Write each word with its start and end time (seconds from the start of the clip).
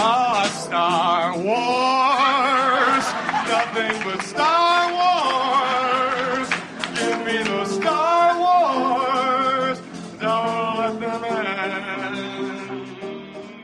Ah, 0.00 0.46
Star 0.54 1.36
Wars. 1.36 3.06
Nothing 3.48 3.98
but 4.04 4.22
Star 4.22 4.92
Wars. 4.94 6.48
Give 6.94 7.18
me 7.26 7.42
the 7.42 7.64
Star 7.64 8.38
Wars. 8.38 9.80
Don't 10.20 10.78
let 10.78 11.00
them 11.00 11.24
end. 11.24 12.86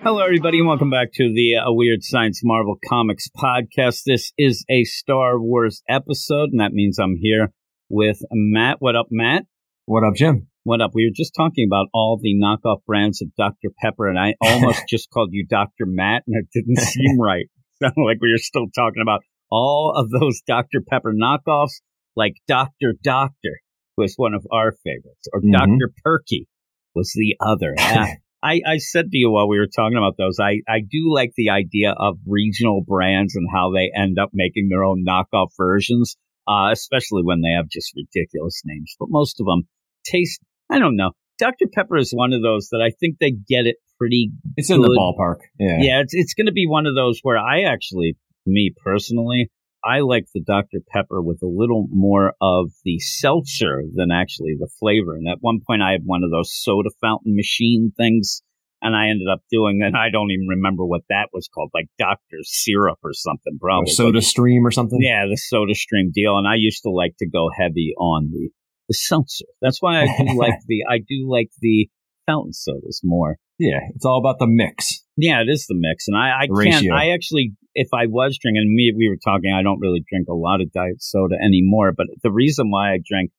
Hello, 0.03 0.23
everybody, 0.25 0.59
and 0.59 0.67
welcome 0.67 0.91
back 0.91 1.13
to 1.15 1.33
the 1.33 1.55
uh, 1.57 1.73
Weird 1.73 2.03
Science 2.03 2.41
Marvel 2.43 2.79
Comics 2.89 3.29
podcast. 3.29 4.03
This 4.05 4.33
is 4.37 4.65
a 4.69 4.83
Star 4.83 5.41
Wars 5.41 5.83
episode, 5.89 6.51
and 6.51 6.59
that 6.61 6.73
means 6.73 6.99
I'm 6.99 7.17
here 7.21 7.53
with 7.89 8.19
Matt. 8.33 8.79
What 8.81 8.97
up, 8.97 9.07
Matt? 9.11 9.45
What 9.87 10.03
up, 10.03 10.15
Jim? 10.17 10.49
What 10.65 10.81
up? 10.81 10.93
We 10.95 11.05
were 11.05 11.15
just 11.15 11.35
talking 11.37 11.67
about 11.69 11.89
all 11.93 12.19
the 12.21 12.35
knockoff 12.35 12.79
brands 12.87 13.21
of 13.21 13.29
Dr. 13.37 13.69
Pepper, 13.83 14.09
and 14.09 14.19
I 14.19 14.35
almost 14.41 14.83
just 14.89 15.11
called 15.11 15.29
you 15.33 15.47
Dr. 15.47 15.85
Matt, 15.85 16.23
and 16.27 16.37
it 16.43 16.49
didn't 16.55 16.79
seem 16.79 17.21
right. 17.21 17.45
Sounded 17.83 18.03
like 18.03 18.17
we 18.23 18.31
were 18.33 18.39
still 18.39 18.67
talking 18.75 19.03
about 19.03 19.21
all 19.51 19.93
of 19.95 20.09
those 20.09 20.41
Dr. 20.47 20.81
Pepper 20.89 21.13
knockoffs, 21.13 21.83
like 22.17 22.33
Dr. 22.49 22.95
Doctor 23.03 23.61
was 23.99 24.15
one 24.17 24.33
of 24.33 24.47
our 24.51 24.73
favorites, 24.73 25.29
or 25.35 25.43
Mhm. 25.43 25.53
Dr. 25.53 25.93
Perky 26.03 26.49
was 26.95 27.13
the 27.15 27.37
other. 27.41 27.75
Ah, 27.79 28.09
I, 28.43 28.61
I 28.67 28.77
said 28.79 29.11
to 29.11 29.19
you 29.19 29.31
while 29.31 29.49
we 29.49 29.59
were 29.59 29.69
talking 29.69 29.99
about 29.99 30.17
those, 30.17 30.39
I, 30.41 30.61
I 30.67 30.81
do 30.81 31.13
like 31.13 31.33
the 31.37 31.51
idea 31.51 31.93
of 31.97 32.17
regional 32.27 32.83
brands 32.87 33.37
and 33.37 33.47
how 33.53 33.71
they 33.71 33.91
end 33.95 34.19
up 34.19 34.31
making 34.33 34.69
their 34.71 34.85
own 34.85 35.05
knockoff 35.07 35.49
versions, 35.59 36.17
uh, 36.49 36.71
especially 36.73 37.23
when 37.23 37.43
they 37.43 37.51
have 37.55 37.69
just 37.69 37.93
ridiculous 37.95 38.63
names. 38.65 38.95
But 38.99 39.09
most 39.11 39.41
of 39.41 39.47
them 39.47 39.69
taste, 40.05 40.41
I 40.75 40.79
don't 40.79 40.97
know. 40.97 41.13
Dr. 41.39 41.67
Pepper 41.73 41.97
is 41.97 42.13
one 42.13 42.33
of 42.33 42.43
those 42.43 42.69
that 42.71 42.81
I 42.81 42.91
think 42.99 43.17
they 43.21 43.31
get 43.33 43.67
it 43.67 43.77
pretty 43.99 44.31
It's 44.57 44.71
in 44.71 44.81
the 44.81 44.89
ballpark. 44.89 45.39
Yeah. 45.59 45.79
yeah, 45.81 46.01
it's 46.01 46.15
it's 46.15 46.35
going 46.35 46.47
to 46.47 46.53
be 46.53 46.67
one 46.67 46.87
of 46.87 46.95
those 46.95 47.21
where 47.23 47.39
I 47.39 47.63
actually, 47.63 48.17
me 48.47 48.73
personally, 48.85 49.51
I 49.85 50.01
like 50.01 50.25
the 50.35 50.41
Dr 50.41 50.79
Pepper 50.89 51.21
with 51.23 51.41
a 51.43 51.47
little 51.47 51.87
more 51.91 52.35
of 52.41 52.71
the 52.85 52.99
seltzer 52.99 53.83
than 53.95 54.11
actually 54.11 54.55
the 54.59 54.69
flavor. 54.81 55.15
And 55.15 55.29
at 55.29 55.39
one 55.41 55.61
point, 55.67 55.83
I 55.83 55.93
had 55.93 56.03
one 56.05 56.23
of 56.25 56.31
those 56.31 56.53
soda 56.55 56.91
fountain 57.01 57.37
machine 57.37 57.93
things, 57.97 58.43
and 58.81 58.97
I 58.97 59.09
ended 59.09 59.29
up 59.31 59.41
doing, 59.51 59.83
and 59.85 59.97
I 59.97 60.11
don't 60.11 60.31
even 60.31 60.47
remember 60.49 60.87
what 60.87 61.03
that 61.11 61.29
was 61.33 61.49
called, 61.53 61.71
like 61.75 61.87
Doctor 61.99 62.39
Syrup 62.43 62.99
or 63.03 63.13
something, 63.13 63.55
Or 63.57 63.69
probably. 63.69 63.93
soda 63.93 64.23
stream 64.23 64.67
or 64.67 64.71
something. 64.71 64.99
Yeah, 65.03 65.27
the 65.27 65.37
Soda 65.37 65.75
Stream 65.75 66.11
deal, 66.15 66.39
and 66.39 66.47
I 66.49 66.55
used 66.57 66.83
to 66.85 66.91
like 66.91 67.15
to 67.19 67.29
go 67.29 67.51
heavy 67.57 67.93
on 67.99 68.31
the 68.33 68.51
the 68.89 68.95
seltzer. 68.95 69.47
That's 69.61 69.81
why 69.81 70.03
I 70.03 70.07
do 70.07 70.37
like 70.37 70.61
the 70.67 70.85
I 70.89 70.99
do 70.99 71.29
like 71.29 71.51
the 71.61 71.89
fountain 72.27 72.53
sodas 72.53 73.01
more. 73.05 73.37
Yeah. 73.59 73.81
It's 73.95 74.05
all 74.05 74.19
about 74.19 74.39
the 74.39 74.47
mix. 74.49 75.05
Yeah, 75.17 75.41
it 75.43 75.49
is 75.49 75.67
the 75.67 75.77
mix, 75.79 76.09
and 76.09 76.17
I, 76.17 76.43
I 76.43 76.47
can't. 76.49 76.91
I 76.91 77.11
actually, 77.11 77.53
if 77.75 77.89
I 77.95 78.07
was 78.07 78.37
drinking, 78.41 78.65
me, 78.67 78.93
we 78.97 79.09
were 79.09 79.19
talking. 79.23 79.55
I 79.55 79.63
don't 79.63 79.79
really 79.81 80.05
drink 80.09 80.27
a 80.29 80.35
lot 80.35 80.61
of 80.61 80.73
diet 80.73 81.01
soda 81.01 81.37
anymore. 81.37 81.93
But 81.97 82.09
the 82.23 82.33
reason 82.33 82.71
why 82.71 82.93
I 82.93 82.99
drank 83.05 83.31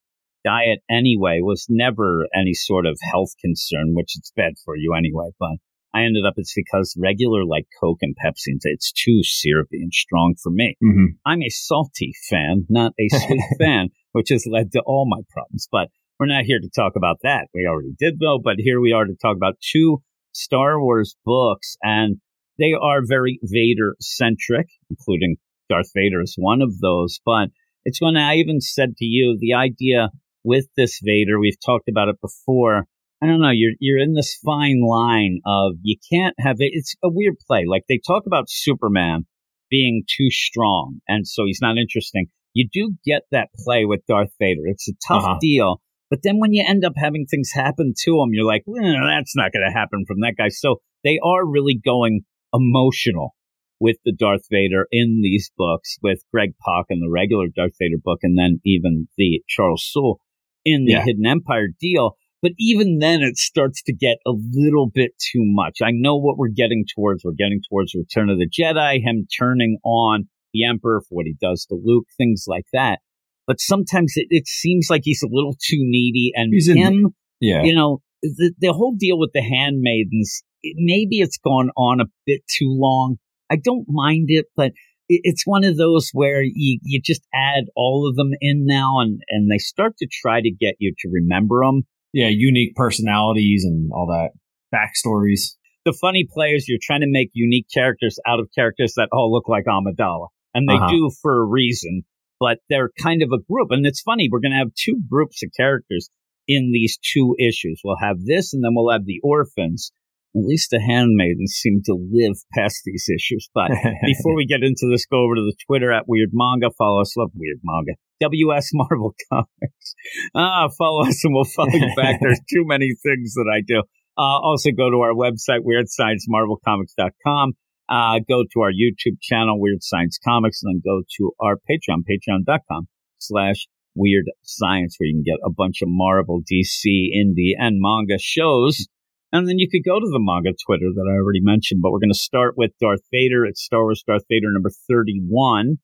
diet 0.45 0.79
anyway 0.89 1.39
was 1.41 1.65
never 1.67 2.27
any 2.33 2.53
sort 2.53 2.85
of 2.85 2.97
health 3.11 3.31
concern, 3.41 3.91
which 3.93 4.15
it's 4.15 4.31
bad 4.37 4.53
for 4.63 4.77
you 4.77 4.93
anyway. 4.93 5.31
But 5.37 5.57
I 5.93 6.03
ended 6.03 6.25
up 6.25 6.35
it's 6.37 6.53
because 6.55 6.95
regular 6.97 7.43
like 7.43 7.67
Coke 7.81 7.99
and 8.01 8.15
Pepsi, 8.15 8.55
it's 8.63 8.93
too 8.93 9.19
syrupy 9.23 9.81
and 9.81 9.93
strong 9.93 10.35
for 10.41 10.51
me. 10.51 10.77
Mm-hmm. 10.83 11.17
I'm 11.25 11.41
a 11.41 11.49
salty 11.49 12.13
fan, 12.29 12.65
not 12.69 12.93
a 12.99 13.09
sweet 13.09 13.43
fan, 13.59 13.89
which 14.15 14.29
has 14.29 14.47
led 14.49 14.71
to 14.71 14.81
all 14.85 15.05
my 15.05 15.21
problems. 15.29 15.67
But 15.69 15.89
we're 16.17 16.27
not 16.27 16.45
here 16.45 16.59
to 16.61 16.69
talk 16.73 16.93
about 16.95 17.17
that. 17.23 17.47
We 17.53 17.67
already 17.69 17.93
did 17.99 18.17
though, 18.17 18.39
but 18.41 18.55
here 18.57 18.79
we 18.79 18.93
are 18.93 19.03
to 19.03 19.15
talk 19.21 19.35
about 19.35 19.57
two 19.59 20.01
Star 20.31 20.81
Wars 20.81 21.17
books 21.25 21.75
and 21.83 22.17
they 22.57 22.71
are 22.71 23.01
very 23.05 23.39
Vader 23.43 23.97
centric, 23.99 24.67
including 24.89 25.35
Darth 25.67 25.91
Vader 25.93 26.21
is 26.21 26.35
one 26.37 26.61
of 26.61 26.79
those. 26.79 27.19
But 27.25 27.49
it's 27.83 28.01
when 28.01 28.15
I 28.15 28.35
even 28.35 28.61
said 28.61 28.95
to 28.95 29.05
you, 29.05 29.37
the 29.37 29.53
idea 29.53 30.11
with 30.45 30.67
this 30.77 31.01
Vader, 31.03 31.37
we've 31.37 31.59
talked 31.65 31.89
about 31.89 32.07
it 32.07 32.21
before. 32.21 32.85
I 33.21 33.25
don't 33.27 33.41
know. 33.41 33.51
You're 33.51 33.73
you're 33.79 34.01
in 34.01 34.13
this 34.13 34.39
fine 34.45 34.79
line 34.81 35.39
of 35.45 35.73
you 35.81 35.97
can't 36.09 36.35
have 36.39 36.57
it. 36.59 36.71
It's 36.71 36.95
a 37.03 37.09
weird 37.09 37.35
play. 37.45 37.65
Like 37.67 37.83
they 37.89 37.99
talk 38.05 38.23
about 38.25 38.45
Superman 38.47 39.25
being 39.69 40.03
too 40.07 40.29
strong, 40.29 41.01
and 41.07 41.27
so 41.27 41.43
he's 41.45 41.59
not 41.61 41.77
interesting. 41.77 42.27
You 42.55 42.67
do 42.73 42.93
get 43.05 43.21
that 43.31 43.49
play 43.63 43.85
with 43.85 44.01
Darth 44.07 44.31
Vader. 44.39 44.61
It's 44.65 44.87
a 44.89 44.93
tough 45.07 45.23
Uh-huh. 45.23 45.37
deal, 45.41 45.81
but 46.09 46.19
then 46.23 46.39
when 46.39 46.53
you 46.53 46.63
end 46.67 46.83
up 46.85 46.93
having 46.95 47.25
things 47.29 47.51
happen 47.53 47.93
to 48.05 48.11
him, 48.21 48.29
you're 48.31 48.45
like, 48.45 48.63
"Eh, 48.67 48.93
that's 49.07 49.35
not 49.35 49.51
going 49.51 49.65
to 49.67 49.77
happen 49.77 50.05
from 50.07 50.21
that 50.21 50.35
guy. 50.37 50.47
So 50.49 50.77
they 51.03 51.19
are 51.23 51.45
really 51.45 51.75
going 51.75 52.21
emotional 52.53 53.35
with 53.79 53.97
the 54.05 54.13
Darth 54.17 54.47
Vader 54.49 54.87
in 54.91 55.19
these 55.21 55.51
books, 55.57 55.97
with 56.01 56.23
Greg 56.33 56.53
Pak 56.65 56.85
in 56.89 57.01
the 57.01 57.09
regular 57.09 57.47
Darth 57.53 57.75
Vader 57.77 57.97
book, 58.01 58.19
and 58.23 58.37
then 58.37 58.61
even 58.65 59.09
the 59.17 59.43
Charles 59.49 59.85
Soule 59.85 60.19
in 60.63 60.85
the 60.85 60.93
Yeah. 60.93 61.03
Hidden 61.03 61.25
Empire 61.25 61.67
deal. 61.79 62.15
But 62.41 62.53
even 62.57 62.99
then, 62.99 63.21
it 63.21 63.37
starts 63.37 63.81
to 63.83 63.93
get 63.93 64.17
a 64.25 64.31
little 64.31 64.89
bit 64.89 65.11
too 65.19 65.41
much. 65.43 65.79
I 65.83 65.91
know 65.91 66.15
what 66.15 66.37
we're 66.37 66.49
getting 66.55 66.85
towards. 66.95 67.23
We're 67.25 67.33
getting 67.33 67.59
towards 67.69 67.93
Return 67.95 68.29
of 68.29 68.37
the 68.37 68.47
Jedi, 68.47 69.01
him 69.03 69.27
turning 69.37 69.77
on 69.83 70.29
the 70.55 70.65
Emperor 70.65 71.01
for 71.01 71.15
what 71.15 71.25
he 71.25 71.35
does 71.39 71.65
to 71.65 71.75
Luke, 71.83 72.05
things 72.17 72.45
like 72.47 72.65
that. 72.73 72.99
But 73.47 73.59
sometimes 73.59 74.13
it, 74.15 74.27
it 74.29 74.47
seems 74.47 74.87
like 74.89 75.01
he's 75.03 75.21
a 75.21 75.27
little 75.29 75.53
too 75.53 75.77
needy, 75.79 76.31
and 76.33 76.51
He's 76.51 76.67
in- 76.67 76.77
him 76.77 77.15
Yeah. 77.39 77.61
you 77.63 77.75
know, 77.75 78.01
the, 78.23 78.53
the 78.59 78.73
whole 78.73 78.95
deal 78.97 79.19
with 79.19 79.31
the 79.33 79.41
handmaidens, 79.43 80.41
it, 80.63 80.75
maybe 80.79 81.19
it's 81.19 81.37
gone 81.37 81.69
on 81.77 81.99
a 82.01 82.05
bit 82.25 82.41
too 82.47 82.69
long. 82.69 83.17
I 83.51 83.57
don't 83.57 83.85
mind 83.87 84.25
it, 84.29 84.45
but 84.55 84.71
it, 85.09 85.21
it's 85.23 85.43
one 85.45 85.63
of 85.63 85.77
those 85.77 86.09
where 86.13 86.41
you, 86.41 86.79
you 86.81 86.99
just 87.03 87.21
add 87.35 87.65
all 87.75 88.07
of 88.09 88.15
them 88.15 88.31
in 88.41 88.65
now 88.65 88.99
and, 88.99 89.19
and 89.29 89.51
they 89.51 89.59
start 89.59 89.93
to 89.99 90.07
try 90.11 90.41
to 90.41 90.49
get 90.49 90.73
you 90.79 90.93
to 90.99 91.09
remember 91.11 91.63
them. 91.63 91.83
Yeah. 92.13 92.29
Unique 92.29 92.73
personalities 92.75 93.63
and 93.63 93.91
all 93.93 94.07
that. 94.07 94.29
Backstories. 94.73 95.55
The 95.85 95.93
funny 95.93 96.27
play 96.31 96.53
is 96.53 96.67
you're 96.67 96.79
trying 96.81 97.01
to 97.01 97.07
make 97.09 97.29
unique 97.33 97.67
characters 97.71 98.17
out 98.27 98.39
of 98.39 98.49
characters 98.55 98.93
that 98.97 99.09
all 99.11 99.31
look 99.31 99.47
like 99.47 99.65
Amidala. 99.65 100.27
And 100.55 100.67
they 100.67 100.73
Uh-huh. 100.73 100.89
do 100.89 101.11
for 101.21 101.41
a 101.41 101.45
reason, 101.45 102.03
but 102.39 102.57
they're 102.69 102.89
kind 102.99 103.21
of 103.21 103.29
a 103.31 103.43
group. 103.51 103.69
And 103.71 103.85
it's 103.85 104.01
funny, 104.01 104.29
we're 104.31 104.39
going 104.39 104.53
to 104.53 104.57
have 104.57 104.73
two 104.73 105.01
groups 105.07 105.43
of 105.43 105.51
characters 105.55 106.09
in 106.47 106.71
these 106.71 106.97
two 107.13 107.35
issues. 107.39 107.81
We'll 107.83 107.97
have 108.01 108.23
this 108.25 108.53
and 108.53 108.63
then 108.63 108.71
we'll 108.73 108.91
have 108.91 109.05
the 109.05 109.19
orphans. 109.21 109.91
At 110.35 110.43
least 110.43 110.69
the 110.71 110.81
handmaidens 110.81 111.53
seem 111.55 111.81
to 111.85 111.93
live 111.93 112.35
past 112.53 112.81
these 112.85 113.05
issues. 113.13 113.49
But 113.53 113.69
before 114.05 114.35
we 114.35 114.45
get 114.45 114.63
into 114.63 114.87
this, 114.91 115.05
go 115.05 115.23
over 115.23 115.35
to 115.35 115.41
the 115.41 115.55
Twitter 115.67 115.91
at 115.91 116.07
Weird 116.07 116.31
Manga. 116.33 116.71
Follow 116.77 117.01
us. 117.01 117.15
Love 117.17 117.31
Weird 117.35 117.59
Manga. 117.63 117.93
WS 118.21 118.71
Marvel 118.73 119.13
Comics. 119.31 119.95
Ah, 120.35 120.67
follow 120.77 121.03
us 121.07 121.23
and 121.25 121.33
we'll 121.33 121.43
follow 121.45 121.71
you 121.71 121.91
back. 121.97 122.19
There's 122.21 122.39
too 122.53 122.63
many 122.65 122.91
things 123.03 123.33
that 123.35 123.49
I 123.53 123.61
do. 123.65 123.83
Uh, 124.17 124.39
also 124.39 124.71
go 124.71 124.89
to 124.89 124.99
our 125.01 125.11
website, 125.13 125.59
WeirdScienceMarvelComics.com. 125.67 127.53
Uh, 127.87 128.19
go 128.27 128.43
to 128.43 128.61
our 128.61 128.71
YouTube 128.71 129.21
channel, 129.21 129.59
Weird 129.59 129.83
Science 129.83 130.17
Comics, 130.23 130.61
and 130.63 130.75
then 130.75 130.81
go 130.83 131.03
to 131.17 131.31
our 131.39 131.55
Patreon, 131.55 132.03
patreon.com 132.09 132.87
slash 133.19 133.67
Weird 133.95 134.25
Science, 134.43 134.95
where 134.97 135.07
you 135.07 135.15
can 135.15 135.23
get 135.23 135.39
a 135.45 135.51
bunch 135.51 135.81
of 135.81 135.87
Marvel, 135.89 136.41
DC, 136.41 136.85
indie, 137.15 137.53
and 137.57 137.77
manga 137.79 138.17
shows. 138.19 138.87
And 139.31 139.47
then 139.47 139.59
you 139.59 139.67
could 139.69 139.83
go 139.83 139.99
to 139.99 140.05
the 140.05 140.19
manga 140.19 140.55
Twitter 140.65 140.87
that 140.93 141.11
I 141.11 141.15
already 141.17 141.41
mentioned, 141.41 141.81
but 141.81 141.91
we're 141.91 141.99
going 141.99 142.13
to 142.13 142.17
start 142.17 142.55
with 142.57 142.71
Darth 142.79 143.01
Vader. 143.11 143.45
It's 143.45 143.63
Star 143.63 143.83
Wars 143.83 144.03
Darth 144.05 144.23
Vader 144.29 144.51
number 144.51 144.69
31. 144.89 145.77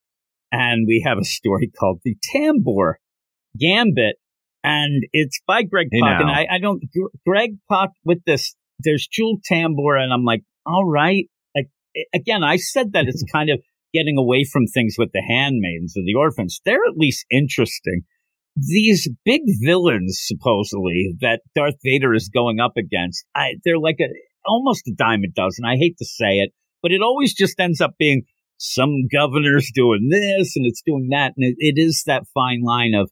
And 0.52 0.86
we 0.88 1.04
have 1.06 1.18
a 1.18 1.24
story 1.24 1.72
called 1.80 2.00
The 2.04 2.16
Tambor 2.34 2.94
Gambit. 3.60 4.16
And 4.64 5.04
it's 5.12 5.40
by 5.48 5.64
Greg 5.64 5.88
Hey, 5.92 6.02
Pak. 6.02 6.22
And. 6.22 6.30
I, 6.30 6.48
I 6.50 6.60
don't, 6.60 6.84
Greg 7.26 7.58
Pak 7.70 7.90
with 8.06 8.20
this, 8.26 8.56
there's 8.80 9.08
Jewel 9.08 9.40
Tambor. 9.50 10.02
And 10.02 10.14
I'm 10.14 10.24
like, 10.24 10.44
all 10.66 10.86
right. 10.86 11.26
Again, 12.14 12.44
I 12.44 12.58
said 12.58 12.94
that 12.94 13.06
it's 13.08 13.24
kind 13.32 13.50
of 13.50 13.60
getting 13.94 14.18
away 14.18 14.46
from 14.46 14.66
things 14.66 14.96
with 14.98 15.12
the 15.14 15.22
handmaidens 15.22 15.96
or 15.98 16.04
the 16.06 16.16
orphans. 16.16 16.62
They're 16.64 16.86
at 16.88 16.98
least 16.98 17.26
interesting 17.30 18.04
these 18.56 19.10
big 19.24 19.42
villains 19.62 20.20
supposedly 20.22 21.16
that 21.22 21.42
Darth 21.56 21.76
Vader 21.84 22.14
is 22.14 22.30
going 22.30 22.60
up 22.60 22.74
against, 22.78 23.26
I, 23.36 23.56
they're 23.64 23.80
like 23.80 23.98
a 24.00 24.08
almost 24.46 24.88
a 24.88 24.94
dime 24.96 25.22
a 25.24 25.32
dozen. 25.32 25.66
I 25.66 25.78
hate 25.78 25.98
to 26.00 26.06
say 26.06 26.40
it, 26.40 26.52
but 26.82 26.92
it 26.92 27.02
always 27.02 27.34
just 27.34 27.60
ends 27.60 27.82
up 27.82 27.92
being 27.98 28.24
some 28.58 29.08
governor's 29.12 29.72
doing 29.74 30.10
this 30.10 30.56
and 30.56 30.66
it's 30.66 30.82
doing 30.86 31.10
that, 31.12 31.34
and 31.38 31.46
it, 31.46 31.56
it 31.60 31.80
is 31.80 32.04
that 32.08 32.24
fine 32.34 32.62
line 32.64 32.94
of 32.94 33.10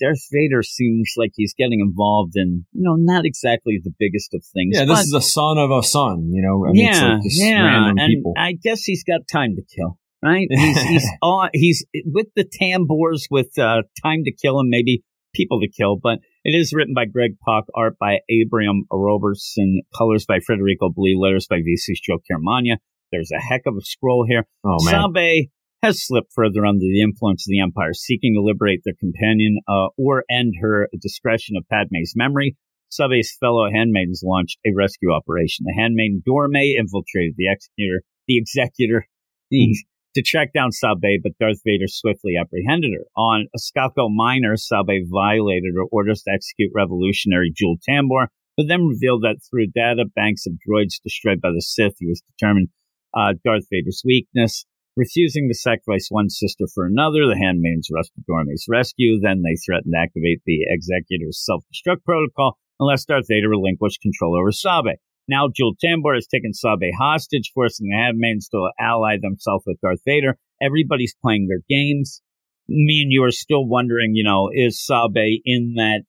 Darth 0.00 0.26
Vader 0.32 0.62
seems 0.62 1.12
like 1.16 1.32
he's 1.34 1.54
getting 1.54 1.80
involved 1.80 2.32
in 2.34 2.64
you 2.72 2.82
know 2.82 2.96
not 2.96 3.24
exactly 3.24 3.80
the 3.82 3.92
biggest 3.98 4.34
of 4.34 4.44
things. 4.54 4.76
Yeah, 4.78 4.84
this 4.84 5.00
is 5.00 5.14
a 5.14 5.20
son 5.20 5.58
of 5.58 5.70
a 5.70 5.82
son, 5.82 6.30
you 6.32 6.42
know. 6.42 6.66
I 6.66 6.72
mean, 6.72 6.86
yeah, 6.86 7.14
like 7.14 7.20
yeah, 7.24 7.88
and 7.88 7.98
people. 8.08 8.34
I 8.36 8.52
guess 8.52 8.82
he's 8.82 9.04
got 9.04 9.22
time 9.30 9.56
to 9.56 9.62
kill, 9.62 9.98
right? 10.22 10.48
He's 10.50 10.82
he's 10.82 11.08
on 11.22 11.50
he's 11.52 11.84
with 12.06 12.28
the 12.34 12.44
tambors 12.44 13.26
with 13.30 13.58
uh, 13.58 13.82
time 14.02 14.24
to 14.24 14.32
kill 14.32 14.58
and 14.60 14.68
maybe 14.68 15.02
people 15.34 15.60
to 15.60 15.68
kill. 15.68 15.96
But 16.02 16.18
it 16.44 16.56
is 16.56 16.72
written 16.72 16.94
by 16.94 17.04
Greg 17.04 17.36
Pak, 17.46 17.64
art 17.74 17.96
by 18.00 18.20
Abraham 18.30 18.84
Robertson, 18.90 19.82
colors 19.96 20.24
by 20.26 20.38
Federico 20.40 20.90
Blee, 20.90 21.16
letters 21.18 21.46
by 21.48 21.56
VC's 21.56 22.00
Joe 22.00 22.18
Caramagna, 22.30 22.76
There's 23.12 23.30
a 23.30 23.40
heck 23.40 23.62
of 23.66 23.74
a 23.76 23.82
scroll 23.82 24.24
here. 24.26 24.46
Oh 24.64 24.76
man. 24.82 24.94
Sabe 24.94 25.50
has 25.82 26.04
slipped 26.04 26.32
further 26.34 26.66
under 26.66 26.80
the 26.80 27.02
influence 27.02 27.46
of 27.46 27.50
the 27.50 27.60
Empire, 27.60 27.94
seeking 27.94 28.34
to 28.34 28.42
liberate 28.42 28.80
their 28.84 28.94
companion 28.98 29.58
uh, 29.68 29.88
or 29.96 30.24
end 30.30 30.54
her 30.60 30.88
discretion 31.00 31.56
of 31.56 31.68
Padme's 31.68 32.14
memory. 32.16 32.56
Sabe's 32.90 33.36
fellow 33.38 33.70
handmaidens 33.70 34.22
launched 34.24 34.58
a 34.66 34.74
rescue 34.74 35.12
operation. 35.12 35.64
The 35.66 35.80
handmaiden 35.80 36.22
Dorme 36.26 36.74
infiltrated 36.78 37.34
the 37.36 37.52
executor, 37.52 38.02
the 38.26 38.38
executor, 38.38 39.06
the, 39.50 39.76
to 40.14 40.22
track 40.22 40.52
down 40.52 40.72
Sabe, 40.72 41.20
but 41.22 41.38
Darth 41.38 41.60
Vader 41.64 41.86
swiftly 41.86 42.32
apprehended 42.40 42.92
her. 42.92 43.04
On 43.16 43.46
Escaco 43.56 44.08
Minor, 44.10 44.56
Sabe 44.56 45.04
violated 45.06 45.74
her 45.76 45.84
orders 45.92 46.22
to 46.22 46.32
execute 46.32 46.72
revolutionary 46.74 47.52
Jewel 47.54 47.76
Tambor, 47.88 48.28
but 48.56 48.66
then 48.68 48.86
revealed 48.86 49.22
that 49.22 49.38
through 49.48 49.68
data 49.68 50.04
banks 50.16 50.46
of 50.46 50.54
droids 50.54 51.00
destroyed 51.04 51.40
by 51.40 51.50
the 51.50 51.62
Sith, 51.62 51.94
he 51.98 52.06
was 52.06 52.22
determined 52.36 52.68
uh, 53.14 53.34
Darth 53.44 53.66
Vader's 53.70 54.02
weakness. 54.04 54.64
Refusing 54.98 55.46
to 55.46 55.54
sacrifice 55.54 56.08
one 56.10 56.28
sister 56.28 56.64
for 56.74 56.84
another, 56.84 57.24
the 57.24 57.38
handmaidens 57.40 57.86
rushed 57.88 58.10
to 58.16 58.22
Dorme's 58.26 58.66
rescue. 58.68 59.20
Then 59.20 59.42
they 59.42 59.54
threaten 59.54 59.92
to 59.92 59.98
activate 60.02 60.42
the 60.44 60.66
Executor's 60.74 61.40
self-destruct 61.46 62.02
protocol 62.04 62.58
unless 62.80 63.04
Darth 63.04 63.26
Vader 63.28 63.48
relinquished 63.48 64.00
control 64.02 64.36
over 64.36 64.50
Sabe. 64.50 64.98
Now 65.28 65.46
Jewel 65.54 65.76
Tambor 65.78 66.16
has 66.16 66.26
taken 66.26 66.52
Sabe 66.52 66.90
hostage, 66.98 67.52
forcing 67.54 67.86
the 67.86 67.96
handmaidens 67.96 68.48
to 68.48 68.70
ally 68.80 69.18
themselves 69.22 69.62
with 69.68 69.80
Darth 69.80 70.00
Vader. 70.04 70.36
Everybody's 70.60 71.14
playing 71.22 71.46
their 71.46 71.62
games. 71.68 72.20
Me 72.68 73.02
and 73.02 73.12
you 73.12 73.22
are 73.22 73.30
still 73.30 73.68
wondering, 73.68 74.16
you 74.16 74.24
know, 74.24 74.50
is 74.52 74.84
Sabe 74.84 75.40
in 75.44 75.74
that 75.76 76.02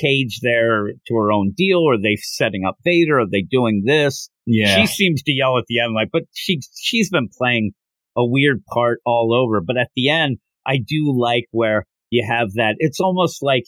cage 0.00 0.38
there 0.40 0.92
to 1.08 1.14
her 1.16 1.32
own 1.32 1.52
deal? 1.56 1.80
Or 1.80 1.94
are 1.94 2.00
they 2.00 2.14
setting 2.14 2.64
up 2.64 2.76
Vader? 2.84 3.18
Are 3.18 3.28
they 3.28 3.42
doing 3.42 3.82
this? 3.84 4.30
Yeah. 4.46 4.76
She 4.76 4.86
seems 4.86 5.24
to 5.24 5.32
yell 5.32 5.58
at 5.58 5.64
the 5.66 5.80
end, 5.80 5.94
like, 5.94 6.10
but 6.12 6.22
she 6.32 6.60
she's 6.76 7.10
been 7.10 7.28
playing 7.36 7.72
a 8.16 8.24
weird 8.24 8.64
part 8.66 9.00
all 9.04 9.34
over. 9.34 9.60
But 9.60 9.76
at 9.76 9.90
the 9.94 10.10
end, 10.10 10.38
I 10.66 10.78
do 10.78 11.14
like 11.16 11.46
where 11.50 11.86
you 12.10 12.26
have 12.28 12.52
that. 12.54 12.76
It's 12.78 13.00
almost 13.00 13.42
like, 13.42 13.64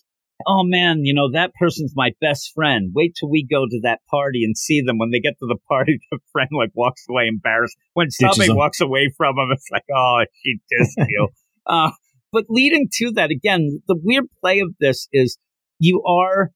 oh 0.46 0.64
man, 0.64 1.04
you 1.04 1.14
know, 1.14 1.30
that 1.32 1.52
person's 1.58 1.92
my 1.94 2.12
best 2.20 2.52
friend. 2.54 2.92
Wait 2.94 3.14
till 3.18 3.30
we 3.30 3.46
go 3.48 3.66
to 3.66 3.80
that 3.82 4.00
party 4.10 4.44
and 4.44 4.56
see 4.56 4.82
them. 4.82 4.98
When 4.98 5.10
they 5.10 5.20
get 5.20 5.38
to 5.38 5.46
the 5.46 5.58
party, 5.68 6.00
the 6.10 6.18
friend 6.32 6.50
like 6.56 6.70
walks 6.74 7.04
away 7.08 7.26
embarrassed. 7.28 7.76
When 7.94 8.08
them. 8.48 8.56
walks 8.56 8.80
away 8.80 9.10
from 9.16 9.36
him, 9.38 9.48
it's 9.52 9.68
like, 9.70 9.84
oh, 9.94 10.24
she 10.42 10.58
dissed 10.72 11.06
you. 11.08 11.28
uh, 11.66 11.90
but 12.32 12.44
leading 12.48 12.88
to 12.94 13.12
that, 13.12 13.30
again, 13.30 13.82
the 13.88 13.98
weird 14.02 14.24
play 14.40 14.60
of 14.60 14.74
this 14.80 15.08
is 15.12 15.38
you 15.78 16.02
are, 16.06 16.50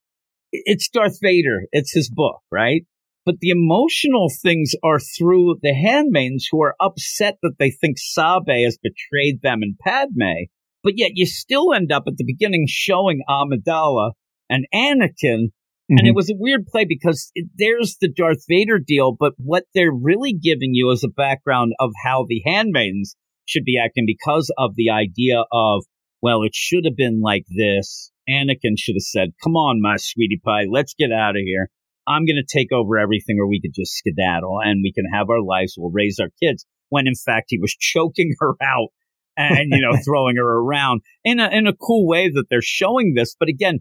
it's 0.52 0.88
Darth 0.88 1.18
Vader. 1.20 1.62
It's 1.72 1.92
his 1.92 2.10
book, 2.10 2.40
right? 2.50 2.84
But 3.26 3.40
the 3.40 3.50
emotional 3.50 4.28
things 4.30 4.72
are 4.84 5.00
through 5.00 5.56
the 5.60 5.74
handmaidens 5.74 6.48
who 6.50 6.62
are 6.62 6.76
upset 6.80 7.38
that 7.42 7.56
they 7.58 7.72
think 7.72 7.98
Sabe 7.98 8.62
has 8.64 8.78
betrayed 8.80 9.42
them 9.42 9.62
and 9.62 9.76
Padme. 9.78 10.46
But 10.84 10.94
yet 10.96 11.10
you 11.14 11.26
still 11.26 11.74
end 11.74 11.90
up 11.90 12.04
at 12.06 12.16
the 12.16 12.24
beginning 12.24 12.66
showing 12.68 13.22
Amidala 13.28 14.12
and 14.48 14.64
Anakin. 14.72 15.48
And 15.88 16.00
Mhm. 16.00 16.08
it 16.08 16.14
was 16.14 16.30
a 16.30 16.36
weird 16.36 16.66
play 16.66 16.84
because 16.88 17.30
it, 17.34 17.48
there's 17.56 17.96
the 18.00 18.08
Darth 18.08 18.44
Vader 18.48 18.78
deal, 18.78 19.16
but 19.18 19.34
what 19.38 19.64
they're 19.74 19.92
really 19.92 20.32
giving 20.32 20.74
you 20.74 20.90
is 20.90 21.02
a 21.04 21.08
background 21.08 21.72
of 21.80 21.90
how 22.04 22.26
the 22.28 22.42
handmaidens 22.44 23.16
should 23.44 23.64
be 23.64 23.78
acting 23.78 24.04
because 24.06 24.52
of 24.56 24.74
the 24.76 24.90
idea 24.90 25.44
of, 25.52 25.84
well, 26.22 26.42
it 26.42 26.54
should 26.54 26.84
have 26.84 26.96
been 26.96 27.20
like 27.20 27.44
this. 27.56 28.12
Anakin 28.28 28.76
should 28.76 28.96
have 28.96 29.02
said, 29.02 29.30
come 29.42 29.54
on, 29.56 29.80
my 29.80 29.96
sweetie 29.96 30.40
pie, 30.44 30.64
let's 30.68 30.94
get 30.94 31.12
out 31.12 31.36
of 31.36 31.42
here. 31.44 31.70
I'm 32.06 32.24
going 32.24 32.40
to 32.44 32.58
take 32.58 32.72
over 32.72 32.98
everything, 32.98 33.38
or 33.40 33.48
we 33.48 33.60
could 33.60 33.74
just 33.74 33.94
skedaddle 33.94 34.58
and 34.62 34.80
we 34.82 34.92
can 34.92 35.04
have 35.12 35.28
our 35.30 35.42
lives. 35.42 35.74
We'll 35.76 35.90
raise 35.90 36.18
our 36.20 36.30
kids. 36.42 36.64
When 36.88 37.06
in 37.06 37.14
fact 37.14 37.46
he 37.48 37.58
was 37.58 37.74
choking 37.80 38.34
her 38.40 38.52
out 38.62 38.88
and 39.36 39.68
you 39.70 39.80
know 39.80 39.96
throwing 40.04 40.36
her 40.36 40.58
around 40.60 41.00
in 41.24 41.40
a 41.40 41.48
in 41.48 41.66
a 41.66 41.72
cool 41.74 42.06
way 42.06 42.30
that 42.30 42.44
they're 42.50 42.60
showing 42.62 43.14
this. 43.14 43.34
But 43.38 43.48
again, 43.48 43.80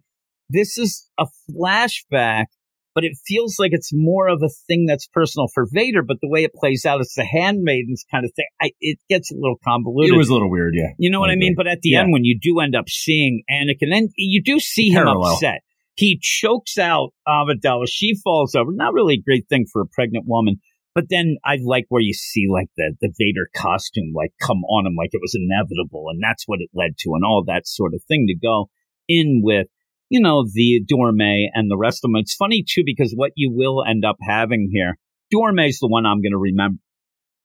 this 0.49 0.77
is 0.77 1.09
a 1.19 1.25
flashback, 1.69 2.45
but 2.93 3.03
it 3.03 3.13
feels 3.27 3.57
like 3.59 3.71
it's 3.73 3.91
more 3.93 4.27
of 4.27 4.41
a 4.43 4.49
thing 4.67 4.85
that's 4.87 5.07
personal 5.07 5.47
for 5.53 5.65
Vader. 5.71 6.01
But 6.03 6.17
the 6.21 6.29
way 6.29 6.43
it 6.43 6.53
plays 6.53 6.85
out, 6.85 7.01
it's 7.01 7.15
the 7.15 7.25
handmaidens 7.25 8.05
kind 8.11 8.25
of 8.25 8.31
thing. 8.35 8.45
I, 8.61 8.71
it 8.79 8.99
gets 9.09 9.31
a 9.31 9.35
little 9.35 9.57
convoluted. 9.63 10.13
It 10.13 10.17
was 10.17 10.29
a 10.29 10.33
little 10.33 10.49
weird, 10.49 10.73
yeah. 10.75 10.89
You 10.97 11.09
know 11.09 11.19
what 11.19 11.29
I 11.29 11.33
Like 11.33 11.39
mean? 11.39 11.53
But 11.57 11.67
at 11.67 11.79
the 11.81 11.89
Yeah. 11.91 12.01
end, 12.01 12.13
when 12.13 12.23
you 12.23 12.39
do 12.41 12.59
end 12.59 12.75
up 12.75 12.89
seeing 12.89 13.43
Anakin, 13.51 13.93
and 13.95 14.09
you 14.17 14.41
do 14.43 14.59
see 14.59 14.89
him 14.89 15.03
Parallel. 15.05 15.33
upset, 15.33 15.61
he 15.95 16.19
chokes 16.21 16.77
out 16.77 17.13
Amidala. 17.27 17.85
She 17.87 18.15
falls 18.23 18.55
over. 18.55 18.71
Not 18.73 18.93
really 18.93 19.15
a 19.15 19.23
great 19.23 19.47
thing 19.49 19.65
for 19.71 19.81
a 19.81 19.87
pregnant 19.87 20.25
woman. 20.27 20.57
But 20.93 21.05
then 21.09 21.35
I 21.43 21.57
like 21.61 21.85
where 21.89 22.01
you 22.01 22.13
see 22.13 22.45
like 22.49 22.67
the, 22.77 22.95
the 23.01 23.13
Vader 23.17 23.49
costume 23.53 24.13
like 24.15 24.31
come 24.41 24.63
on 24.63 24.85
him 24.85 24.95
like 24.97 25.09
it 25.11 25.21
was 25.21 25.35
inevitable. 25.35 26.05
And 26.09 26.21
that's 26.23 26.43
what 26.45 26.61
it 26.61 26.69
led 26.73 26.97
to 26.99 27.11
and 27.15 27.23
all 27.25 27.43
that 27.47 27.67
sort 27.67 27.93
of 27.93 28.01
thing 28.07 28.27
to 28.27 28.35
go 28.35 28.69
in 29.09 29.41
with, 29.43 29.67
you 30.09 30.21
know, 30.21 30.45
the 30.49 30.81
Dorme 30.89 31.47
and 31.53 31.69
the 31.69 31.77
rest 31.77 32.03
of 32.03 32.11
them. 32.11 32.21
It's 32.21 32.35
funny 32.35 32.63
too, 32.67 32.83
because 32.85 33.13
what 33.13 33.31
you 33.35 33.51
will 33.53 33.83
end 33.85 34.05
up 34.05 34.15
having 34.21 34.69
here, 34.71 34.97
Dorme's 35.33 35.79
the 35.79 35.87
one 35.87 36.05
I'm 36.05 36.21
going 36.21 36.31
to 36.31 36.37
remember. 36.37 36.79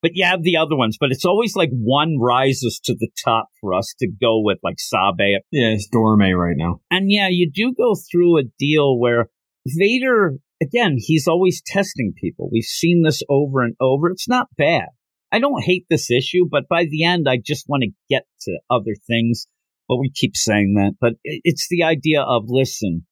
But 0.03 0.13
you 0.15 0.25
have 0.25 0.43
the 0.43 0.57
other 0.57 0.77
ones, 0.77 0.97
but 0.99 1.11
it's 1.13 1.27
always 1.27 1.55
like 1.55 1.71
one 1.73 2.17
rises 2.19 2.81
to 2.85 2.95
the 2.95 3.11
top 3.23 3.49
for 3.61 3.75
us 3.75 3.95
to 3.99 4.09
go 4.09 4.41
with, 4.41 4.59
like 4.63 4.79
Sabe. 4.79 5.41
Yeah, 5.51 5.73
it's 5.73 5.89
Dorme 5.95 6.35
right 6.35 6.57
now. 6.57 6.81
And 6.91 7.11
yeah, 7.11 7.29
you 7.31 7.51
do 7.53 7.75
go 7.77 7.95
through 8.11 8.39
a 8.39 8.45
deal 8.59 8.99
where 8.99 9.29
Vader, 9.67 10.39
again, 10.63 10.97
he's 10.97 11.29
always 11.29 11.63
testing 11.67 12.15
people. 12.19 12.49
We've 12.51 12.65
seen 12.65 13.03
this 13.05 13.23
over 13.29 13.63
and 13.63 13.75
over. 13.79 14.11
It's 14.11 14.29
not 14.29 14.47
bad. 14.57 14.87
I 15.31 15.39
don't 15.39 15.63
hate 15.63 15.85
this 15.91 16.11
issue, 16.11 16.47
but 16.51 16.69
by 16.69 16.87
the 16.91 17.05
end, 17.05 17.29
I 17.29 17.37
just 17.37 17.69
want 17.69 17.83
to 17.83 17.93
get 18.09 18.25
to 18.43 18.59
other 18.71 18.95
things. 19.07 19.47
But 19.87 19.99
we 19.99 20.11
keep 20.11 20.35
saying 20.35 20.75
that. 20.77 20.95
But 21.01 21.15
it's 21.25 21.67
the 21.69 21.83
idea 21.83 22.23
of 22.23 22.45
listen, 22.47 23.07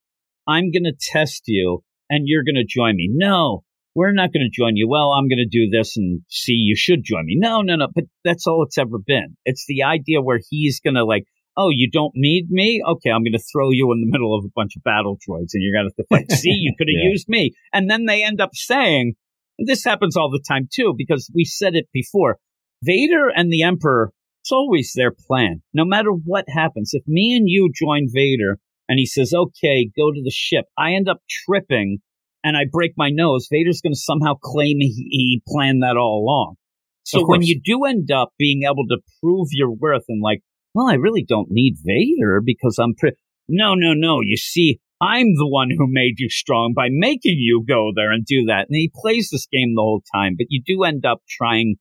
I'm 0.47 0.71
going 0.71 0.85
to 0.85 0.97
test 0.99 1.43
you 1.45 1.83
and 2.09 2.23
you're 2.25 2.43
going 2.43 2.55
to 2.55 2.65
join 2.65 2.95
me. 2.95 3.09
No, 3.11 3.63
we're 3.99 4.13
not 4.13 4.31
going 4.33 4.47
to 4.49 4.49
join 4.61 4.75
you. 4.75 4.87
Well, 4.87 5.11
I'm 5.11 5.27
going 5.27 5.43
to 5.45 5.57
do 5.59 5.69
this 5.69 5.97
and 5.97 6.21
see 6.29 6.53
you 6.53 6.75
should 6.75 7.01
join 7.03 7.25
me. 7.25 7.35
No, 7.37 7.61
no, 7.61 7.75
no. 7.75 7.87
But 7.93 8.05
that's 8.23 8.47
all 8.47 8.63
it's 8.63 8.77
ever 8.77 8.97
been. 9.05 9.35
It's 9.45 9.65
the 9.67 9.83
idea 9.83 10.21
where 10.21 10.39
he's 10.49 10.79
going 10.79 10.95
to 10.95 11.03
like, 11.03 11.25
oh, 11.57 11.69
you 11.69 11.89
don't 11.91 12.13
need 12.15 12.49
me? 12.49 12.81
Okay, 12.87 13.09
I'm 13.09 13.23
going 13.23 13.33
to 13.33 13.43
throw 13.51 13.71
you 13.71 13.91
in 13.91 13.99
the 13.99 14.09
middle 14.09 14.33
of 14.37 14.45
a 14.45 14.51
bunch 14.55 14.77
of 14.77 14.83
battle 14.83 15.15
droids 15.17 15.51
and 15.53 15.61
you're 15.61 15.73
going 15.75 15.89
to 15.89 15.93
have 15.97 16.05
to 16.05 16.05
fight. 16.09 16.31
see, 16.31 16.51
you 16.51 16.73
could 16.77 16.87
have 16.87 17.03
Yeah. 17.03 17.09
used 17.09 17.27
me. 17.27 17.51
And 17.73 17.89
then 17.89 18.05
they 18.05 18.23
end 18.23 18.39
up 18.39 18.51
saying, 18.53 19.13
and 19.57 19.67
this 19.67 19.83
happens 19.83 20.15
all 20.15 20.29
the 20.31 20.43
time 20.47 20.69
too, 20.73 20.93
because 20.97 21.29
we 21.35 21.43
said 21.43 21.75
it 21.75 21.87
before. 21.91 22.37
Vader 22.83 23.27
and 23.35 23.51
the 23.51 23.63
Emperor, 23.63 24.11
it's 24.41 24.53
always 24.53 24.93
their 24.95 25.11
plan. 25.11 25.61
No 25.73 25.83
matter 25.83 26.11
what 26.11 26.45
happens, 26.47 26.91
if 26.93 27.03
me 27.05 27.35
and 27.35 27.49
you 27.49 27.69
join 27.75 28.07
Vader 28.09 28.57
and 28.87 28.97
he 28.97 29.05
says, 29.05 29.33
okay, 29.33 29.89
go 29.97 30.11
to 30.13 30.21
the 30.23 30.31
ship, 30.33 30.63
I 30.77 30.93
end 30.93 31.09
up 31.09 31.17
tripping 31.29 31.99
and 32.43 32.55
I 32.55 32.61
break 32.71 32.93
my 32.97 33.09
nose, 33.09 33.47
Vader's 33.51 33.81
going 33.81 33.93
to 33.93 33.99
somehow 33.99 34.35
claim 34.41 34.77
he, 34.79 35.07
he 35.09 35.41
planned 35.47 35.83
that 35.83 35.97
all 35.97 36.23
along. 36.23 36.55
So 37.03 37.25
when 37.25 37.41
you 37.41 37.59
do 37.63 37.85
end 37.85 38.11
up 38.11 38.29
being 38.37 38.63
able 38.63 38.85
to 38.87 38.97
prove 39.19 39.47
your 39.51 39.71
worth 39.71 40.03
and 40.09 40.21
like, 40.21 40.41
well, 40.75 40.87
I 40.87 40.93
really 40.93 41.25
don't 41.27 41.47
need 41.49 41.77
Vader 41.83 42.39
because 42.43 42.77
I'm 42.77 42.93
pretty. 42.95 43.17
No, 43.47 43.73
no, 43.73 43.93
no. 43.95 44.19
You 44.21 44.37
see, 44.37 44.79
I'm 45.01 45.33
the 45.35 45.47
one 45.47 45.69
who 45.75 45.87
made 45.87 46.19
you 46.19 46.29
strong 46.29 46.73
by 46.75 46.89
making 46.91 47.37
you 47.37 47.63
go 47.67 47.91
there 47.95 48.11
and 48.11 48.23
do 48.25 48.45
that. 48.47 48.67
And 48.69 48.75
he 48.75 48.91
plays 48.93 49.29
this 49.31 49.47
game 49.51 49.73
the 49.73 49.81
whole 49.81 50.03
time, 50.13 50.35
but 50.37 50.47
you 50.49 50.61
do 50.63 50.83
end 50.83 51.05
up 51.05 51.21
trying. 51.27 51.75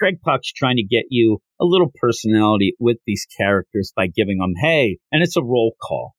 Greg 0.00 0.16
Pak's 0.26 0.52
trying 0.52 0.76
to 0.76 0.84
get 0.84 1.04
you 1.10 1.38
a 1.60 1.64
little 1.64 1.90
personality 1.94 2.74
with 2.78 2.98
these 3.06 3.26
characters 3.38 3.92
by 3.96 4.08
giving 4.08 4.38
them, 4.38 4.52
hey, 4.60 4.98
and 5.12 5.22
it's 5.22 5.36
a 5.36 5.42
roll 5.42 5.74
call. 5.80 6.14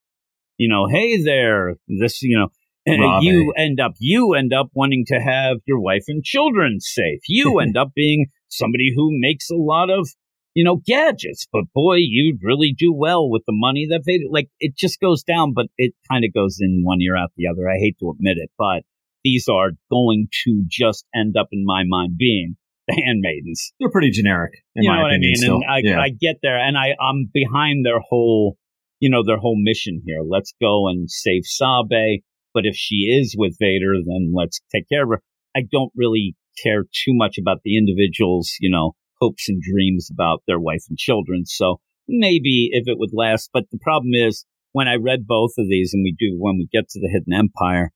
You 0.58 0.70
know, 0.70 0.88
hey 0.88 1.22
there, 1.22 1.76
this, 1.88 2.24
you 2.24 2.40
know, 2.40 2.48
and 2.88 3.02
Robbie. 3.02 3.26
you 3.26 3.54
end 3.58 3.80
up, 3.80 3.94
you 4.00 4.34
end 4.34 4.54
up 4.54 4.70
wanting 4.74 5.06
to 5.08 5.20
have 5.20 5.58
your 5.66 5.80
wife 5.80 6.06
and 6.08 6.24
children 6.24 6.80
safe. 6.80 7.20
You 7.28 7.60
end 7.62 7.78
up 7.78 7.92
being 7.96 8.28
somebody 8.48 8.92
who 8.96 9.10
makes 9.12 9.50
a 9.50 9.56
lot 9.56 9.90
of, 9.90 10.08
you 10.54 10.64
know, 10.64 10.82
gadgets. 10.86 11.48
But 11.52 11.66
boy, 11.76 11.98
you'd 12.00 12.40
really 12.42 12.74
do 12.78 12.94
well 12.94 13.30
with 13.30 13.44
the 13.46 13.54
money 13.54 13.88
that 13.90 14.04
they 14.06 14.22
like. 14.30 14.50
It 14.60 14.76
just 14.76 15.00
goes 15.00 15.24
down, 15.24 15.54
but 15.54 15.68
it 15.78 15.94
kind 16.10 16.24
of 16.26 16.34
goes 16.34 16.58
in 16.60 16.82
one 16.84 17.02
ear 17.02 17.18
out 17.18 17.32
the 17.36 17.48
other. 17.48 17.70
I 17.70 17.78
hate 17.78 17.98
to 18.00 18.12
admit 18.12 18.38
it, 18.38 18.50
but 18.58 18.84
these 19.24 19.48
are 19.50 19.72
going 19.92 20.30
to 20.46 20.64
just 20.70 21.06
end 21.14 21.36
up 21.38 21.50
in 21.52 21.66
my 21.66 21.84
mind 21.86 22.18
being 22.18 22.56
the 22.88 23.02
handmaidens. 23.06 23.74
They're 23.80 23.92
pretty 23.92 24.12
generic, 24.12 24.54
in 24.76 24.84
you 24.84 24.90
my 24.90 24.98
know 24.98 25.04
what 25.04 25.12
I 25.12 25.18
mean? 25.18 25.36
Still. 25.36 25.56
And 25.56 25.66
I, 25.70 25.82
yeah. 25.84 26.00
I 26.00 26.10
get 26.10 26.38
there, 26.42 26.58
and 26.58 26.78
I 26.78 26.96
I'm 27.02 27.30
behind 27.34 27.86
their 27.86 28.00
whole, 28.00 28.58
you 29.00 29.10
know, 29.10 29.24
their 29.26 29.38
whole 29.38 29.58
mission 29.62 30.02
here. 30.06 30.22
Let's 30.26 30.54
go 30.62 30.88
and 30.88 31.10
save 31.10 31.42
Sabe. 31.44 32.22
But 32.54 32.66
if 32.66 32.76
she 32.76 33.06
is 33.20 33.36
with 33.38 33.58
Vader, 33.60 33.94
then 34.06 34.34
let's 34.36 34.62
take 34.74 34.90
care 34.90 35.04
of 35.04 35.10
her. 35.10 35.22
I 35.56 35.62
don't 35.72 35.92
really 35.96 36.36
care 36.64 36.84
too 36.84 37.14
much 37.14 37.38
about 37.38 37.60
the 37.64 37.78
individuals, 37.78 38.52
you 38.60 38.70
know, 38.70 38.94
hopes 39.20 39.50
and 39.50 39.62
dreams 39.62 40.10
about 40.12 40.44
their 40.48 40.60
wife 40.60 40.84
and 40.90 40.98
children. 40.98 41.46
So 41.46 41.80
maybe 42.08 42.70
if 42.72 42.88
it 42.88 42.98
would 42.98 43.12
last. 43.14 43.50
But 43.54 43.66
the 43.72 43.80
problem 43.80 44.12
is 44.14 44.46
when 44.72 44.88
I 44.88 44.96
read 44.96 45.28
both 45.28 45.52
of 45.58 45.68
these, 45.68 45.92
and 45.94 46.04
we 46.04 46.16
do 46.18 46.36
when 46.38 46.58
we 46.58 46.68
get 46.72 46.90
to 46.90 47.00
the 47.00 47.10
Hidden 47.12 47.34
Empire, 47.34 47.92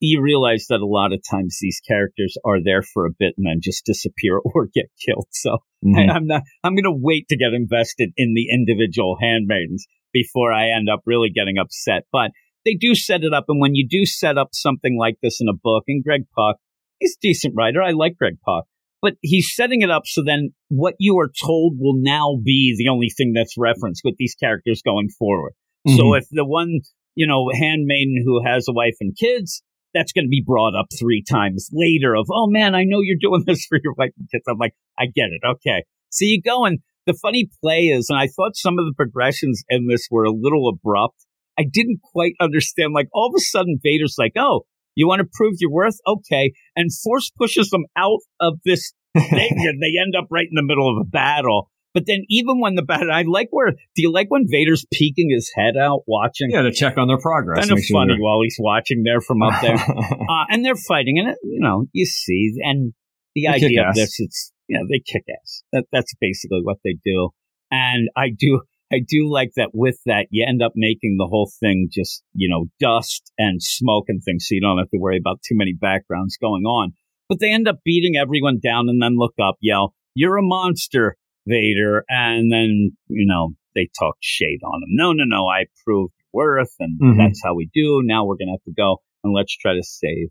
you 0.00 0.22
realize 0.22 0.66
that 0.70 0.80
a 0.80 0.86
lot 0.86 1.12
of 1.12 1.22
times 1.30 1.58
these 1.60 1.80
characters 1.86 2.36
are 2.44 2.62
there 2.62 2.82
for 2.82 3.06
a 3.06 3.10
bit 3.18 3.34
and 3.36 3.46
then 3.46 3.60
just 3.62 3.84
disappear 3.84 4.38
or 4.44 4.66
get 4.72 4.86
killed. 5.04 5.28
So 5.32 5.58
Mhm. 5.84 6.10
I, 6.10 6.14
I'm 6.14 6.26
not, 6.26 6.42
I'm 6.62 6.74
going 6.74 6.84
to 6.84 6.92
wait 6.98 7.26
to 7.28 7.36
get 7.36 7.54
invested 7.54 8.10
in 8.16 8.34
the 8.34 8.48
individual 8.52 9.16
handmaidens 9.20 9.86
before 10.12 10.52
I 10.52 10.70
end 10.70 10.88
up 10.92 11.00
really 11.06 11.30
getting 11.30 11.58
upset. 11.58 12.02
But 12.12 12.32
they 12.64 12.74
do 12.74 12.94
set 12.94 13.22
it 13.22 13.32
up. 13.32 13.44
And 13.48 13.60
when 13.60 13.74
you 13.74 13.86
do 13.88 14.04
set 14.06 14.38
up 14.38 14.48
something 14.52 14.96
like 14.98 15.16
this 15.22 15.38
in 15.40 15.48
a 15.48 15.52
book, 15.56 15.84
and 15.88 16.02
Greg 16.04 16.22
Pak, 16.36 16.56
he's 16.98 17.12
a 17.16 17.20
decent 17.22 17.54
writer. 17.56 17.82
I 17.82 17.92
like 17.92 18.16
Greg 18.16 18.36
Pak. 18.46 18.64
But 19.02 19.14
he's 19.22 19.54
setting 19.54 19.80
it 19.80 19.90
up 19.90 20.02
so 20.04 20.22
then 20.22 20.50
what 20.68 20.94
you 20.98 21.18
are 21.18 21.30
told 21.42 21.76
will 21.78 21.96
now 21.96 22.36
be 22.44 22.74
the 22.76 22.90
only 22.90 23.08
thing 23.08 23.32
that's 23.34 23.54
referenced 23.56 24.02
with 24.04 24.16
these 24.18 24.34
characters 24.34 24.82
going 24.84 25.08
forward. 25.18 25.52
So 25.88 26.02
Mhm. 26.02 26.18
if 26.18 26.24
the 26.30 26.44
one, 26.44 26.80
you 27.14 27.26
know, 27.26 27.48
handmaiden 27.58 28.22
who 28.26 28.44
has 28.44 28.66
a 28.68 28.72
wife 28.74 28.96
and 29.00 29.16
kids, 29.16 29.62
that's 29.94 30.12
going 30.12 30.26
to 30.26 30.28
be 30.28 30.44
brought 30.46 30.78
up 30.78 30.86
three 30.98 31.24
times 31.28 31.70
later 31.72 32.14
of, 32.14 32.26
oh 32.30 32.46
man, 32.50 32.74
I 32.74 32.84
know 32.84 33.00
you're 33.00 33.16
doing 33.18 33.42
this 33.46 33.64
for 33.64 33.78
your 33.82 33.94
wife 33.96 34.12
and 34.18 34.28
kids. 34.30 34.44
I'm 34.46 34.58
like, 34.58 34.74
I 34.98 35.06
get 35.06 35.30
it. 35.32 35.40
Okay. 35.48 35.84
So 36.10 36.26
you 36.26 36.42
go 36.42 36.66
and 36.66 36.80
the 37.06 37.14
funny 37.14 37.48
play 37.62 37.84
is, 37.86 38.10
and 38.10 38.18
I 38.18 38.26
thought 38.26 38.54
some 38.54 38.78
of 38.78 38.84
the 38.84 38.92
progressions 38.94 39.64
in 39.70 39.86
this 39.88 40.08
were 40.10 40.24
a 40.24 40.30
little 40.30 40.68
abrupt. 40.68 41.24
I 41.60 41.64
didn't 41.70 42.00
quite 42.02 42.32
understand. 42.40 42.94
Like 42.94 43.08
all 43.12 43.28
of 43.28 43.34
a 43.36 43.40
sudden 43.40 43.78
Vader's 43.82 44.16
like, 44.18 44.32
oh, 44.38 44.62
you 44.94 45.06
want 45.06 45.20
to 45.20 45.28
prove 45.32 45.54
your 45.60 45.70
worth? 45.70 45.98
Okay. 46.06 46.52
And 46.74 46.90
force 47.04 47.30
pushes 47.30 47.68
them 47.68 47.84
out 47.96 48.20
of 48.40 48.54
this 48.64 48.92
thing 49.14 49.50
and 49.68 49.82
they 49.82 49.92
end 50.00 50.14
up 50.16 50.28
right 50.30 50.46
in 50.50 50.54
the 50.54 50.62
middle 50.64 50.88
of 50.90 51.06
a 51.06 51.08
battle. 51.08 51.70
But 51.92 52.04
then 52.06 52.24
even 52.28 52.60
when 52.60 52.76
the 52.76 52.82
battle, 52.82 53.10
I 53.12 53.24
like 53.26 53.48
where, 53.50 53.72
do 53.72 54.02
you 54.02 54.12
like 54.12 54.28
when 54.30 54.46
Vader's 54.48 54.86
peeking 54.92 55.28
his 55.34 55.50
head 55.54 55.76
out 55.76 56.02
watching? 56.06 56.50
yeah, 56.50 56.62
to 56.62 56.72
check 56.72 56.96
on 56.96 57.08
their 57.08 57.18
progress. 57.18 57.66
kind 57.66 57.72
of 57.78 57.84
sure 57.84 57.98
funny 57.98 58.14
they're- 58.14 58.22
while 58.22 58.40
he's 58.42 58.56
watching 58.60 59.02
there 59.04 59.20
from 59.20 59.42
up 59.42 59.60
there. 59.60 59.74
uh, 59.74 60.44
and 60.48 60.64
they're 60.64 60.76
fighting, 60.76 61.18
and 61.18 61.30
it, 61.30 61.38
you 61.42 61.58
know, 61.60 61.86
you 61.92 62.06
see, 62.06 62.52
and 62.62 62.92
the 63.34 63.46
They 63.48 63.66
idea 63.66 63.88
of 63.88 63.94
this, 63.96 64.20
it's 64.20 64.52
you 64.68 64.78
know, 64.78 64.86
they 64.88 65.00
kick 65.04 65.24
ass. 65.28 65.64
That 65.72 65.86
that's 65.90 66.14
basically 66.20 66.60
what 66.62 66.76
they 66.84 66.96
do, 67.04 67.30
and 67.72 68.08
I 68.16 68.28
do. 68.30 68.60
I 68.92 68.98
do 69.06 69.30
like 69.30 69.52
that 69.56 69.70
with 69.72 69.98
that, 70.06 70.26
you 70.30 70.44
end 70.48 70.62
up 70.62 70.72
making 70.74 71.16
the 71.16 71.26
whole 71.26 71.50
thing 71.60 71.88
just, 71.92 72.22
you 72.34 72.48
know, 72.48 72.66
dust 72.80 73.30
and 73.38 73.62
smoke 73.62 74.06
and 74.08 74.22
things, 74.22 74.46
so 74.48 74.54
you 74.54 74.60
don't 74.60 74.78
have 74.78 74.90
to 74.90 74.98
worry 74.98 75.16
about 75.18 75.40
too 75.42 75.56
many 75.56 75.72
backgrounds 75.72 76.36
going 76.40 76.64
on. 76.64 76.92
But 77.28 77.38
they 77.38 77.52
end 77.52 77.68
up 77.68 77.78
beating 77.84 78.16
everyone 78.16 78.58
down 78.62 78.88
and 78.88 79.00
then 79.00 79.16
look 79.16 79.34
up, 79.40 79.56
yell, 79.60 79.94
You're 80.14 80.38
a 80.38 80.42
monster, 80.42 81.16
Vader. 81.46 82.04
And 82.08 82.52
then, 82.52 82.96
you 83.08 83.26
know, 83.26 83.50
they 83.74 83.88
talk 83.98 84.16
shade 84.20 84.60
on 84.64 84.82
him. 84.82 84.88
No, 84.90 85.12
no, 85.12 85.22
no, 85.24 85.46
I 85.46 85.66
proved 85.84 86.12
worth, 86.32 86.74
and 86.80 87.00
Mhm. 87.00 87.16
that's 87.16 87.40
how 87.44 87.54
we 87.54 87.70
do. 87.72 88.02
Now 88.04 88.24
we're 88.24 88.36
going 88.36 88.48
to 88.48 88.52
have 88.52 88.64
to 88.64 88.72
go 88.72 88.98
and 89.22 89.32
let's 89.32 89.56
try 89.56 89.74
to 89.74 89.82
save 89.82 90.28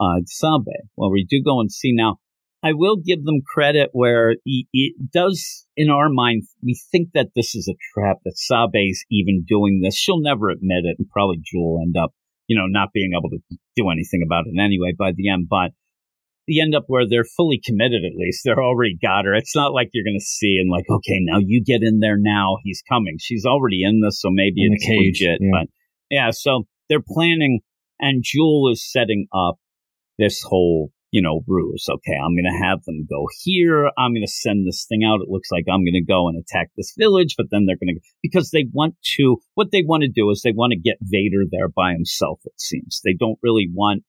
uh, 0.00 0.20
Sabe. 0.24 0.88
Well, 0.96 1.10
we 1.10 1.26
do 1.28 1.42
go 1.42 1.60
and 1.60 1.70
see 1.70 1.92
now. 1.92 2.16
I 2.62 2.72
will 2.74 2.96
give 2.96 3.24
them 3.24 3.40
credit 3.46 3.88
where 3.92 4.34
it 4.44 4.94
does, 5.12 5.66
in 5.76 5.88
our 5.88 6.08
mind, 6.10 6.42
we 6.62 6.78
think 6.92 7.08
that 7.14 7.28
this 7.34 7.54
is 7.54 7.68
a 7.68 7.78
trap, 7.94 8.18
that 8.24 8.36
Sabe's 8.36 9.04
even 9.10 9.44
doing 9.48 9.80
this. 9.82 9.96
She'll 9.96 10.20
never 10.20 10.50
admit 10.50 10.84
it, 10.84 10.96
and 10.98 11.08
probably 11.08 11.38
Jewel 11.42 11.74
will 11.76 11.82
end 11.82 11.96
up, 11.96 12.12
you 12.48 12.58
know, 12.58 12.66
not 12.66 12.90
being 12.92 13.12
able 13.18 13.30
to 13.30 13.38
do 13.76 13.88
anything 13.88 14.22
about 14.26 14.44
it 14.46 14.60
anyway 14.60 14.92
by 14.98 15.12
the 15.16 15.30
end. 15.30 15.46
But 15.48 15.72
you 16.46 16.62
end 16.62 16.74
up 16.74 16.84
where 16.88 17.08
they're 17.08 17.24
fully 17.24 17.60
committed, 17.64 18.02
at 18.04 18.16
least. 18.16 18.42
They're 18.44 18.62
already 18.62 18.98
got 19.00 19.24
her. 19.24 19.34
It's 19.34 19.54
not 19.56 19.72
like 19.72 19.88
you're 19.94 20.04
going 20.04 20.18
to 20.18 20.24
see 20.24 20.58
and 20.60 20.70
like, 20.70 20.84
okay, 20.90 21.18
now 21.20 21.38
you 21.40 21.62
get 21.64 21.82
in 21.82 22.00
there 22.00 22.18
now. 22.18 22.56
He's 22.64 22.82
coming. 22.88 23.16
She's 23.20 23.44
already 23.46 23.82
in 23.84 24.00
this, 24.00 24.20
so 24.20 24.28
maybe 24.30 24.64
In 24.66 24.72
it's 24.74 24.86
legit. 24.86 25.38
yeah. 25.40 25.50
But 25.52 25.68
yeah, 26.10 26.30
so 26.32 26.64
they're 26.88 27.04
planning, 27.06 27.60
and 28.00 28.22
Jewel 28.22 28.68
is 28.70 28.84
setting 28.90 29.28
up 29.32 29.56
this 30.18 30.42
whole, 30.42 30.90
you 31.10 31.22
know, 31.22 31.42
ruse. 31.46 31.86
Okay, 31.90 32.16
I'm 32.16 32.34
going 32.34 32.50
to 32.50 32.66
have 32.66 32.84
them 32.84 33.06
go 33.08 33.26
here. 33.42 33.90
I'm 33.98 34.12
going 34.12 34.26
to 34.26 34.30
send 34.30 34.66
this 34.66 34.86
thing 34.88 35.02
out. 35.04 35.20
It 35.20 35.28
looks 35.28 35.50
like 35.50 35.64
I'm 35.68 35.84
going 35.84 35.94
to 35.94 36.04
go 36.04 36.28
and 36.28 36.38
attack 36.38 36.70
this 36.76 36.94
village, 36.96 37.34
but 37.36 37.46
then 37.50 37.66
they're 37.66 37.76
going 37.76 37.96
to, 37.96 38.00
because 38.22 38.50
they 38.50 38.66
want 38.72 38.94
to, 39.16 39.38
what 39.54 39.72
they 39.72 39.82
want 39.84 40.02
to 40.02 40.08
do 40.08 40.30
is 40.30 40.42
they 40.42 40.52
want 40.52 40.72
to 40.72 40.78
get 40.78 40.98
Vader 41.00 41.44
there 41.50 41.68
by 41.68 41.92
himself, 41.92 42.40
it 42.44 42.60
seems. 42.60 43.00
They 43.04 43.14
don't 43.18 43.38
really 43.42 43.68
want 43.72 44.04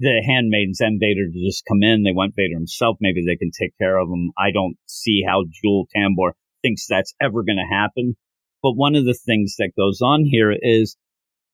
the 0.00 0.22
handmaidens 0.26 0.80
and 0.80 1.00
Vader 1.00 1.26
to 1.26 1.46
just 1.46 1.64
come 1.66 1.82
in. 1.82 2.02
They 2.02 2.12
want 2.12 2.34
Vader 2.36 2.54
himself. 2.54 2.98
Maybe 3.00 3.22
they 3.24 3.36
can 3.36 3.50
take 3.50 3.76
care 3.78 3.98
of 3.98 4.08
him. 4.08 4.32
I 4.38 4.50
don't 4.52 4.76
see 4.86 5.22
how 5.26 5.44
Jewel 5.50 5.86
Tambor 5.96 6.32
thinks 6.62 6.86
that's 6.86 7.14
ever 7.20 7.42
going 7.42 7.58
to 7.58 7.74
happen. 7.74 8.16
But 8.62 8.72
one 8.76 8.94
of 8.94 9.04
the 9.04 9.18
things 9.26 9.56
that 9.58 9.72
goes 9.76 10.00
on 10.00 10.24
here 10.24 10.52
is 10.52 10.96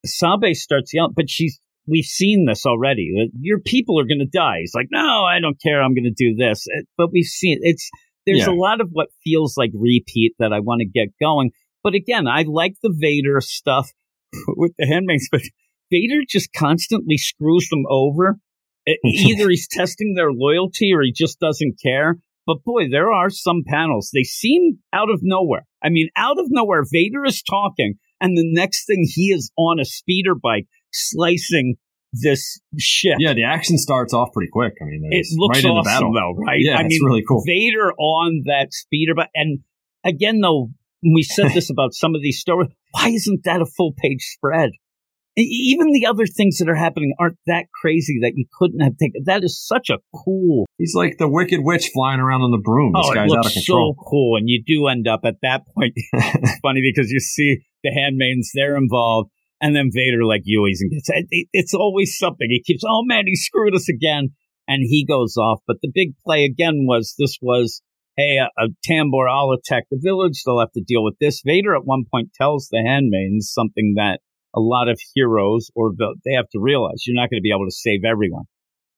Sabe 0.07 0.54
starts 0.54 0.95
yelling, 0.95 1.12
but 1.14 1.28
she's, 1.28 1.61
we've 1.87 2.04
seen 2.04 2.46
this 2.46 2.66
already. 2.66 3.10
Uh, 3.18 3.28
your 3.40 3.60
people 3.60 3.99
are 4.00 4.06
going 4.06 4.20
to 4.20 4.26
die. 4.38 4.58
He's 4.60 4.75
like, 4.75 4.88
no, 4.90 5.25
I 5.25 5.40
don't 5.40 5.60
care. 5.60 5.82
I'm 5.82 5.94
going 5.94 6.04
to 6.04 6.10
do 6.16 6.34
this. 6.37 6.66
Uh, 6.66 6.82
but 6.96 7.08
we've 7.12 7.25
seen 7.25 7.58
it's, 7.62 7.90
there's 8.26 8.46
Yeah. 8.46 8.52
a 8.52 8.54
lot 8.54 8.80
of 8.80 8.88
what 8.92 9.08
feels 9.25 9.56
like 9.56 9.70
repeat 9.75 10.34
that 10.38 10.52
I 10.52 10.60
want 10.60 10.80
to 10.80 10.87
get 10.87 11.08
going. 11.20 11.50
But 11.82 11.94
again, 11.94 12.26
I 12.26 12.44
like 12.46 12.75
the 12.82 12.94
Vader 12.96 13.40
stuff 13.40 13.90
with 14.49 14.72
the 14.78 14.87
handmaids, 14.87 15.28
but 15.32 15.42
Vader 15.90 16.20
just 16.28 16.52
constantly 16.52 17.16
screws 17.16 17.68
them 17.70 17.84
over. 17.88 18.38
Either 19.04 19.49
he's 19.50 19.68
testing 19.70 20.14
their 20.14 20.32
loyalty 20.32 20.92
or 20.94 21.02
he 21.02 21.12
just 21.12 21.38
doesn't 21.40 21.78
care. 21.82 22.16
But 22.46 22.64
boy, 22.64 22.88
there 22.90 23.12
are 23.12 23.30
some 23.30 23.62
panels. 23.66 24.10
They 24.12 24.22
seem 24.25 24.78
out 24.92 25.10
of 25.10 25.20
nowhere. 25.22 25.66
I 25.82 25.88
mean, 25.90 26.08
out 26.16 26.38
of 26.38 26.46
nowhere, 26.49 26.82
Vader 26.90 27.25
is 27.25 27.42
talking, 27.42 27.94
and 28.20 28.37
the 28.37 28.42
next 28.44 28.87
thing 28.87 29.06
he 29.06 29.26
is 29.26 29.52
on 29.56 29.78
a 29.78 29.84
speeder 29.84 30.34
bike 30.34 30.66
slicing 30.92 31.76
this 32.12 32.61
ship. 32.78 33.16
yeah, 33.20 33.35
the 33.35 33.44
action 33.44 33.78
starts 33.78 34.12
off 34.12 34.30
pretty 34.32 34.50
quick. 34.52 34.75
I 34.82 34.85
mean, 34.85 35.09
It 35.11 35.26
looks 35.37 35.59
right 35.59 35.64
into 35.64 35.76
awesome, 35.78 35.92
battle. 35.92 36.12
though, 36.12 36.42
right? 36.44 36.59
Yeah, 36.59 36.76
I 36.78 36.80
it's 36.80 36.88
mean, 36.88 37.04
really 37.04 37.23
cool. 37.26 37.42
Vader 37.47 37.92
on 37.92 38.42
that 38.47 38.73
speeder 38.73 39.14
but 39.14 39.28
And 39.35 39.61
again, 40.04 40.40
though, 40.40 40.70
we 41.02 41.23
said 41.23 41.52
this 41.52 41.70
about 41.75 41.94
some 41.94 42.14
of 42.14 42.23
these 42.23 42.40
stories, 42.40 42.70
why 42.92 43.11
isn't 43.11 43.44
that 43.44 43.61
a 43.62 43.66
full 43.66 43.92
page 43.97 44.23
spread? 44.23 44.70
Even 45.37 45.92
the 45.92 46.06
other 46.06 46.26
things 46.26 46.59
that 46.59 46.68
are 46.68 46.75
happening 46.75 47.14
aren't 47.18 47.38
that 47.47 47.66
crazy 47.80 48.18
that 48.23 48.32
you 48.35 48.44
couldn't 48.59 48.80
have 48.80 48.97
taken. 48.99 49.23
That 49.26 49.44
is 49.44 49.64
such 49.64 49.88
a 49.88 49.99
cool. 50.12 50.66
He's 50.76 50.94
like 50.94 51.18
the 51.18 51.28
Wicked 51.28 51.61
Witch 51.62 51.90
flying 51.94 52.18
around 52.18 52.42
on 52.42 52.50
the 52.50 52.59
broom. 52.59 52.92
This 52.94 53.06
oh, 53.06 53.12
it 53.12 53.14
guy's 53.14 53.32
out 53.32 53.47
of 53.47 53.52
control. 53.52 53.94
so 53.97 54.04
cool, 54.11 54.37
and 54.37 54.49
you 54.49 54.62
do 54.66 54.88
end 54.88 55.06
up 55.06 55.20
at 55.25 55.37
that 55.42 55.62
point. 55.73 55.92
it's 56.12 56.59
funny 56.61 56.82
because 56.82 57.12
you 57.12 57.20
see 57.20 57.59
the 57.85 57.92
handmaidens; 57.92 58.50
they're 58.52 58.76
involved, 58.76 59.30
and 59.60 59.74
then 59.76 59.90
Vader 59.92 60.24
like 60.24 60.42
Yui's 60.44 60.80
and 60.80 60.90
gets. 60.90 61.08
It, 61.10 61.26
it- 61.30 61.48
it's 61.52 61.74
always 61.74 62.16
something. 62.18 62.48
He 62.50 62.62
keeps, 62.62 62.82
oh 62.86 63.02
man, 63.04 63.24
he 63.26 63.36
screwed 63.36 63.74
us 63.74 63.88
again, 63.88 64.30
and 64.68 64.82
he 64.82 65.04
goes 65.06 65.36
off. 65.36 65.60
But 65.66 65.76
the 65.82 65.90
big 65.94 66.14
play 66.24 66.44
again 66.44 66.86
was 66.86 67.14
this 67.18 67.38
was. 67.40 67.82
Hey, 68.16 68.36
a, 68.38 68.48
a 68.62 68.68
Tambor, 68.86 69.30
I'll 69.30 69.52
attack 69.52 69.84
the 69.90 69.98
village. 70.02 70.42
They'll 70.44 70.58
have 70.60 70.72
to 70.72 70.82
deal 70.86 71.02
with 71.02 71.14
this. 71.20 71.40
Vader 71.46 71.74
at 71.74 71.86
one 71.86 72.04
point 72.12 72.34
tells 72.34 72.68
the 72.68 72.82
handmaidens 72.84 73.50
something 73.54 73.94
that 73.96 74.18
a 74.54 74.60
lot 74.60 74.88
of 74.88 75.00
heroes 75.14 75.70
or 75.74 75.92
they 75.96 76.32
have 76.34 76.48
to 76.50 76.60
realize 76.60 77.04
you're 77.06 77.14
not 77.14 77.30
going 77.30 77.38
to 77.38 77.42
be 77.42 77.52
able 77.54 77.66
to 77.66 77.70
save 77.70 78.00
everyone. 78.04 78.44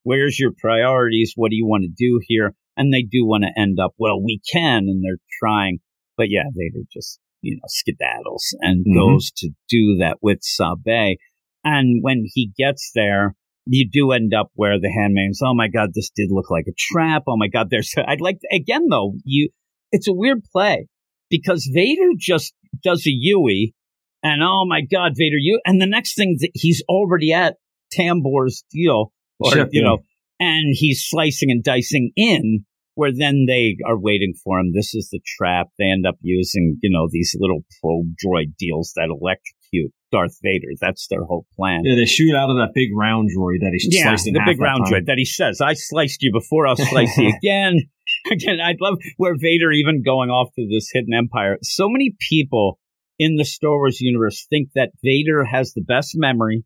Where's 0.01 0.37
your 0.39 0.51
priorities? 0.57 1.33
What 1.35 1.51
do 1.51 1.55
you 1.55 1.65
want 1.65 1.83
to 1.83 1.89
do 1.95 2.19
here? 2.27 2.53
And 2.75 2.91
they 2.91 3.03
do 3.03 3.23
want 3.23 3.43
to 3.45 3.61
end 3.61 3.77
up, 3.79 3.93
well, 3.97 4.21
we 4.21 4.41
can, 4.51 4.87
and 4.89 5.01
they're 5.01 5.21
trying. 5.39 5.79
But 6.17 6.27
yeah, 6.29 6.43
Vader 6.53 6.83
just, 6.91 7.19
you 7.43 7.55
know, 7.57 7.67
skedaddles 7.67 8.55
and 8.61 8.85
Mhm. 8.85 8.95
goes 8.95 9.31
to 9.37 9.49
do 9.69 9.97
that 9.99 10.17
with 10.21 10.39
Sabe. 10.41 11.17
And 11.63 12.01
when 12.01 12.25
he 12.33 12.51
gets 12.57 12.91
there, 12.95 13.35
you 13.65 13.87
do 13.89 14.11
end 14.11 14.33
up 14.33 14.49
where 14.55 14.79
the 14.79 14.91
handmaidens, 14.91 15.41
oh 15.43 15.53
my 15.53 15.67
God, 15.67 15.91
this 15.93 16.09
did 16.15 16.29
look 16.31 16.49
like 16.49 16.65
a 16.67 16.73
trap. 16.77 17.23
Oh 17.27 17.37
my 17.37 17.47
God, 17.47 17.67
there's, 17.69 17.93
I'd 18.07 18.21
like, 18.21 18.39
again 18.51 18.87
though, 18.89 19.13
you, 19.23 19.49
it's 19.91 20.07
a 20.07 20.13
weird 20.13 20.43
play 20.51 20.87
because 21.29 21.69
Vader 21.73 22.11
just 22.17 22.53
does 22.83 23.05
a 23.05 23.11
Yui 23.11 23.73
and 24.23 24.41
oh 24.41 24.65
my 24.67 24.81
God, 24.81 25.13
Vader, 25.15 25.37
you, 25.37 25.59
and 25.65 25.81
the 25.81 25.85
next 25.85 26.15
thing 26.15 26.37
that 26.39 26.51
he's 26.53 26.81
already 26.89 27.31
at 27.33 27.57
Tambor's 27.97 28.63
deal, 28.71 29.11
or, 29.39 29.51
Ship, 29.51 29.69
you 29.71 29.81
yeah. 29.81 29.87
know, 29.87 29.97
and 30.39 30.73
he's 30.77 31.05
slicing 31.07 31.51
and 31.51 31.63
dicing 31.63 32.11
in 32.15 32.65
where 32.95 33.11
then 33.11 33.45
they 33.47 33.77
are 33.87 33.99
waiting 33.99 34.33
for 34.43 34.59
him. 34.59 34.71
This 34.73 34.93
is 34.93 35.09
the 35.11 35.19
trap. 35.37 35.67
They 35.79 35.85
end 35.85 36.05
up 36.05 36.15
using, 36.21 36.77
you 36.81 36.89
know, 36.91 37.07
these 37.11 37.35
little 37.39 37.63
probe 37.81 38.13
droid 38.23 38.55
deals 38.57 38.93
that 38.95 39.09
electrocute 39.09 39.91
Darth 40.11 40.37
Vader. 40.43 40.69
That's 40.79 41.07
their 41.07 41.23
whole 41.23 41.45
plan. 41.55 41.81
Yeah, 41.83 41.95
they 41.95 42.05
shoot 42.05 42.35
out 42.35 42.49
of 42.49 42.57
that 42.57 42.71
big 42.75 42.89
round 42.95 43.29
droid 43.35 43.59
that 43.61 43.71
he 43.73 43.87
Yeah, 43.91 44.09
sliced 44.09 44.27
in 44.27 44.33
the 44.33 44.41
big 44.45 44.61
round 44.61 44.85
time. 44.85 44.93
droid 45.01 45.05
that 45.07 45.17
he 45.17 45.25
says, 45.25 45.59
I 45.61 45.73
sliced 45.73 46.21
you 46.21 46.31
before, 46.31 46.67
I'll 46.67 46.75
slice 46.75 47.17
you 47.17 47.33
again. 47.41 47.77
Again, 48.31 48.59
I'd 48.63 48.79
love 48.81 48.95
where 49.17 49.33
Vader 49.37 49.71
even 49.71 50.01
going 50.03 50.29
off 50.29 50.49
to 50.55 50.67
this 50.69 50.89
hidden 50.93 51.13
empire. 51.13 51.57
So 51.61 51.87
many 51.89 52.15
people 52.29 52.79
in 53.17 53.35
the 53.37 53.45
Star 53.45 53.71
Wars 53.71 53.99
universe 54.01 54.45
think 54.49 54.69
that 54.75 54.91
Vader 55.03 55.43
has 55.45 55.73
the 55.73 55.81
best 55.81 56.11
memory, 56.15 56.63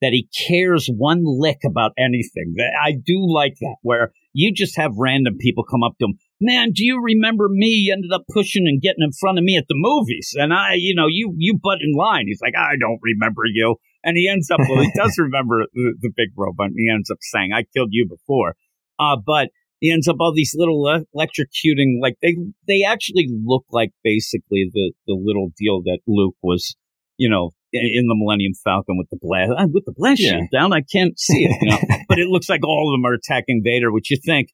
that 0.00 0.12
he 0.12 0.28
cares 0.48 0.88
one 0.88 1.22
lick 1.24 1.58
about 1.64 1.92
anything. 1.98 2.54
I 2.80 2.92
do 2.92 3.24
like 3.32 3.54
that, 3.60 3.76
where 3.82 4.12
you 4.32 4.52
just 4.52 4.76
have 4.76 4.92
random 4.96 5.36
people 5.38 5.64
come 5.64 5.82
up 5.82 5.92
to 5.98 6.06
him. 6.06 6.14
Man, 6.40 6.72
do 6.72 6.84
you 6.84 7.00
remember 7.02 7.48
me? 7.48 7.68
You 7.68 7.92
ended 7.92 8.12
up 8.12 8.24
pushing 8.32 8.66
and 8.66 8.80
getting 8.80 9.02
in 9.02 9.12
front 9.12 9.38
of 9.38 9.44
me 9.44 9.56
at 9.56 9.66
the 9.68 9.74
movies. 9.76 10.34
And 10.34 10.52
I, 10.52 10.74
you 10.74 10.94
know, 10.94 11.06
you, 11.08 11.34
you 11.36 11.58
butt 11.62 11.78
in 11.82 11.92
line. 11.92 12.24
He's 12.26 12.40
like, 12.40 12.54
I 12.56 12.74
don't 12.78 13.00
remember 13.02 13.42
you. 13.46 13.76
And 14.04 14.16
he 14.16 14.28
ends 14.28 14.50
up, 14.50 14.60
well, 14.60 14.80
he 14.80 14.90
does 14.96 15.16
remember 15.18 15.64
the, 15.72 15.94
the 16.00 16.10
big 16.16 16.30
robot. 16.36 16.68
And 16.68 16.76
he 16.78 16.90
ends 16.90 17.10
up 17.10 17.18
saying, 17.20 17.52
I 17.52 17.64
killed 17.74 17.90
you 17.92 18.08
before. 18.08 18.56
Uh, 18.98 19.16
but 19.24 19.50
he 19.80 19.92
ends 19.92 20.08
up 20.08 20.16
all 20.20 20.32
these 20.32 20.54
little 20.56 20.82
le- 20.82 21.04
electrocuting, 21.14 22.00
like 22.00 22.16
they, 22.22 22.36
they 22.68 22.84
actually 22.84 23.28
look 23.44 23.64
like 23.70 23.90
basically 24.04 24.70
the, 24.72 24.92
the 25.06 25.14
little 25.14 25.50
deal 25.58 25.82
that 25.82 25.98
Luke 26.06 26.36
was, 26.42 26.76
you 27.16 27.28
know, 27.28 27.50
in 27.72 28.06
the 28.06 28.14
Millennium 28.16 28.52
Falcon 28.64 28.98
with 28.98 29.08
the 29.10 29.18
blast, 29.20 29.50
uh, 29.56 29.66
with 29.72 29.84
the 29.86 29.94
blast 29.96 30.20
Yeah. 30.20 30.40
down. 30.52 30.72
I 30.72 30.82
can't 30.82 31.18
see 31.18 31.44
it, 31.44 31.56
you 31.62 31.70
know, 31.70 31.78
but 32.08 32.18
it 32.18 32.28
looks 32.28 32.48
like 32.48 32.64
all 32.64 32.92
of 32.92 32.98
them 32.98 33.06
are 33.10 33.14
attacking 33.14 33.62
Vader, 33.64 33.90
which 33.92 34.10
you 34.10 34.18
think, 34.24 34.48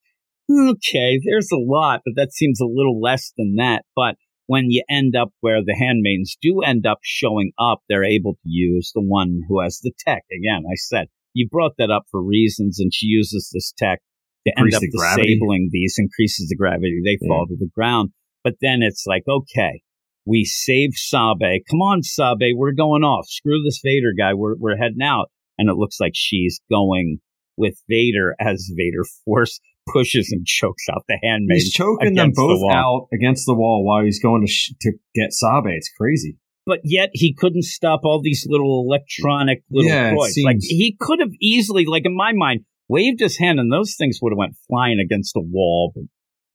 okay, 0.51 1.21
there's 1.25 1.51
a 1.53 1.59
lot, 1.59 2.01
but 2.05 2.15
that 2.17 2.33
seems 2.33 2.61
a 2.61 2.67
little 2.67 3.01
less 3.01 3.33
than 3.37 3.57
that. 3.57 3.83
But 3.95 4.17
when 4.47 4.67
you 4.71 4.83
end 4.89 5.15
up 5.17 5.31
where 5.41 5.61
the 5.63 5.77
handmaidens 5.79 6.37
do 6.41 6.61
end 6.63 6.87
up 6.87 6.99
showing 7.03 7.53
up, 7.59 7.81
they're 7.89 8.05
able 8.05 8.35
to 8.35 8.49
use 8.49 8.93
the 8.95 9.03
one 9.03 9.41
who 9.49 9.61
has 9.61 9.81
the 9.83 9.93
tech. 9.99 10.23
Again, 10.33 10.63
I 10.71 10.75
said 10.77 11.09
you 11.35 11.49
brought 11.51 11.73
that 11.79 11.91
up 11.91 12.05
for 12.11 12.23
reasons, 12.23 12.81
and 12.81 12.93
she 12.95 13.07
uses 13.07 13.51
this 13.53 13.73
tech 13.77 14.01
to 14.47 14.59
end 14.59 14.73
up 14.75 14.81
the 14.81 14.91
gravity. 14.97 15.35
disabling 15.35 15.69
these, 15.71 15.97
increases 15.99 16.49
the 16.49 16.57
gravity. 16.57 17.01
They 17.05 17.19
Yeah. 17.21 17.29
fall 17.29 17.47
to 17.49 17.57
the 17.57 17.69
ground. 17.75 18.11
But 18.43 18.55
then 18.63 18.81
it's 18.83 19.05
like, 19.07 19.25
okay, 19.29 19.83
we 20.29 20.45
save 20.45 20.91
Sabe. 20.95 21.63
Come 21.71 21.81
on, 21.81 22.03
Sabe, 22.03 22.53
we're 22.55 22.73
going 22.73 23.03
off. 23.03 23.27
Screw 23.29 23.63
this 23.65 23.81
Vader 23.83 24.13
guy. 24.17 24.35
We're 24.35 24.57
we're 24.59 24.77
heading 24.77 25.03
out. 25.03 25.31
And 25.57 25.69
it 25.69 25.75
looks 25.77 25.99
like 25.99 26.13
she's 26.15 26.61
going 26.71 27.19
with 27.57 27.83
Vader 27.89 28.37
as 28.39 28.71
Vader 28.77 29.05
force 29.25 29.59
pushes 29.93 30.31
and 30.31 30.47
chokes 30.59 30.85
out 30.93 31.03
the 31.09 31.19
handmaid. 31.23 31.57
He's 31.57 31.73
choking 31.73 32.15
them 32.15 32.27
against 32.31 32.37
the 32.37 32.59
both 32.61 32.73
out 32.73 33.09
against 33.13 33.47
the 33.47 33.55
wall 33.55 33.85
while 33.85 34.05
he's 34.05 34.23
going 34.23 34.45
to 34.47 34.53
sh- 34.53 34.75
to 34.83 34.93
get 35.15 35.33
Sabe. 35.33 35.67
It's 35.69 35.91
crazy. 35.99 36.37
but 36.67 36.81
yet 36.85 37.09
he 37.15 37.33
couldn't 37.35 37.65
stop 37.65 38.01
all 38.05 38.21
these 38.23 38.47
little 38.49 38.85
electronic 38.87 39.63
little 39.71 39.91
Yeah, 39.91 40.11
it 40.11 40.15
droids. 40.15 40.45
Like 40.45 40.59
he 40.61 40.97
could 41.01 41.21
have 41.21 41.33
easily, 41.41 41.87
like 41.87 42.05
in 42.05 42.15
my 42.15 42.33
mind, 42.35 42.61
waved 42.89 43.21
his 43.21 43.39
hand 43.39 43.59
and 43.59 43.73
those 43.73 43.97
things 43.99 44.19
would 44.23 44.33
have 44.33 44.39
went 44.39 44.57
flying 44.69 45.01
against 45.01 45.33
the 45.35 45.41
wall. 45.43 45.93
But 45.95 46.05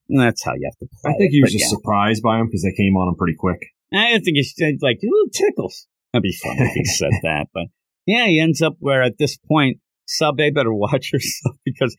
that's 0.10 0.44
how 0.44 0.54
you 0.54 0.66
have 0.70 0.78
to 0.80 0.88
play. 1.02 1.12
I 1.14 1.18
think 1.18 1.32
he 1.32 1.42
was 1.42 1.52
But 1.52 1.58
just 1.60 1.72
yeah. 1.72 1.78
surprised 1.78 2.24
by 2.24 2.40
him 2.40 2.48
because 2.48 2.64
they 2.64 2.74
came 2.76 2.96
on 2.96 3.10
him 3.10 3.16
pretty 3.16 3.36
quick. 3.38 3.60
I 3.94 4.14
think 4.20 4.36
he 4.38 4.44
said 4.44 4.76
uh, 4.76 4.78
like, 4.88 5.00
"Ooh, 5.04 5.30
tickles." 5.34 5.88
That'd 6.12 6.24
be 6.24 6.34
fun 6.34 6.56
if 6.60 6.74
he 6.74 6.86
said 7.00 7.12
that. 7.24 7.48
But 7.54 7.66
yeah, 8.06 8.26
he 8.28 8.40
ends 8.40 8.62
up 8.62 8.76
where 8.80 9.04
at 9.04 9.18
this 9.18 9.38
point, 9.38 9.78
Sabe 10.08 10.54
better 10.54 10.74
watch 10.74 11.12
herself 11.12 11.56
because 11.66 11.96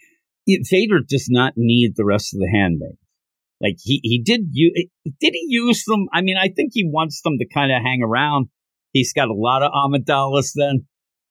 Vader 0.71 1.01
does 1.07 1.29
not 1.31 1.55
need 1.57 1.93
the 1.97 2.05
rest 2.05 2.35
of 2.35 2.41
the 2.41 2.51
handmaids. 2.53 2.99
Like 3.61 3.77
he 3.83 4.01
he 4.03 4.21
did 4.23 4.49
you 4.53 4.73
eh, 4.77 5.11
did 5.21 5.33
he 5.33 5.47
use 5.49 5.85
them? 5.85 6.07
I 6.13 6.21
mean, 6.21 6.37
I 6.37 6.49
think 6.49 6.73
he 6.75 6.85
wants 6.87 7.23
them 7.23 7.39
to 7.39 7.47
kind 7.47 7.73
of 7.73 7.81
hang 7.83 8.03
around. 8.03 8.49
He's 8.93 9.13
got 9.13 9.29
a 9.29 9.35
lot 9.35 9.63
of 9.63 9.71
Amadeus 9.75 10.53
then. 10.55 10.87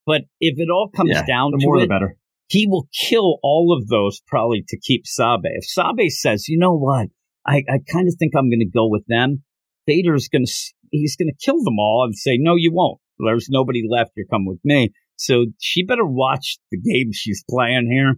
But 0.05 0.23
if 0.39 0.57
it 0.59 0.69
all 0.69 0.89
comes 0.93 1.11
Yeah, 1.11 1.25
down 1.25 1.51
the 1.51 1.59
to 1.59 1.65
more 1.65 1.77
it, 1.77 1.81
the 1.81 1.87
better. 1.87 2.17
He 2.47 2.67
will 2.67 2.87
kill 3.07 3.39
all 3.43 3.75
of 3.77 3.87
those 3.87 4.21
probably 4.27 4.63
to 4.67 4.77
keep 4.79 5.05
Sabe. 5.05 5.41
If 5.45 5.65
Sabe 5.65 6.09
says, 6.09 6.47
you 6.47 6.57
know 6.57 6.75
what, 6.77 7.07
I, 7.45 7.63
I 7.69 7.79
kind 7.91 8.07
of 8.07 8.15
think 8.19 8.33
I'm 8.35 8.49
going 8.49 8.59
to 8.59 8.69
go 8.69 8.87
with 8.87 9.03
them, 9.07 9.43
Vader's 9.87 10.27
going 10.27 10.45
to, 10.45 10.51
he's 10.91 11.15
going 11.15 11.29
to 11.29 11.45
kill 11.45 11.63
them 11.63 11.79
all 11.79 12.03
and 12.05 12.15
say, 12.15 12.37
no, 12.39 12.55
you 12.55 12.71
won't. 12.73 12.99
There's 13.19 13.47
nobody 13.49 13.83
left. 13.89 14.11
You're 14.15 14.27
coming 14.27 14.47
with 14.47 14.59
me. 14.63 14.91
So 15.15 15.45
she 15.59 15.85
better 15.85 16.05
watch 16.05 16.57
the 16.71 16.77
game 16.77 17.09
she's 17.13 17.43
playing 17.49 17.89
here. 17.91 18.15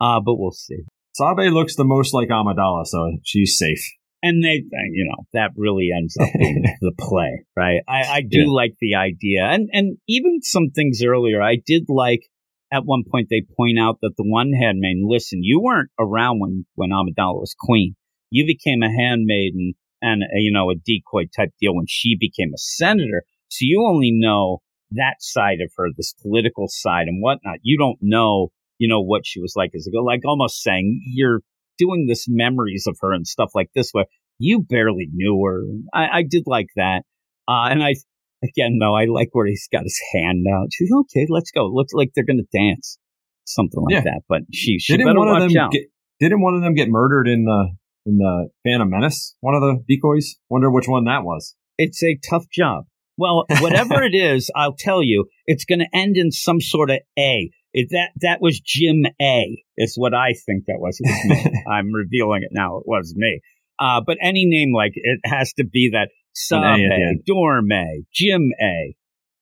Uh, 0.00 0.20
but 0.24 0.36
we'll 0.36 0.52
see. 0.52 0.84
Sabe 1.12 1.50
looks 1.52 1.74
the 1.76 1.84
most 1.84 2.14
like 2.14 2.28
Amidala, 2.28 2.84
so 2.86 3.16
she's 3.24 3.58
safe. 3.58 3.82
And 4.22 4.42
they, 4.42 4.64
you 4.92 5.08
know, 5.08 5.24
that 5.32 5.50
really 5.56 5.88
ends 5.96 6.16
up 6.20 6.28
being 6.38 6.62
the 6.80 6.92
play, 6.98 7.44
right? 7.56 7.80
I, 7.88 8.02
I 8.02 8.20
do 8.20 8.40
Yeah. 8.40 8.50
like 8.50 8.74
the 8.80 8.94
idea. 8.96 9.44
And, 9.44 9.68
and 9.72 9.98
even 10.08 10.40
some 10.42 10.70
things 10.74 11.02
earlier, 11.04 11.40
I 11.42 11.56
did 11.64 11.84
like 11.88 12.22
at 12.72 12.84
one 12.84 13.02
point 13.10 13.28
they 13.30 13.46
point 13.56 13.78
out 13.78 13.98
that 14.02 14.14
the 14.16 14.24
one 14.24 14.52
handmaiden, 14.52 15.04
listen, 15.08 15.40
you 15.42 15.60
weren't 15.60 15.90
around 15.98 16.40
when, 16.40 16.66
when 16.74 16.90
Amidala 16.90 17.40
was 17.40 17.54
queen. 17.58 17.94
You 18.30 18.46
became 18.46 18.82
a 18.82 18.90
handmaiden 18.90 19.74
and, 20.02 20.22
uh, 20.22 20.36
you 20.36 20.52
know, 20.52 20.70
a 20.70 20.74
decoy 20.74 21.24
type 21.34 21.50
deal 21.60 21.74
when 21.74 21.86
she 21.88 22.16
became 22.18 22.52
a 22.54 22.58
senator. 22.58 23.22
So 23.48 23.60
you 23.62 23.86
only 23.88 24.10
know 24.12 24.58
that 24.92 25.16
side 25.20 25.58
of 25.62 25.72
her, 25.76 25.88
this 25.96 26.14
political 26.20 26.66
side 26.68 27.08
and 27.08 27.22
whatnot. 27.22 27.58
You 27.62 27.78
don't 27.78 27.98
know, 28.02 28.48
you 28.78 28.88
know, 28.88 29.00
what 29.00 29.22
she 29.24 29.40
was 29.40 29.54
like 29.56 29.70
as 29.74 29.86
a 29.86 29.90
girl, 29.90 30.04
like 30.04 30.20
almost 30.24 30.62
saying 30.62 31.00
you're 31.06 31.40
doing 31.78 32.06
this 32.06 32.26
memories 32.28 32.84
of 32.86 32.98
her 33.00 33.12
and 33.12 33.26
stuff 33.26 33.50
like 33.54 33.70
this 33.74 33.90
where 33.92 34.06
you 34.38 34.60
barely 34.68 35.08
knew 35.12 35.42
her. 35.46 35.62
I, 35.92 36.18
I 36.18 36.22
did 36.28 36.44
like 36.46 36.68
that. 36.76 37.02
Uh, 37.48 37.68
and 37.70 37.82
I, 37.82 37.94
again, 38.42 38.78
though, 38.80 38.94
I 38.96 39.06
like 39.06 39.28
where 39.32 39.46
he's 39.46 39.68
got 39.72 39.82
his 39.84 39.98
hand 40.14 40.44
out. 40.52 40.68
She's 40.72 40.90
okay, 40.92 41.26
let's 41.28 41.50
go. 41.50 41.66
Looks 41.66 41.92
like 41.92 42.10
they're 42.14 42.24
going 42.24 42.44
to 42.44 42.58
dance. 42.58 42.98
Something 43.44 43.80
like 43.82 43.94
Yeah. 43.94 44.00
that. 44.04 44.22
But 44.28 44.42
she, 44.52 44.78
she 44.78 44.92
Didn't 44.94 45.06
better 45.08 45.18
one 45.20 45.42
of 45.42 45.48
them 45.48 45.58
out. 45.58 45.72
get? 45.72 45.82
Didn't 46.20 46.42
one 46.42 46.54
of 46.54 46.62
them 46.62 46.74
get 46.74 46.88
murdered 46.88 47.28
in 47.28 47.44
the 47.44 47.68
in 48.06 48.18
the 48.18 48.48
Phantom 48.64 48.90
Menace? 48.90 49.34
One 49.40 49.54
of 49.54 49.62
the 49.62 49.82
decoys. 49.88 50.36
Wonder 50.50 50.70
which 50.70 50.86
one 50.88 51.04
that 51.04 51.24
was. 51.24 51.54
it's 51.78 52.02
a 52.02 52.18
tough 52.28 52.44
job. 52.52 52.84
Well, 53.16 53.46
whatever 53.60 54.02
it 54.02 54.14
is, 54.14 54.50
I'll 54.54 54.76
tell 54.78 55.02
you, 55.02 55.26
it's 55.46 55.64
going 55.64 55.80
to 55.80 55.88
end 55.92 56.16
in 56.16 56.30
some 56.30 56.60
sort 56.60 56.90
of 56.90 56.98
A. 57.18 57.50
It, 57.72 57.88
that 57.90 58.10
that 58.20 58.40
was 58.40 58.60
Jim 58.60 59.02
A. 59.20 59.62
Is 59.76 59.94
what 59.96 60.14
I 60.14 60.32
think 60.46 60.64
that 60.66 60.78
was. 60.78 60.98
Was. 61.00 61.48
I'm 61.70 61.92
revealing 61.92 62.42
it 62.42 62.50
now. 62.52 62.78
It 62.78 62.84
was 62.86 63.14
me. 63.16 63.40
Uh, 63.78 64.00
but 64.06 64.18
any 64.20 64.44
name 64.46 64.72
like 64.74 64.92
it 64.94 65.20
has 65.24 65.52
to 65.54 65.64
be 65.64 65.90
that 65.92 66.08
An 66.50 66.62
A 66.62 66.72
at 66.72 66.76
the 66.76 67.04
A, 67.04 67.08
end. 67.08 67.24
Dorm 67.26 67.72
A, 67.72 68.04
Jim 68.12 68.50
A, 68.60 68.96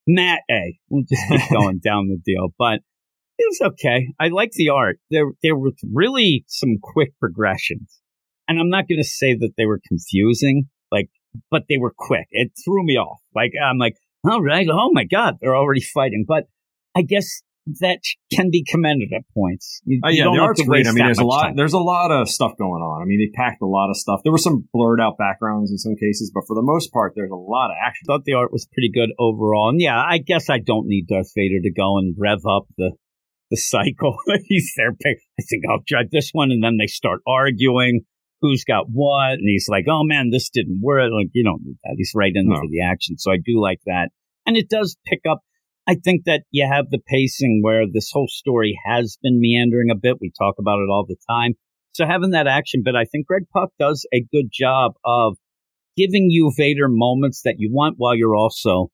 Matt 0.06 0.40
A. 0.50 0.78
We'll 0.88 1.04
just 1.08 1.22
keep 1.28 1.50
going 1.58 1.78
down 1.78 2.08
the 2.08 2.20
deal. 2.24 2.48
But 2.58 2.80
it 3.38 3.46
was 3.48 3.72
okay. 3.72 4.08
I 4.18 4.28
like 4.28 4.52
the 4.52 4.70
art. 4.70 4.98
There 5.10 5.26
there 5.42 5.56
were 5.56 5.72
really 5.92 6.44
some 6.48 6.78
quick 6.82 7.12
progressions. 7.18 8.00
And 8.48 8.60
I'm 8.60 8.70
not 8.70 8.88
going 8.88 9.00
to 9.00 9.08
say 9.08 9.34
that 9.34 9.54
they 9.56 9.66
were 9.66 9.80
confusing, 9.88 10.68
like, 10.92 11.10
but 11.50 11.64
they 11.68 11.78
were 11.78 11.92
quick. 11.96 12.28
It 12.30 12.52
threw 12.64 12.84
me 12.84 12.96
off. 12.96 13.20
Like, 13.34 13.50
I'm 13.60 13.78
like, 13.78 13.96
all 14.24 14.40
right, 14.40 14.66
oh 14.70 14.90
my 14.92 15.04
God, 15.04 15.38
they're 15.40 15.56
already 15.56 15.82
fighting. 15.82 16.24
But 16.26 16.44
I 16.96 17.02
guess 17.02 17.42
that 17.80 17.98
can 18.32 18.50
be 18.50 18.64
commended 18.64 19.10
at 19.12 19.22
points. 19.34 19.80
You, 19.84 20.00
uh, 20.04 20.08
you 20.10 20.24
yeah, 20.24 20.30
the 20.32 20.40
art's 20.40 20.62
great. 20.62 20.86
I 20.86 20.92
mean, 20.92 21.04
there's 21.04 21.18
a 21.18 21.24
lot. 21.24 21.42
time. 21.42 21.56
There's 21.56 21.72
a 21.72 21.78
lot 21.80 22.10
of 22.12 22.28
stuff 22.28 22.52
going 22.58 22.80
on. 22.82 23.02
I 23.02 23.04
mean, 23.04 23.18
they 23.18 23.30
packed 23.36 23.60
a 23.60 23.66
lot 23.66 23.90
of 23.90 23.96
stuff. 23.96 24.20
There 24.22 24.32
were 24.32 24.38
some 24.38 24.68
blurred 24.72 25.00
out 25.00 25.18
backgrounds 25.18 25.70
in 25.72 25.78
some 25.78 25.96
cases, 25.96 26.30
but 26.32 26.44
for 26.46 26.54
the 26.54 26.62
most 26.62 26.92
part, 26.92 27.14
there's 27.16 27.30
a 27.30 27.34
lot 27.36 27.70
of 27.70 27.76
action. 27.84 28.06
I 28.08 28.14
thought 28.14 28.24
the 28.24 28.34
art 28.34 28.52
was 28.52 28.66
pretty 28.72 28.90
good 28.94 29.10
overall. 29.18 29.68
And 29.70 29.80
yeah, 29.80 29.98
I 29.98 30.18
guess 30.18 30.48
I 30.48 30.58
don't 30.58 30.86
need 30.86 31.08
Darth 31.08 31.32
Vader 31.34 31.60
to 31.60 31.72
go 31.72 31.98
and 31.98 32.14
rev 32.16 32.40
up 32.48 32.66
the 32.78 32.92
the 33.50 33.56
cycle. 33.56 34.16
he's 34.46 34.72
there. 34.76 34.92
pick- 34.92 35.22
I 35.38 35.42
think 35.48 35.64
I'll 35.70 35.82
try 35.86 36.02
this 36.10 36.30
one, 36.32 36.50
and 36.50 36.62
then 36.62 36.76
they 36.78 36.86
start 36.86 37.20
arguing 37.26 38.02
who's 38.42 38.64
got 38.64 38.84
what, 38.92 39.32
and 39.32 39.46
he's 39.48 39.66
like, 39.68 39.86
"Oh 39.88 40.02
man, 40.04 40.30
this 40.30 40.50
didn't 40.50 40.80
work." 40.82 41.10
Like 41.12 41.30
you 41.32 41.42
don't 41.42 41.62
need 41.64 41.76
that. 41.84 41.94
He's 41.96 42.12
right 42.14 42.32
into 42.34 42.52
No. 42.54 42.60
the 42.70 42.82
action, 42.84 43.18
so 43.18 43.32
I 43.32 43.36
do 43.44 43.60
like 43.60 43.80
that. 43.86 44.10
And 44.46 44.56
it 44.56 44.68
does 44.68 44.96
pick 45.06 45.20
up. 45.28 45.40
I 45.88 45.94
think 45.94 46.24
that 46.26 46.42
you 46.50 46.68
have 46.70 46.86
the 46.90 46.98
pacing 46.98 47.60
where 47.62 47.84
this 47.90 48.10
whole 48.12 48.26
story 48.28 48.76
has 48.84 49.18
been 49.22 49.40
meandering 49.40 49.90
a 49.90 49.94
bit. 49.94 50.16
We 50.20 50.32
talk 50.36 50.56
about 50.58 50.80
it 50.80 50.90
all 50.90 51.06
the 51.06 51.16
time. 51.30 51.54
So 51.92 52.04
having 52.04 52.30
that 52.30 52.48
action 52.48 52.82
bit, 52.84 52.94
I 52.94 53.04
think 53.04 53.26
Greg 53.26 53.44
Pak 53.56 53.68
does 53.78 54.04
a 54.12 54.24
good 54.32 54.48
job 54.52 54.92
of 55.04 55.36
giving 55.96 56.26
you 56.28 56.52
Vader 56.56 56.88
moments 56.88 57.42
that 57.44 57.54
you 57.58 57.70
want 57.72 57.94
while 57.98 58.16
you're 58.16 58.34
also, 58.34 58.90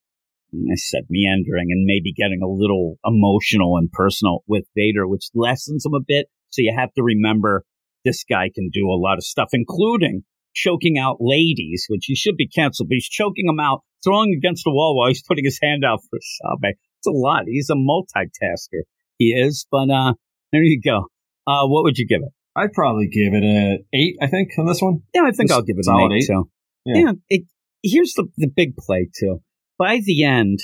I 0.53 0.75
said 0.75 1.03
meandering 1.09 1.67
and 1.71 1.85
maybe 1.85 2.13
getting 2.13 2.41
a 2.43 2.47
little 2.47 2.97
emotional 3.03 3.77
and 3.77 3.91
personal 3.91 4.43
with 4.47 4.65
Vader, 4.75 5.07
which 5.07 5.29
lessens 5.33 5.85
him 5.85 5.95
a 5.95 6.05
bit. 6.05 6.27
So 6.51 6.61
you 6.61 6.73
have 6.77 6.93
to 6.93 7.03
remember 7.03 7.65
this 8.05 8.23
guy 8.23 8.51
can 8.53 8.69
do 8.71 8.87
a 8.87 9.01
lot 9.01 9.17
of 9.17 9.23
stuff, 9.23 9.49
including 9.51 10.23
choking 10.53 10.97
out 10.97 11.17
ladies, 11.19 11.85
which 11.89 12.05
he 12.05 12.15
should 12.15 12.35
be 12.37 12.47
canceled, 12.47 12.89
but 12.89 12.95
he's 12.95 13.07
choking 13.09 13.45
them 13.47 13.59
out, 13.59 13.81
throwing 14.03 14.33
against 14.37 14.63
the 14.63 14.71
wall 14.71 14.97
while 14.97 15.07
he's 15.09 15.23
putting 15.27 15.45
his 15.45 15.59
hand 15.61 15.83
out 15.85 15.99
for 16.09 16.19
Sabe. 16.21 16.73
It's 16.99 17.07
a 17.07 17.11
lot. 17.11 17.43
He's 17.47 17.69
a 17.69 17.75
multitasker. 17.75 18.81
He 19.17 19.25
is, 19.31 19.65
but 19.71 19.89
uh, 19.89 20.13
there 20.51 20.63
you 20.63 20.81
go. 20.83 21.07
Uh, 21.45 21.67
what 21.67 21.83
would 21.83 21.97
you 21.97 22.07
give 22.07 22.21
it? 22.23 22.31
I'd 22.55 22.73
probably 22.73 23.07
give 23.07 23.33
it 23.33 23.43
a 23.43 23.79
eight. 23.97 24.15
I 24.21 24.27
think 24.27 24.49
on 24.57 24.65
this 24.65 24.81
one. 24.81 24.99
Yeah, 25.13 25.21
I 25.25 25.31
think 25.31 25.49
Just 25.49 25.57
I'll 25.57 25.63
give 25.65 25.77
it 25.77 25.85
an 25.87 26.11
eight. 26.11 26.17
eight? 26.17 26.27
So, 26.27 26.49
Yeah. 26.85 26.95
yeah, 27.05 27.11
it, 27.29 27.41
here's 27.81 28.13
the 28.13 28.27
the 28.37 28.47
big 28.47 28.75
play 28.77 29.09
too. 29.19 29.41
By 29.77 29.99
the 30.05 30.23
end, 30.23 30.59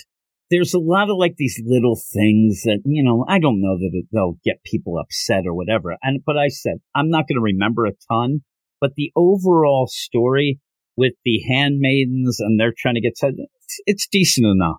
there's 0.52 0.73
a 0.73 0.80
lot 0.80 1.10
of 1.10 1.17
like 1.17 1.36
these 1.38 1.60
little 1.65 1.95
things 1.95 2.62
that 2.63 2.82
you 2.86 3.04
know 3.04 3.25
I 3.28 3.39
don't 3.39 3.60
know 3.62 3.78
that 3.78 4.04
they'll 4.13 4.38
get 4.45 4.63
people 4.63 4.99
upset 4.99 5.43
or 5.47 5.54
whatever. 5.56 5.97
And 6.04 6.21
but 6.25 6.38
I 6.38 6.49
said 6.49 6.75
I'm 6.95 7.10
not 7.10 7.28
going 7.28 7.38
to 7.38 7.41
remember 7.41 7.86
a 7.86 7.91
ton, 8.12 8.41
but 8.82 8.92
the 8.96 9.12
overall 9.15 9.88
story 9.88 10.60
with 10.96 11.13
the 11.24 11.39
handmaidens 11.50 12.39
and 12.39 12.60
they're 12.60 12.74
trying 12.78 12.96
to 12.96 13.02
get 13.02 13.18
set, 13.18 13.32
it's, 13.38 13.78
it's 13.86 14.08
decent 14.12 14.48
enough. 14.48 14.78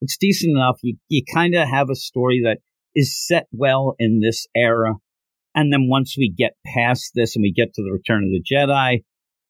It's 0.00 0.16
decent 0.16 0.52
enough. 0.56 0.78
You 0.82 0.96
you 1.08 1.22
kind 1.32 1.54
of 1.54 1.68
have 1.68 1.90
a 1.90 1.94
story 1.94 2.42
that 2.44 2.58
is 2.94 3.16
set 3.26 3.46
well 3.52 3.94
in 3.98 4.20
this 4.20 4.46
era. 4.56 4.94
And 5.54 5.72
then 5.72 5.88
once 5.88 6.16
we 6.16 6.32
get 6.36 6.52
past 6.64 7.12
this 7.14 7.36
and 7.36 7.42
we 7.42 7.52
get 7.52 7.74
to 7.74 7.82
the 7.82 7.92
Return 7.92 8.24
of 8.24 8.30
the 8.30 8.42
Jedi, 8.42 9.04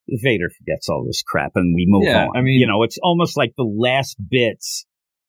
Vader 0.09 0.51
forgets 0.59 0.89
all 0.89 1.05
this 1.07 1.23
crap 1.23 1.53
and 1.55 1.75
we 1.75 1.85
move 1.87 2.05
Yeah, 2.07 2.25
on. 2.27 2.37
I 2.37 2.41
mean- 2.43 2.59
you 2.59 2.67
know, 2.67 2.83
it's 2.83 2.99
almost 3.03 3.37
like 3.37 3.53
the 3.57 3.63
last 3.65 4.17
bits 4.31 4.87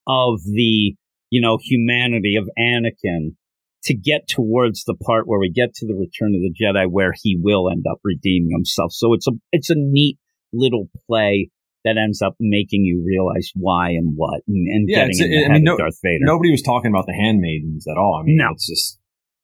of 0.07 0.41
the 0.43 0.95
you 1.33 1.39
know, 1.41 1.57
humanity 1.61 2.35
of 2.35 2.49
Anakin 2.59 3.35
to 3.83 3.95
get 3.95 4.27
towards 4.27 4.83
the 4.83 4.93
part 4.95 5.27
where 5.27 5.39
we 5.39 5.49
get 5.51 5.73
to 5.75 5.87
the 5.87 5.95
Return 5.95 6.35
of 6.35 6.41
the 6.41 6.53
Jedi, 6.53 6.89
where 6.89 7.13
he 7.21 7.37
will 7.41 7.69
end 7.71 7.85
up 7.89 7.99
redeeming 8.03 8.51
himself. 8.51 8.91
So 8.93 9.13
it's 9.13 9.27
a 9.27 9.31
it's 9.51 9.69
a 9.69 9.75
neat 9.77 10.17
little 10.53 10.89
play 11.07 11.49
that 11.83 11.97
ends 11.97 12.21
up 12.21 12.35
making 12.39 12.83
you 12.85 13.03
realize 13.05 13.49
why 13.55 13.89
and 13.89 14.13
what, 14.15 14.41
and, 14.47 14.67
and 14.67 14.85
Yeah, 14.87 15.07
getting 15.07 15.09
it's- 15.11 15.25
in 15.25 15.31
the 15.31 15.45
I 15.45 15.47
mean, 15.53 15.55
of 15.57 15.63
no- 15.63 15.77
Darth 15.77 15.99
Vader. 16.03 16.19
Nobody 16.21 16.51
was 16.51 16.61
talking 16.61 16.91
about 16.91 17.07
the 17.07 17.13
handmaidens 17.13 17.87
at 17.87 17.97
all. 17.97 18.19
I 18.21 18.23
mean, 18.25 18.37
No. 18.37 18.49
it's 18.53 18.67
just 18.67 18.99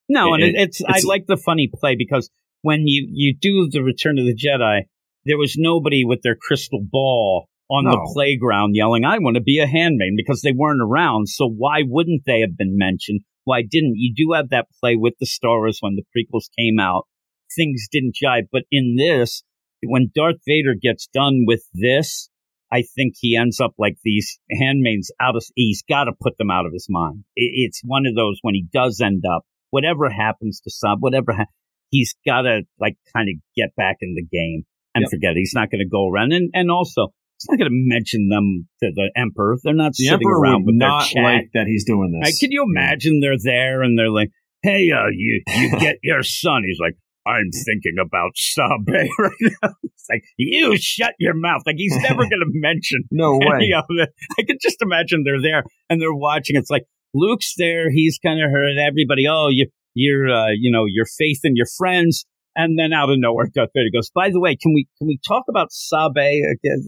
No, 0.09 0.33
and 0.35 0.43
It- 0.43 0.55
it, 0.55 0.61
it's, 0.69 0.81
I 0.87 0.99
like 1.07 1.25
the 1.27 1.35
funny 1.37 1.67
play 1.73 1.95
because 1.97 2.29
when 2.61 2.87
you 2.87 3.07
you 3.11 3.35
do 3.39 3.67
the 3.71 3.81
Return 3.83 4.19
of 4.19 4.25
the 4.25 4.35
Jedi, 4.35 4.81
there 5.25 5.37
was 5.37 5.55
nobody 5.57 6.05
with 6.05 6.21
their 6.21 6.35
crystal 6.39 6.81
ball 6.81 7.47
on 7.69 7.83
No. 7.85 7.91
the 7.91 8.11
playground 8.13 8.75
yelling, 8.75 9.03
"I 9.03 9.17
want 9.19 9.35
to 9.35 9.41
be 9.41 9.59
a 9.59 9.67
handmaid," 9.67 10.13
because 10.15 10.41
they 10.41 10.53
weren't 10.53 10.81
around. 10.81 11.27
So 11.27 11.47
why 11.49 11.81
wouldn't 11.85 12.23
they 12.25 12.39
have 12.41 12.55
been 12.55 12.77
mentioned? 12.77 13.21
Why 13.47 13.61
didn't 13.61 13.93
you 13.95 14.13
do 14.13 14.33
have 14.35 14.49
that 14.49 14.67
play 14.81 14.97
with 14.97 15.13
the 15.21 15.25
Star 15.25 15.57
Wars 15.59 15.77
when 15.79 15.95
the 15.95 16.03
prequels 16.13 16.49
came 16.59 16.79
out? 16.79 17.07
Things 17.55 17.87
didn't 17.89 18.15
jive, 18.21 18.47
but 18.51 18.63
in 18.69 18.97
this, 18.97 19.41
when 19.81 20.11
Darth 20.13 20.41
Vader 20.45 20.75
gets 20.79 21.07
done 21.13 21.45
with 21.47 21.63
this, 21.73 22.29
I 22.69 22.81
think 22.81 23.13
he 23.17 23.37
ends 23.37 23.61
up 23.61 23.71
like 23.79 23.95
these 24.03 24.37
handmaids 24.51 25.13
out 25.21 25.37
of. 25.37 25.45
He's 25.55 25.81
got 25.87 26.03
to 26.05 26.11
put 26.21 26.37
them 26.37 26.51
out 26.51 26.65
of 26.65 26.73
his 26.73 26.87
mind. 26.89 27.23
It's 27.37 27.81
one 27.85 28.05
of 28.05 28.15
those 28.15 28.39
when 28.41 28.53
he 28.53 28.65
does 28.73 28.99
end 28.99 29.23
up 29.25 29.43
whatever 29.69 30.09
happens 30.09 30.59
to 30.61 30.69
Saab, 30.69 30.97
whatever 30.99 31.31
ha- 31.31 31.45
he's 31.89 32.15
got 32.25 32.41
to 32.41 32.63
like 32.81 32.97
kind 33.15 33.29
of 33.29 33.35
get 33.55 33.73
back 33.77 33.97
in 34.01 34.13
the 34.15 34.23
game 34.25 34.65
and 34.93 35.03
Yep. 35.03 35.09
forget 35.11 35.31
it. 35.31 35.37
He's 35.37 35.53
not 35.55 35.71
going 35.71 35.79
to 35.79 35.89
go 35.89 36.09
around 36.09 36.33
and 36.33 36.49
and 36.53 36.69
also 36.69 37.13
he's 37.39 37.47
not 37.49 37.57
going 37.59 37.69
to 37.71 37.77
mention 37.87 38.29
them 38.29 38.67
to 38.83 38.91
the 38.93 39.11
emperor. 39.15 39.57
They're 39.63 39.73
not 39.73 39.93
the 39.93 40.05
sitting 40.05 40.19
emperor 40.27 40.39
around 40.41 40.65
would 40.65 40.73
with 40.73 40.79
their 40.79 40.89
not 40.89 41.05
chat. 41.07 41.23
like 41.23 41.49
that 41.53 41.67
he's 41.67 41.85
doing 41.85 42.11
this. 42.11 42.27
Like, 42.31 42.39
can 42.39 42.51
you 42.51 42.63
imagine 42.67 43.19
they're 43.21 43.37
there 43.41 43.81
and 43.83 43.97
they're 43.97 44.09
like, 44.09 44.29
"Hey, 44.63 44.89
uh, 44.91 45.07
you 45.11 45.41
you 45.47 45.71
get 45.79 45.97
your 46.03 46.23
son." 46.23 46.63
He's 46.65 46.79
like, 46.79 46.95
"I'm 47.25 47.49
thinking 47.51 47.95
about 48.01 48.31
Sabe 48.35 48.87
right 49.19 49.31
now." 49.61 49.69
It's 49.83 50.07
like, 50.09 50.23
"You 50.37 50.77
shut 50.77 51.13
your 51.19 51.33
mouth." 51.35 51.61
Like 51.65 51.75
he's 51.77 51.95
never 51.97 52.23
going 52.29 52.41
to 52.41 52.49
mention 52.49 53.03
No 53.11 53.33
way. 53.37 53.47
any 53.55 53.73
of 53.73 53.85
it. 53.89 54.09
I 54.39 54.43
can 54.43 54.57
just 54.61 54.81
imagine 54.81 55.23
they're 55.23 55.41
there 55.41 55.63
and 55.89 56.01
they're 56.01 56.13
watching. 56.13 56.55
It's 56.55 56.69
like 56.69 56.83
Luke's 57.13 57.53
there. 57.57 57.91
He's 57.91 58.19
kind 58.23 58.41
of 58.43 58.49
heard 58.51 58.77
everybody. 58.77 59.25
Oh, 59.29 59.47
you, 59.49 59.67
you're, 59.93 60.29
uh, 60.29 60.49
you 60.57 60.71
know, 60.71 60.85
your 60.87 61.05
faith 61.17 61.39
and 61.43 61.55
your 61.57 61.65
friends. 61.77 62.25
And 62.57 62.77
then 62.77 62.91
out 62.91 63.09
of 63.11 63.17
nowhere, 63.19 63.47
Darth 63.53 63.69
Vader 63.75 63.91
goes. 63.93 64.09
By 64.09 64.31
the 64.31 64.39
way, 64.41 64.55
can 64.55 64.73
we 64.73 64.87
can 64.97 65.07
we 65.07 65.19
talk 65.27 65.43
about 65.47 65.71
Sabe 65.71 66.17
again? 66.17 66.83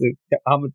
Um, 0.50 0.72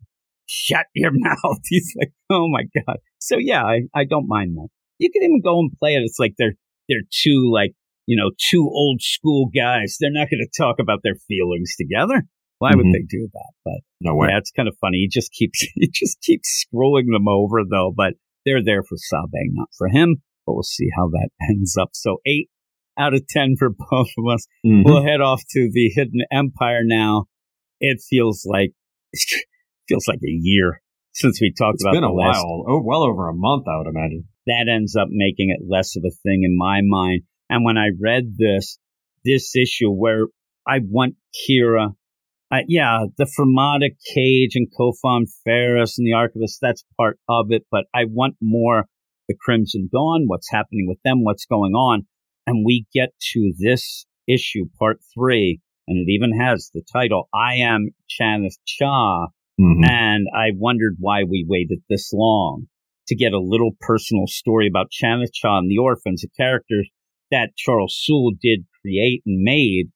shut 0.48 0.86
your 0.96 1.12
mouth. 1.14 1.60
He's 1.66 1.94
like, 2.00 2.14
oh 2.30 2.48
my 2.50 2.64
god. 2.88 2.98
So 3.20 3.38
yeah, 3.38 3.64
I, 3.64 3.82
I 3.94 4.06
don't 4.06 4.28
mind 4.28 4.56
that. 4.56 4.70
You 4.98 5.12
can 5.12 5.24
even 5.24 5.42
go 5.44 5.60
and 5.60 5.72
play 5.78 5.96
it. 5.96 6.00
It's 6.04 6.18
like 6.20 6.36
they're 6.38 6.54
they're 6.88 7.04
two 7.12 7.52
like 7.54 7.74
you 8.06 8.16
know 8.16 8.32
two 8.50 8.62
old 8.74 9.02
school 9.02 9.50
guys. 9.54 9.98
They're 10.00 10.12
not 10.12 10.30
going 10.32 10.46
to 10.48 10.64
talk 10.64 10.78
about 10.80 11.00
their 11.04 11.16
feelings 11.28 11.74
together. 11.78 12.24
Why 12.60 12.72
would 12.74 12.86
Mhm. 12.86 12.94
they 12.94 13.04
do 13.10 13.28
that? 13.34 13.52
But 13.66 13.80
No 14.00 14.16
way. 14.16 14.30
yeah, 14.32 14.38
it's 14.38 14.52
kind 14.52 14.70
of 14.70 14.78
funny. 14.80 15.00
He 15.00 15.10
just 15.10 15.34
keeps 15.34 15.60
he 15.76 15.90
just 15.94 16.22
keeps 16.22 16.48
screwing 16.48 17.08
them 17.08 17.28
over 17.28 17.64
though, 17.70 17.92
but 17.96 18.14
they're 18.46 18.64
there 18.64 18.82
for 18.84 18.96
Sabe, 18.96 19.52
not 19.52 19.68
for 19.78 19.90
him. 19.90 20.22
But 20.46 20.54
we'll 20.54 20.64
see 20.64 20.88
how 20.96 21.10
that 21.10 21.30
ends 21.50 21.76
up. 21.76 21.90
So 21.94 22.18
eight 22.26 22.50
out 22.98 23.14
of 23.14 23.26
ten 23.28 23.56
for 23.58 23.70
both 23.92 24.10
of 24.18 24.26
us. 24.34 24.46
Mhm. 24.66 24.84
We'll 24.86 25.04
head 25.04 25.22
off 25.22 25.42
to 25.52 25.70
the 25.72 25.92
Hidden 25.96 26.22
Empire 26.32 26.82
now. 26.84 27.26
It 27.80 28.02
feels 28.10 28.46
like 28.50 28.72
feels 29.88 30.08
like 30.08 30.20
a 30.20 30.32
year 30.42 30.82
since 31.14 31.40
we 31.42 31.54
talked 31.58 31.76
It's 31.76 31.84
about 31.84 31.92
It's 31.96 31.98
been 32.02 32.10
a 32.10 32.14
last 32.14 32.44
while. 32.44 32.66
Oh, 32.68 32.82
well 32.84 33.04
over 33.04 33.30
a 33.30 33.34
month, 33.34 33.66
I 33.68 33.78
would 33.78 33.88
imagine. 33.88 34.26
that 34.48 34.68
ends 34.72 34.96
up 34.96 35.08
making 35.10 35.50
it 35.50 35.66
less 35.68 35.96
of 35.96 36.04
a 36.06 36.12
thing 36.24 36.44
in 36.44 36.58
my 36.58 36.82
mind. 36.84 37.24
And 37.50 37.64
when 37.64 37.78
I 37.78 37.90
read 38.00 38.36
this, 38.38 38.78
this 39.24 39.56
issue 39.56 39.90
where 39.92 40.28
I 40.68 40.80
want 40.84 41.16
Qi'ra, 41.50 41.94
uh, 42.52 42.58
yeah, 42.68 43.06
the 43.18 43.26
Fermata 43.26 43.90
Cage 44.14 44.56
and 44.56 44.68
Kofan 44.80 45.26
Ferris 45.44 45.98
and 45.98 46.06
the 46.08 46.14
Archivist, 46.14 46.60
that's 46.62 46.84
part 46.98 47.18
of 47.30 47.48
it, 47.50 47.64
but 47.72 47.86
I 47.94 48.06
want 48.08 48.36
more 48.42 48.86
the 49.28 49.36
Crimson 49.40 49.90
Dawn, 49.92 50.26
what's 50.28 50.50
happening 50.52 50.86
with 50.88 51.00
them, 51.04 51.24
what's 51.24 51.46
going 51.46 51.74
on. 51.74 52.06
And 52.48 52.66
we 52.66 52.86
get 52.94 53.10
to 53.34 53.54
this 53.58 54.06
issue, 54.28 54.66
part 54.80 55.00
three, 55.14 55.60
and 55.88 55.98
it 55.98 56.12
even 56.12 56.40
has 56.40 56.70
the 56.74 56.84
title, 56.92 57.30
I 57.34 57.56
am 57.56 57.90
Chanath 58.10 58.58
Cha. 58.66 59.28
Mhm. 59.60 59.88
And 59.88 60.28
I 60.36 60.52
wondered 60.54 60.98
why 61.00 61.24
we 61.24 61.46
waited 61.48 61.80
this 61.90 62.12
long 62.12 62.68
to 63.08 63.16
get 63.16 63.34
a 63.34 63.40
little 63.40 63.72
personal 63.80 64.28
story 64.28 64.68
about 64.68 64.92
Chanath 64.92 65.34
Cha 65.34 65.60
and 65.60 65.70
the 65.70 65.78
orphans, 65.78 66.24
a 66.24 66.30
character 66.42 66.84
that 67.32 67.56
Charles 67.56 67.96
Soule 67.98 68.34
did 68.42 68.66
create 68.82 69.22
and 69.26 69.42
made. 69.44 69.88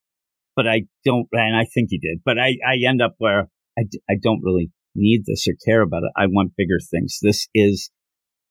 But 0.56 0.68
I 0.68 0.84
don't, 1.06 1.28
and 1.32 1.56
I 1.56 1.66
think 1.66 1.90
he 1.90 1.98
did, 1.98 2.20
but 2.24 2.38
I, 2.38 2.58
I 2.68 2.78
end 2.88 3.02
up 3.02 3.16
where 3.18 3.50
I 3.78 4.16
don't 4.22 4.42
really 4.44 4.72
need 4.96 5.24
this 5.26 5.48
or 5.48 5.54
care 5.66 5.82
about 5.82 6.04
it. 6.04 6.12
I 6.16 6.28
want 6.28 6.56
bigger 6.58 6.80
things. 6.92 7.20
This 7.22 7.48
is, 7.54 7.90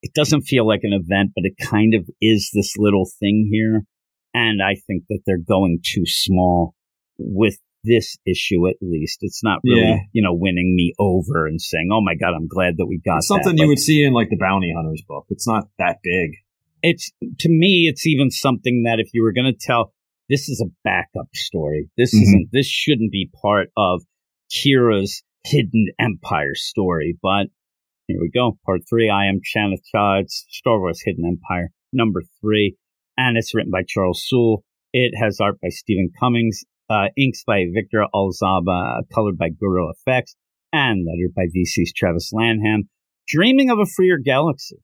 it 0.02 0.12
doesn't 0.14 0.42
feel 0.42 0.66
like 0.66 0.80
an 0.82 0.92
event, 0.92 1.32
but 1.34 1.44
it 1.44 1.54
kind 1.62 1.94
of 1.94 2.08
is 2.20 2.50
this 2.54 2.74
little 2.78 3.08
thing 3.18 3.48
here. 3.50 3.84
And 4.34 4.62
I 4.62 4.74
think 4.86 5.04
that 5.08 5.20
they're 5.26 5.38
going 5.38 5.80
too 5.84 6.04
small 6.06 6.74
with 7.18 7.56
this 7.84 8.16
issue 8.26 8.68
at 8.68 8.74
least. 8.82 9.18
It's 9.22 9.42
not 9.42 9.60
really, 9.64 9.80
Yeah. 9.82 9.98
you 10.12 10.22
know, 10.22 10.34
winning 10.34 10.74
me 10.74 10.92
over 10.98 11.46
and 11.46 11.60
saying, 11.60 11.88
"Oh 11.92 12.00
my 12.02 12.14
god, 12.14 12.34
I'm 12.34 12.48
glad 12.48 12.76
that 12.78 12.86
we 12.86 12.98
got 12.98 13.18
It's 13.18 13.28
something 13.28 13.56
that." 13.56 13.62
you 13.62 13.62
Like, 13.62 13.68
would 13.68 13.78
see 13.78 14.02
in 14.04 14.12
like 14.12 14.28
the 14.30 14.36
Bounty 14.36 14.72
Hunters 14.76 15.02
book. 15.08 15.26
It's 15.30 15.46
not 15.46 15.68
that 15.78 15.98
big. 16.02 16.32
It's 16.82 17.10
to 17.40 17.48
me, 17.48 17.88
it's 17.88 18.06
even 18.06 18.30
something 18.30 18.82
that 18.84 19.00
if 19.00 19.08
you 19.14 19.22
were 19.22 19.32
going 19.32 19.52
to 19.52 19.58
tell, 19.58 19.92
this 20.28 20.48
is 20.48 20.60
a 20.64 20.70
backup 20.84 21.34
story. 21.34 21.88
This 21.96 22.14
Mhm. 22.14 22.22
isn't. 22.22 22.48
This 22.52 22.66
shouldn't 22.68 23.10
be 23.10 23.30
part 23.42 23.70
of 23.76 24.02
Qi'ra's 24.50 25.22
hidden 25.44 25.86
empire 25.98 26.54
story. 26.54 27.16
But 27.22 27.48
here 28.08 28.18
we 28.20 28.30
go, 28.30 28.58
part 28.64 28.80
three. 28.88 29.10
I 29.10 29.26
am 29.26 29.40
Chanath 29.44 29.84
Cha. 29.92 30.22
Star 30.26 30.80
Wars 30.80 31.02
Hidden 31.04 31.24
Empire 31.26 31.70
number 31.92 32.22
three, 32.40 32.76
and 33.18 33.36
it's 33.36 33.54
written 33.54 33.70
by 33.70 33.82
Charles 33.86 34.24
Soule. 34.26 34.64
It 34.94 35.12
has 35.22 35.40
art 35.40 35.60
by 35.60 35.68
Stephen 35.68 36.10
Cummings, 36.18 36.64
uh, 36.88 37.08
inks 37.18 37.44
by 37.46 37.64
Victor 37.72 38.04
Alzaba, 38.14 39.02
colored 39.14 39.36
by 39.36 39.50
GURU-eFX, 39.50 40.36
and 40.72 41.04
lettered 41.06 41.34
by 41.36 41.52
VC's 41.54 41.92
Travis 41.94 42.32
Lanham. 42.32 42.88
Dreaming 43.28 43.68
of 43.68 43.78
a 43.78 43.84
freer 43.84 44.16
galaxy. 44.16 44.78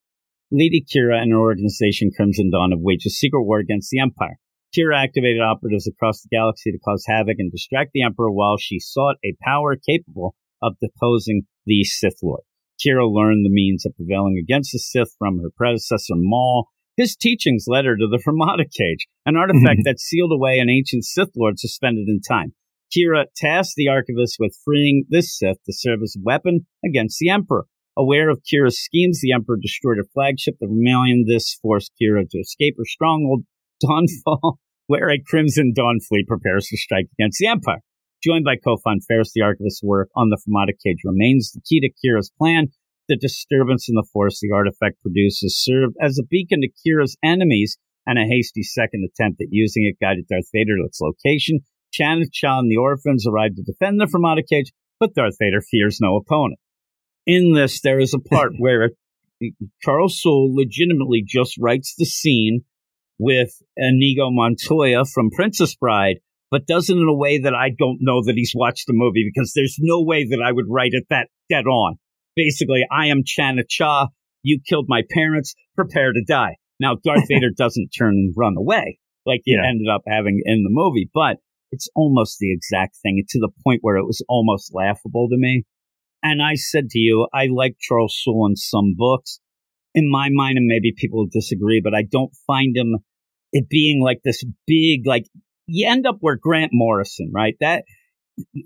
Lady 0.52 0.84
Qi'ra 0.84 1.22
and 1.22 1.32
her 1.32 1.38
organization 1.38 2.10
Crimson 2.14 2.50
Dawn 2.50 2.72
have 2.72 2.80
waged 2.80 3.06
a 3.06 3.10
secret 3.10 3.42
war 3.42 3.58
against 3.58 3.88
the 3.88 4.00
Empire. 4.00 4.36
Qi'ra 4.76 5.02
activated 5.02 5.40
operatives 5.40 5.88
across 5.88 6.20
the 6.20 6.28
galaxy 6.30 6.72
to 6.72 6.78
cause 6.78 7.04
havoc 7.06 7.36
and 7.38 7.50
distract 7.50 7.92
the 7.94 8.02
Emperor 8.02 8.30
while 8.30 8.58
she 8.58 8.78
sought 8.78 9.16
a 9.24 9.34
power 9.42 9.76
capable 9.76 10.34
of 10.62 10.74
deposing 10.78 11.46
the 11.64 11.84
Sith 11.84 12.18
Lord. 12.22 12.42
Qi'ra 12.84 13.10
learned 13.10 13.44
the 13.44 13.50
means 13.50 13.86
of 13.86 13.96
prevailing 13.96 14.36
against 14.42 14.72
the 14.72 14.78
Sith 14.78 15.14
from 15.18 15.38
her 15.38 15.50
predecessor 15.56 16.14
Maul. 16.16 16.68
His 16.96 17.16
teachings 17.16 17.64
led 17.66 17.84
her 17.86 17.96
to 17.96 18.06
the 18.06 18.18
Fermata 18.24 18.64
Cage, 18.64 19.06
an 19.24 19.36
artifact 19.36 19.80
mm-hmm. 19.80 19.82
that 19.84 20.00
sealed 20.00 20.32
away 20.32 20.58
an 20.58 20.68
ancient 20.68 21.04
Sith 21.04 21.30
Lord 21.36 21.58
suspended 21.58 22.08
in 22.08 22.20
time. 22.20 22.52
Qi'ra 22.94 23.26
tasked 23.36 23.74
the 23.76 23.88
Archivist 23.88 24.36
with 24.38 24.58
freeing 24.64 25.04
this 25.08 25.36
Sith 25.36 25.62
to 25.64 25.72
serve 25.72 26.00
as 26.02 26.14
a 26.16 26.22
weapon 26.22 26.66
against 26.84 27.18
the 27.18 27.30
Emperor. 27.30 27.66
Aware 27.96 28.28
of 28.28 28.42
Qi'ra's 28.42 28.78
schemes, 28.78 29.20
the 29.20 29.32
Emperor 29.32 29.56
destroyed 29.60 29.96
her 29.98 30.06
flagship, 30.12 30.56
the 30.60 30.68
Rebellion. 30.68 31.24
This 31.26 31.58
forced 31.62 31.92
Qi'ra 32.00 32.28
to 32.28 32.38
escape 32.38 32.74
her 32.76 32.84
stronghold, 32.84 33.44
Dawnfall, 33.82 34.58
where 34.86 35.10
a 35.10 35.18
Crimson 35.18 35.72
Dawn 35.74 36.00
fleet 36.00 36.26
prepares 36.26 36.66
to 36.68 36.76
strike 36.76 37.06
against 37.18 37.38
the 37.38 37.46
Empire. 37.46 37.80
Joined 38.24 38.46
by 38.46 38.56
Kho 38.56 38.78
Phon 38.82 39.00
Farrus, 39.04 39.32
the 39.34 39.42
Archivist's 39.42 39.82
work 39.82 40.08
on 40.16 40.30
the 40.30 40.38
Fermata 40.38 40.72
Cage 40.82 41.02
remains 41.04 41.52
the 41.52 41.60
key 41.60 41.80
to 41.80 41.90
Qi'ra's 41.90 42.32
plan. 42.38 42.68
The 43.06 43.18
disturbance 43.18 43.86
in 43.86 43.96
the 43.96 44.06
force 44.14 44.40
the 44.40 44.50
artifact 44.50 45.02
produces 45.02 45.62
served 45.62 45.94
as 46.00 46.18
a 46.18 46.24
beacon 46.24 46.62
to 46.62 46.68
Qi'ra's 46.68 47.18
enemies, 47.22 47.76
and 48.06 48.18
a 48.18 48.22
hasty 48.22 48.62
second 48.62 49.04
attempt 49.04 49.42
at 49.42 49.48
using 49.50 49.84
it 49.84 50.02
guided 50.02 50.26
Darth 50.26 50.48
Vader 50.54 50.78
to 50.78 50.86
its 50.86 51.02
location. 51.02 51.60
Chanath 51.92 52.32
Cha 52.32 52.60
and 52.60 52.70
the 52.70 52.78
orphans 52.78 53.26
arrived 53.26 53.56
to 53.56 53.62
defend 53.62 54.00
the 54.00 54.06
Fermata 54.06 54.42
Cage, 54.48 54.72
but 54.98 55.14
Darth 55.14 55.36
Vader 55.38 55.60
fears 55.60 55.98
no 56.00 56.16
opponent. 56.16 56.58
In 57.26 57.52
this, 57.52 57.82
there 57.82 58.00
is 58.00 58.14
a 58.14 58.18
part 58.18 58.52
where 58.58 58.92
Charles 59.82 60.18
Soule 60.18 60.54
legitimately 60.54 61.22
just 61.26 61.58
writes 61.60 61.94
the 61.98 62.06
scene 62.06 62.62
with 63.18 63.50
Inigo 63.76 64.30
Montoya 64.30 65.04
from 65.04 65.30
Princess 65.30 65.74
Bride, 65.74 66.20
but 66.50 66.66
does 66.66 66.88
it 66.90 66.96
in 66.96 67.06
a 67.08 67.14
way 67.14 67.38
that 67.38 67.54
I 67.54 67.70
don't 67.76 67.98
know 68.00 68.22
that 68.24 68.34
he's 68.36 68.52
watched 68.54 68.86
the 68.86 68.92
movie 68.94 69.30
because 69.32 69.52
there's 69.54 69.76
no 69.80 70.02
way 70.02 70.24
that 70.28 70.40
I 70.44 70.52
would 70.52 70.66
write 70.68 70.92
it 70.92 71.04
that 71.10 71.28
dead 71.50 71.66
on. 71.66 71.96
Basically, 72.36 72.82
I 72.90 73.06
am 73.06 73.22
Chanath 73.24 73.68
Cha. 73.68 74.08
You 74.42 74.60
killed 74.68 74.86
my 74.88 75.02
parents. 75.12 75.54
Prepare 75.76 76.12
to 76.12 76.22
die. 76.26 76.56
Now, 76.80 76.96
Darth 77.02 77.26
Vader 77.28 77.50
doesn't 77.56 77.90
turn 77.96 78.14
and 78.14 78.34
run 78.36 78.54
away 78.56 78.98
like 79.26 79.40
it 79.46 79.58
Yeah. 79.62 79.68
ended 79.68 79.88
up 79.88 80.02
having 80.06 80.42
in 80.44 80.62
the 80.64 80.70
movie, 80.70 81.08
but 81.14 81.38
it's 81.72 81.88
almost 81.96 82.38
the 82.40 82.52
exact 82.52 82.96
thing 83.02 83.22
to 83.28 83.38
the 83.40 83.50
point 83.64 83.80
where 83.82 83.96
it 83.96 84.04
was 84.06 84.22
almost 84.28 84.72
laughable 84.74 85.28
to 85.28 85.36
me. 85.36 85.64
And 86.22 86.42
I 86.42 86.54
said 86.54 86.88
to 86.90 86.98
you, 86.98 87.26
I 87.34 87.46
like 87.52 87.76
Charles 87.80 88.16
Soule 88.22 88.46
in 88.46 88.56
some 88.56 88.94
books. 88.96 89.40
in 89.94 90.10
my 90.10 90.28
mind, 90.30 90.58
and 90.58 90.66
maybe 90.66 90.92
people 90.96 91.24
disagree, 91.30 91.80
but 91.82 91.94
I 91.94 92.02
don't 92.02 92.32
find 92.48 92.76
him 92.76 92.96
it 93.52 93.68
being 93.68 94.02
like 94.02 94.18
this 94.24 94.42
big, 94.66 95.06
like 95.06 95.24
you 95.66 95.88
end 95.88 96.06
up 96.06 96.16
where 96.20 96.36
Grant 96.36 96.70
Morrison, 96.72 97.30
right? 97.34 97.54
That 97.60 97.84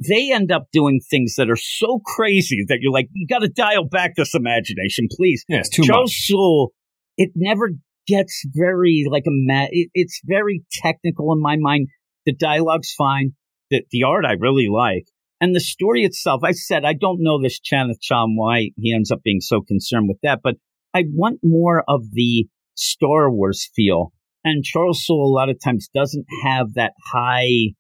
they 0.08 0.32
end 0.32 0.50
up 0.50 0.68
doing 0.72 1.00
things 1.10 1.34
that 1.36 1.50
are 1.50 1.56
so 1.56 2.00
crazy 2.04 2.64
that 2.68 2.78
you're 2.80 2.92
like, 2.92 3.08
you 3.12 3.26
got 3.26 3.40
to 3.40 3.48
dial 3.48 3.84
back 3.84 4.14
this 4.16 4.34
imagination, 4.34 5.08
please. 5.10 5.44
Yeah, 5.48 5.58
it's 5.58 5.68
too 5.68 5.82
Charles 5.82 6.10
much. 6.10 6.26
Soule, 6.26 6.72
it 7.16 7.30
never 7.34 7.70
gets 8.06 8.42
very 8.54 9.04
like 9.10 9.24
a 9.26 9.30
ma- 9.30 9.68
it, 9.70 9.90
it's 9.94 10.20
very 10.24 10.64
technical 10.82 11.32
in 11.32 11.42
my 11.42 11.56
mind. 11.58 11.88
The 12.24 12.34
dialogue's 12.34 12.92
fine. 12.96 13.32
The 13.70 13.82
the 13.90 14.04
art 14.04 14.24
I 14.24 14.32
really 14.32 14.68
like. 14.70 15.04
And 15.40 15.54
the 15.54 15.60
story 15.60 16.04
itself, 16.04 16.40
I 16.42 16.52
said 16.52 16.84
I 16.84 16.94
don't 16.94 17.22
know 17.22 17.40
this 17.40 17.60
Chanath 17.60 18.00
Chan 18.00 18.34
why 18.36 18.70
he 18.76 18.94
ends 18.94 19.10
up 19.10 19.20
being 19.22 19.40
so 19.40 19.60
concerned 19.60 20.08
with 20.08 20.18
that, 20.22 20.40
but 20.42 20.54
I 20.94 21.04
want 21.12 21.40
more 21.44 21.84
of 21.86 22.02
the 22.12 22.46
Star 22.74 23.30
Wars 23.30 23.68
feel. 23.76 24.12
And 24.48 24.64
Charles 24.64 25.04
Soule 25.04 25.26
a 25.26 25.34
lot 25.34 25.50
of 25.50 25.58
times 25.62 25.88
doesn't 25.94 26.26
have 26.44 26.74
that 26.74 26.92
high 27.12 27.74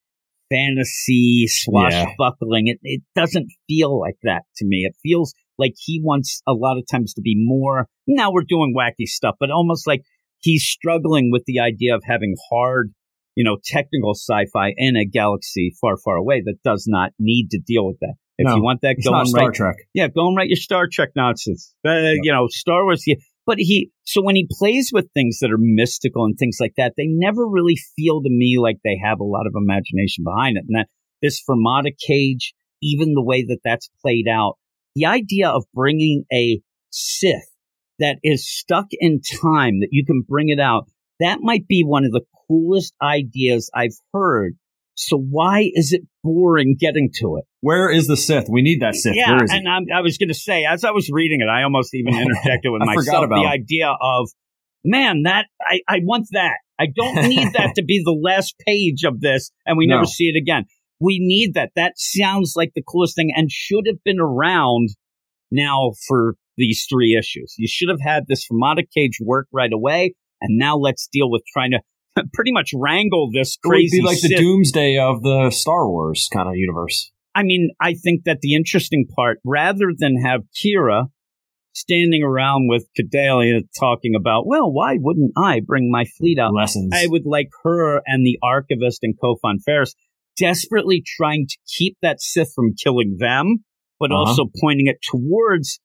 fantasy 0.50 1.46
swashbuckling. 1.48 2.68
It 2.68 2.78
it 2.82 3.02
doesn't 3.14 3.48
feel 3.68 3.98
like 4.00 4.16
that 4.22 4.42
to 4.56 4.66
me. 4.66 4.78
It 4.78 4.94
feels 5.02 5.32
like 5.58 5.72
he 5.76 6.00
wants 6.02 6.40
a 6.46 6.52
lot 6.52 6.78
of 6.78 6.84
times 6.90 7.14
to 7.14 7.20
be 7.22 7.34
more. 7.36 7.86
Now 8.06 8.30
we're 8.32 8.44
doing 8.48 8.74
wacky 8.76 9.06
stuff, 9.06 9.34
but 9.40 9.50
almost 9.50 9.86
like 9.86 10.02
he's 10.40 10.62
struggling 10.64 11.30
with 11.32 11.42
the 11.46 11.60
idea 11.60 11.94
of 11.94 12.02
having 12.04 12.34
hard, 12.50 12.92
you 13.34 13.44
know, 13.44 13.56
technical 13.64 14.14
sci-fi 14.14 14.72
in 14.76 14.96
a 14.96 15.04
galaxy 15.04 15.74
far, 15.80 15.96
far 15.96 16.16
away 16.16 16.42
that 16.44 16.56
does 16.64 16.84
not 16.88 17.10
need 17.18 17.48
to 17.50 17.58
deal 17.58 17.86
with 17.86 17.98
that. 18.00 18.14
If 18.38 18.46
No, 18.46 18.54
you 18.56 18.62
want 18.62 18.82
that, 18.82 18.96
go 19.04 19.12
and 19.18 19.28
Star 19.28 19.46
write 19.46 19.54
Trek. 19.54 19.76
yeah, 19.94 20.06
go 20.06 20.28
and 20.28 20.36
write 20.36 20.48
your 20.48 20.56
Star 20.56 20.86
Trek 20.90 21.10
nonsense. 21.16 21.74
Uh, 21.84 22.14
You 22.22 22.30
know, 22.32 22.46
Star 22.48 22.84
Wars. 22.84 23.02
Yeah. 23.04 23.16
But 23.48 23.56
he, 23.60 23.90
so 24.04 24.22
when 24.22 24.36
he 24.36 24.46
plays 24.46 24.90
with 24.92 25.06
things 25.14 25.38
that 25.40 25.50
are 25.50 25.58
mystical 25.58 26.26
and 26.26 26.36
things 26.36 26.58
like 26.60 26.74
that, 26.76 26.92
they 26.98 27.06
never 27.06 27.48
really 27.48 27.76
feel 27.96 28.20
to 28.20 28.28
me 28.28 28.58
like 28.60 28.76
they 28.84 29.00
have 29.02 29.20
a 29.20 29.24
lot 29.24 29.46
of 29.46 29.54
imagination 29.56 30.22
behind 30.22 30.58
it. 30.58 30.64
And 30.68 30.76
that 30.76 30.88
this 31.22 31.42
Fermata 31.48 31.92
cage, 32.06 32.52
even 32.82 33.14
the 33.14 33.24
way 33.24 33.46
that 33.48 33.60
that's 33.64 33.88
played 34.02 34.26
out, 34.30 34.56
the 34.94 35.06
idea 35.06 35.48
of 35.48 35.64
bringing 35.72 36.24
a 36.30 36.60
Sith 36.90 37.48
that 37.98 38.18
is 38.22 38.46
stuck 38.46 38.88
in 38.92 39.22
time, 39.22 39.80
that 39.80 39.88
you 39.92 40.04
can 40.04 40.24
bring 40.28 40.50
it 40.50 40.60
out, 40.60 40.84
that 41.18 41.38
might 41.40 41.66
be 41.66 41.82
one 41.82 42.04
of 42.04 42.12
the 42.12 42.26
coolest 42.48 42.92
ideas 43.00 43.70
I've 43.74 43.96
heard. 44.12 44.56
So 44.94 45.16
why 45.16 45.70
is 45.72 45.94
it 45.94 46.02
boring 46.28 46.76
getting 46.78 47.10
to 47.20 47.36
it? 47.38 47.44
Where 47.60 47.90
is 47.90 48.06
the 48.06 48.16
Sith? 48.16 48.46
We 48.50 48.62
need 48.62 48.82
that 48.82 48.94
Sith. 48.94 49.14
Yeah, 49.16 49.38
and 49.48 49.68
I'm, 49.68 49.84
I 49.94 50.00
was 50.02 50.18
going 50.18 50.28
to 50.28 50.34
say, 50.34 50.64
as 50.64 50.84
I 50.84 50.90
was 50.90 51.08
reading 51.10 51.40
it, 51.40 51.48
I 51.48 51.62
almost 51.62 51.94
even 51.94 52.14
interjected 52.20 52.70
with 52.70 52.82
myself 52.84 53.24
about 53.24 53.36
the 53.36 53.42
him. 53.42 53.48
idea 53.50 53.88
of, 54.00 54.28
man, 54.84 55.22
that 55.24 55.46
I, 55.60 55.80
I 55.88 55.98
want 56.02 56.26
that. 56.32 56.58
I 56.78 56.86
don't 56.94 57.28
need 57.28 57.52
that 57.54 57.72
to 57.76 57.82
be 57.84 58.02
the 58.04 58.12
last 58.12 58.54
page 58.66 59.04
of 59.04 59.20
this, 59.20 59.50
and 59.66 59.76
we 59.78 59.86
No. 59.88 59.96
never 59.96 60.06
see 60.06 60.24
it 60.24 60.36
again. 60.40 60.64
We 61.00 61.18
need 61.20 61.54
that. 61.54 61.70
That 61.76 61.92
sounds 61.96 62.54
like 62.56 62.72
the 62.74 62.82
coolest 62.86 63.16
thing, 63.16 63.32
and 63.34 63.50
should 63.50 63.84
have 63.86 64.02
been 64.04 64.20
around 64.20 64.88
now 65.50 65.92
for 66.06 66.34
these 66.56 66.86
three 66.90 67.16
issues. 67.18 67.54
You 67.56 67.68
should 67.68 67.88
have 67.88 68.00
had 68.00 68.24
this 68.28 68.46
Fermata 68.46 68.82
cage 68.94 69.18
work 69.20 69.46
right 69.52 69.72
away, 69.72 70.14
and 70.40 70.58
now 70.58 70.76
let's 70.76 71.08
deal 71.12 71.30
with 71.30 71.42
trying 71.52 71.70
to 71.72 71.80
pretty 72.32 72.52
much 72.52 72.70
wrangle 72.74 73.30
this 73.32 73.56
crazy. 73.64 73.98
It 73.98 74.02
would 74.02 74.08
be 74.10 74.14
like 74.14 74.20
the 74.22 74.36
doomsday 74.36 74.98
of 74.98 75.22
the 75.22 75.50
Star 75.50 75.88
Wars 75.88 76.28
kind 76.32 76.48
of 76.48 76.54
universe. 76.56 77.10
I 77.34 77.42
mean, 77.42 77.70
I 77.80 77.94
think 77.94 78.24
that 78.24 78.38
the 78.40 78.54
interesting 78.54 79.06
part, 79.14 79.38
rather 79.44 79.92
than 79.96 80.20
have 80.24 80.40
Qi'ra 80.56 81.04
standing 81.72 82.22
around 82.24 82.68
with 82.68 82.88
Cadelia 82.98 83.60
talking 83.78 84.14
about, 84.16 84.46
well, 84.46 84.72
why 84.72 84.96
wouldn't 84.98 85.32
I 85.36 85.60
bring 85.64 85.90
my 85.90 86.04
fleet 86.18 86.38
out? 86.38 86.52
Lessons. 86.52 86.92
I 86.92 87.06
would 87.06 87.24
like 87.24 87.48
her 87.62 88.02
and 88.06 88.26
the 88.26 88.38
archivist 88.42 89.00
and 89.02 89.14
Kho 89.22 89.36
Phon 89.42 89.58
Farrus 89.68 89.94
desperately 90.36 91.02
trying 91.06 91.46
to 91.48 91.56
keep 91.76 91.96
that 92.02 92.20
Sith 92.20 92.52
from 92.54 92.74
killing 92.74 93.16
them, 93.18 93.64
but 94.00 94.10
Uh-huh. 94.10 94.20
also 94.20 94.44
pointing 94.60 94.86
it 94.88 94.98
towards 95.02 95.78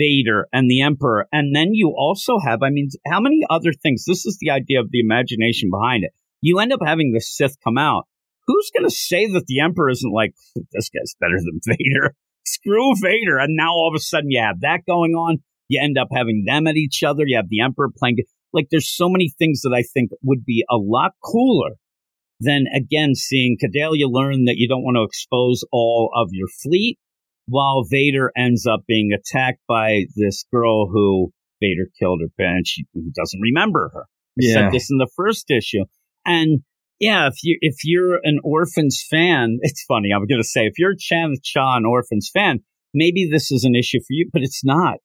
Vader 0.00 0.48
and 0.52 0.68
the 0.68 0.80
Emperor. 0.80 1.26
And 1.30 1.54
then 1.54 1.74
you 1.74 1.94
also 1.96 2.38
have, 2.38 2.62
I 2.62 2.70
mean, 2.70 2.88
how 3.06 3.20
many 3.20 3.42
other 3.50 3.72
things? 3.72 4.04
This 4.06 4.24
is 4.24 4.38
the 4.40 4.50
idea 4.50 4.80
of 4.80 4.90
the 4.90 5.00
imagination 5.00 5.68
behind 5.70 6.04
it. 6.04 6.12
You 6.40 6.58
end 6.58 6.72
up 6.72 6.80
having 6.84 7.12
the 7.12 7.20
Sith 7.20 7.56
come 7.62 7.76
out. 7.76 8.04
Who's 8.46 8.70
going 8.74 8.88
to 8.88 8.94
say 8.94 9.26
that 9.26 9.44
the 9.46 9.60
Emperor 9.60 9.90
isn't 9.90 10.12
like, 10.12 10.32
this 10.72 10.88
guy's 10.88 11.14
better 11.20 11.36
than 11.36 11.60
Vader? 11.66 12.14
Screw 12.44 12.94
Vader. 13.00 13.38
And 13.38 13.54
now 13.56 13.70
all 13.70 13.90
of 13.92 13.98
a 13.98 14.02
sudden 14.02 14.30
you 14.30 14.42
have 14.42 14.60
that 14.60 14.80
going 14.88 15.12
on. 15.12 15.38
You 15.68 15.80
end 15.82 15.98
up 15.98 16.08
having 16.12 16.44
them 16.46 16.66
at 16.66 16.76
each 16.76 17.02
other. 17.04 17.24
You 17.26 17.36
have 17.36 17.48
the 17.48 17.60
Emperor 17.60 17.90
playing. 17.96 18.16
Like 18.52 18.68
there's 18.70 18.88
so 18.88 19.08
many 19.08 19.32
things 19.38 19.60
that 19.62 19.74
I 19.76 19.82
think 19.82 20.10
would 20.22 20.44
be 20.44 20.64
a 20.68 20.76
lot 20.76 21.12
cooler 21.22 21.76
than 22.40 22.64
again 22.74 23.14
seeing 23.14 23.58
Cadelia 23.62 24.06
learn 24.08 24.46
that 24.46 24.56
you 24.56 24.66
don't 24.66 24.82
want 24.82 24.96
to 24.96 25.04
expose 25.04 25.62
all 25.70 26.10
of 26.16 26.30
your 26.32 26.48
fleet 26.62 26.98
while 27.50 27.84
Vader 27.88 28.30
ends 28.36 28.66
up 28.66 28.80
being 28.86 29.10
attacked 29.12 29.60
by 29.68 30.04
this 30.16 30.44
girl 30.52 30.88
who 30.90 31.32
Vader 31.60 31.88
killed 31.98 32.20
her 32.22 32.44
and 32.44 32.66
she 32.66 32.84
he 32.94 33.10
doesn't 33.14 33.40
remember 33.40 33.90
her. 33.92 34.02
I 34.04 34.06
Yeah. 34.38 34.54
said 34.54 34.72
this 34.72 34.90
in 34.90 34.96
the 34.98 35.10
first 35.16 35.50
issue. 35.50 35.84
And 36.24 36.60
yeah, 36.98 37.26
if 37.26 37.34
you 37.42 37.58
if 37.60 37.76
you're 37.84 38.20
an 38.22 38.38
Orphans 38.44 39.04
fan, 39.10 39.58
it's 39.62 39.84
funny. 39.86 40.10
I'm 40.14 40.26
gonna 40.26 40.44
say 40.44 40.62
if 40.66 40.78
you're 40.78 40.92
a 40.92 40.98
Chan 40.98 41.34
Chan 41.42 41.84
Orphans 41.84 42.30
fan, 42.32 42.60
maybe 42.94 43.28
this 43.30 43.50
is 43.50 43.64
an 43.64 43.74
issue 43.74 43.98
for 44.00 44.10
you, 44.12 44.30
but 44.32 44.42
it's 44.42 44.64
not 44.64 44.98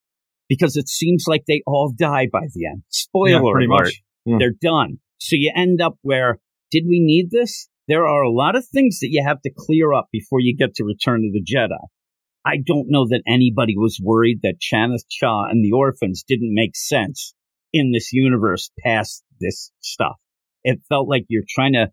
because 0.47 0.77
it 0.77 0.87
seems 0.87 1.25
like 1.27 1.43
they 1.47 1.61
all 1.65 1.91
die 1.97 2.27
by 2.31 2.47
the 2.53 2.67
end. 2.67 2.83
Spoiler 2.89 3.29
Yeah, 3.43 3.51
pretty 3.51 3.65
alert 3.67 3.83
much. 3.85 4.01
Yeah. 4.25 4.37
they're 4.39 4.53
done. 4.61 4.99
So 5.17 5.35
you 5.37 5.51
end 5.55 5.81
up 5.81 5.95
where, 6.03 6.39
did 6.71 6.83
we 6.87 6.99
need 6.99 7.31
this? 7.31 7.67
There 7.87 8.05
are 8.07 8.21
a 8.23 8.31
lot 8.31 8.55
of 8.55 8.65
things 8.67 8.99
that 8.99 9.09
you 9.11 9.23
have 9.25 9.41
to 9.41 9.51
clear 9.55 9.93
up 9.93 10.07
before 10.11 10.39
you 10.39 10.55
get 10.55 10.75
to 10.75 10.83
Return 10.83 11.23
of 11.25 11.33
the 11.33 11.41
Jedi. 11.43 11.77
I 12.45 12.57
don't 12.57 12.87
know 12.89 13.07
that 13.07 13.23
anybody 13.27 13.75
was 13.75 13.99
worried 14.01 14.41
that 14.43 14.61
Chanath 14.61 15.05
Cha 15.09 15.45
and 15.49 15.63
the 15.63 15.75
orphans 15.75 16.23
didn't 16.27 16.53
make 16.53 16.75
sense 16.75 17.33
in 17.73 17.91
this 17.91 18.13
universe 18.13 18.69
past 18.83 19.23
this 19.39 19.71
stuff. 19.79 20.15
It 20.63 20.79
felt 20.87 21.09
like 21.09 21.25
you're 21.27 21.43
trying 21.47 21.73
to 21.73 21.87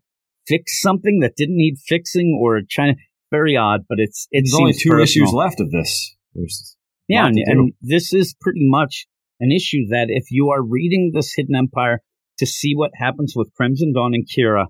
fix 0.47 0.81
something 0.81 1.19
that 1.21 1.35
didn't 1.35 1.57
need 1.57 1.77
fixing 1.87 2.39
or 2.39 2.61
trying 2.69 2.95
to, 2.95 3.01
very 3.31 3.57
odd, 3.57 3.81
but 3.89 3.97
it's, 3.99 4.27
it 4.31 4.43
There's 4.45 4.59
only 4.59 4.73
two 4.73 4.89
personal. 4.89 5.03
issues 5.03 5.33
left 5.33 5.59
of 5.59 5.71
this. 5.71 6.15
There's 6.35 6.77
Yeah, 7.07 7.25
and, 7.25 7.37
and 7.37 7.73
this 7.81 8.13
is 8.13 8.35
pretty 8.39 8.61
much 8.63 9.07
an 9.39 9.51
issue 9.51 9.87
that 9.89 10.07
if 10.09 10.25
you 10.29 10.49
are 10.49 10.61
reading 10.61 11.11
this 11.13 11.33
Hidden 11.35 11.55
Empire 11.55 12.01
to 12.37 12.45
see 12.45 12.73
what 12.75 12.91
happens 12.95 13.33
with 13.35 13.53
Crimson 13.55 13.93
Dawn 13.93 14.13
and 14.13 14.27
Qi'ra, 14.27 14.67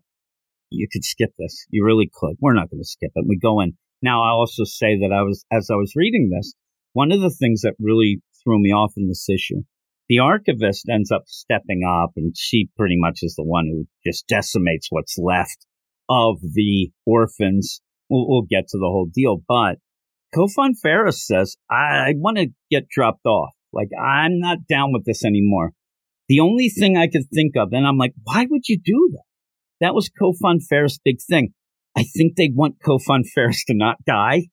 you 0.70 0.88
could 0.92 1.04
skip 1.04 1.32
this. 1.38 1.66
You 1.70 1.86
really 1.86 2.10
could. 2.12 2.38
We're 2.40 2.54
not 2.54 2.70
going 2.70 2.82
to 2.82 2.88
skip 2.88 3.12
it. 3.16 3.26
We 3.28 3.38
go 3.38 3.60
in. 3.60 3.78
Now, 4.04 4.22
I'll 4.22 4.40
also 4.40 4.66
say 4.66 5.00
that 5.00 5.14
I 5.14 5.24
was, 5.24 5.46
as 5.50 5.70
I 5.72 5.76
was 5.76 5.94
reading 5.96 6.30
this, 6.30 6.54
one 6.92 7.14
of 7.14 7.22
the 7.22 7.30
things 7.30 7.62
that 7.62 7.76
really 7.80 8.22
threw 8.44 8.62
me 8.62 8.72
off 8.72 8.92
in 8.98 9.08
this 9.08 9.30
issue, 9.30 9.64
the 10.10 10.20
archivist 10.20 10.90
ends 10.92 11.10
up 11.10 11.24
stepping 11.28 11.84
up 11.88 12.12
and 12.18 12.36
she 12.38 12.70
pretty 12.76 12.98
much 12.98 13.20
is 13.22 13.36
the 13.36 13.46
one 13.46 13.66
who 13.66 13.88
just 14.06 14.28
decimates 14.28 14.88
what's 14.90 15.18
left 15.18 15.66
of 16.10 16.42
the 16.42 16.92
orphans. 17.06 17.80
We'll, 18.10 18.28
we'll 18.28 18.48
get 18.48 18.68
to 18.68 18.78
the 18.78 18.92
whole 18.92 19.08
deal, 19.12 19.42
but 19.48 19.78
Kho 20.36 20.50
Phon 20.54 20.74
Farrus 20.86 21.20
says, 21.20 21.56
I, 21.72 22.10
I 22.10 22.14
want 22.18 22.38
to 22.38 22.48
get 22.70 22.90
dropped 22.90 23.26
off. 23.26 23.54
Like, 23.72 23.90
I'm 23.98 24.40
not 24.40 24.68
down 24.70 24.92
with 24.92 25.06
this 25.06 25.24
anymore. 25.24 25.72
The 26.28 26.42
only 26.42 26.68
thing 26.68 26.98
I 26.98 27.08
could 27.08 27.30
think 27.34 27.54
of, 27.56 27.70
and 27.72 27.88
I'm 27.88 27.98
like, 27.98 28.14
why 28.24 28.46
would 28.50 28.68
you 28.68 28.78
do 28.84 29.12
that? 29.14 29.24
That 29.80 29.96
was 29.96 30.10
Kho 30.10 30.34
Phon 30.44 30.60
Farrus' 30.70 31.00
big 31.04 31.20
thing. 31.22 31.54
I 31.96 32.04
think 32.04 32.36
they 32.36 32.50
want 32.54 32.80
Kofan 32.86 33.24
Ferris 33.34 33.64
to 33.66 33.74
not 33.76 33.98
die. 34.06 34.48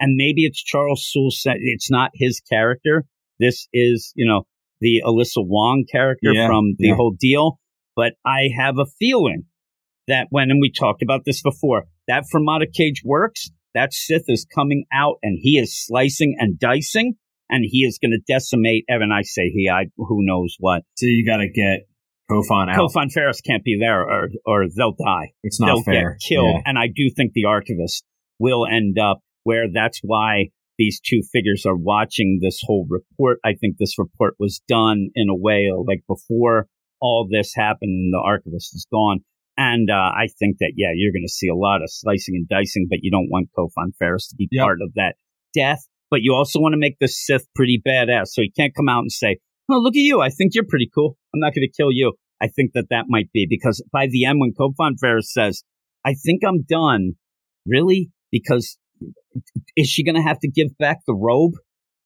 And 0.00 0.16
maybe 0.16 0.44
it's 0.44 0.62
Charles 0.62 1.08
Soule 1.10 1.30
said 1.30 1.56
it's 1.60 1.90
not 1.90 2.10
his 2.14 2.40
character. 2.40 3.04
This 3.38 3.68
is, 3.72 4.12
you 4.16 4.26
know, 4.26 4.42
the 4.80 5.02
Alyssa 5.04 5.38
Wong 5.46 5.84
character 5.90 6.32
Yeah, 6.32 6.48
from 6.48 6.74
the 6.78 6.88
yeah. 6.88 6.94
whole 6.96 7.14
deal. 7.18 7.58
But 7.94 8.14
I 8.26 8.48
have 8.58 8.78
a 8.78 8.86
feeling 8.98 9.44
that 10.08 10.26
when, 10.30 10.50
and 10.50 10.60
we 10.60 10.72
talked 10.72 11.02
about 11.02 11.24
this 11.24 11.40
before, 11.42 11.84
that 12.08 12.24
Fermata 12.34 12.66
cage 12.72 13.02
works, 13.04 13.50
that 13.74 13.92
Sith 13.92 14.24
is 14.28 14.46
coming 14.54 14.84
out 14.92 15.16
and 15.22 15.38
he 15.40 15.58
is 15.58 15.78
slicing 15.86 16.36
and 16.38 16.58
dicing 16.58 17.14
and 17.48 17.64
he 17.66 17.80
is 17.84 17.98
going 18.02 18.10
to 18.12 18.32
decimate. 18.32 18.84
Evan, 18.88 19.12
I 19.12 19.22
say 19.22 19.50
he, 19.50 19.68
I, 19.70 19.86
who 19.96 20.24
knows 20.26 20.56
what. 20.58 20.82
so 20.96 21.06
you 21.06 21.24
got 21.24 21.36
to 21.38 21.48
get 21.48 21.80
Kho 22.30 22.42
Phon 22.48 22.68
out. 22.70 22.76
Kho 22.76 22.92
Phon 22.92 23.08
Farrus 23.14 23.42
can't 23.44 23.64
be 23.64 23.76
there 23.78 24.02
or, 24.02 24.28
or 24.46 24.64
they'll 24.74 24.92
die. 24.92 25.32
It's 25.42 25.60
not 25.60 25.66
they'll 25.66 25.82
fair. 25.82 26.12
get 26.12 26.20
killed. 26.28 26.54
Yeah. 26.56 26.62
And 26.66 26.78
I 26.78 26.86
do 26.86 27.10
think 27.14 27.32
the 27.32 27.44
archivist 27.46 28.04
will 28.38 28.66
end 28.66 28.98
up 28.98 29.20
where 29.44 29.66
that's 29.72 30.00
why 30.02 30.48
these 30.78 31.00
two 31.00 31.20
figures 31.32 31.64
are 31.66 31.76
watching 31.76 32.38
this 32.40 32.60
whole 32.64 32.86
report. 32.88 33.38
I 33.44 33.54
think 33.60 33.76
this 33.78 33.98
report 33.98 34.34
was 34.38 34.62
done 34.68 35.10
in 35.14 35.28
a 35.28 35.36
way 35.36 35.70
like 35.86 36.02
before 36.08 36.66
all 37.00 37.28
this 37.30 37.52
happened 37.54 37.90
and 37.90 38.12
the 38.12 38.22
archivist 38.24 38.74
is 38.74 38.86
gone. 38.90 39.20
And 39.58 39.90
uh, 39.90 39.94
I 39.94 40.28
think 40.38 40.56
that, 40.60 40.72
yeah, 40.76 40.88
you're 40.94 41.12
going 41.12 41.26
to 41.26 41.32
see 41.32 41.48
a 41.48 41.54
lot 41.54 41.82
of 41.82 41.90
slicing 41.90 42.34
and 42.36 42.48
dicing, 42.48 42.86
but 42.88 43.00
you 43.02 43.10
don't 43.10 43.28
want 43.28 43.48
Kho 43.56 43.68
Phon 43.76 43.92
Farrus 44.00 44.30
to 44.30 44.36
be 44.36 44.48
Yep. 44.50 44.64
part 44.64 44.78
of 44.80 44.94
that 44.94 45.16
death. 45.54 45.80
But 46.10 46.20
you 46.22 46.34
also 46.34 46.58
want 46.60 46.72
to 46.72 46.78
make 46.78 46.96
the 47.00 47.08
Sith 47.08 47.46
pretty 47.54 47.80
badass. 47.86 48.28
So 48.28 48.42
he 48.42 48.50
can't 48.50 48.74
come 48.74 48.88
out 48.88 49.00
and 49.00 49.12
say, 49.12 49.38
oh, 49.70 49.78
look 49.78 49.94
at 49.94 50.00
you. 50.00 50.20
I 50.20 50.28
think 50.28 50.54
you're 50.54 50.66
pretty 50.68 50.90
cool. 50.94 51.16
I'm 51.34 51.40
not 51.40 51.54
going 51.54 51.66
to 51.66 51.72
kill 51.76 51.92
you. 51.92 52.14
I 52.40 52.48
think 52.48 52.72
that 52.74 52.86
that 52.90 53.04
might 53.08 53.30
be 53.32 53.46
because 53.48 53.82
by 53.92 54.06
the 54.10 54.24
end, 54.24 54.40
when 54.40 54.52
Kho 54.52 54.72
Phon 54.76 54.96
Farrus 55.02 55.26
says, 55.26 55.62
I 56.04 56.14
think 56.14 56.42
I'm 56.46 56.62
done, 56.62 57.12
really? 57.66 58.10
Because 58.30 58.78
is 59.76 59.88
she 59.88 60.04
going 60.04 60.16
to 60.16 60.22
have 60.22 60.40
to 60.40 60.50
give 60.50 60.76
back 60.78 60.98
the 61.06 61.14
robe? 61.14 61.52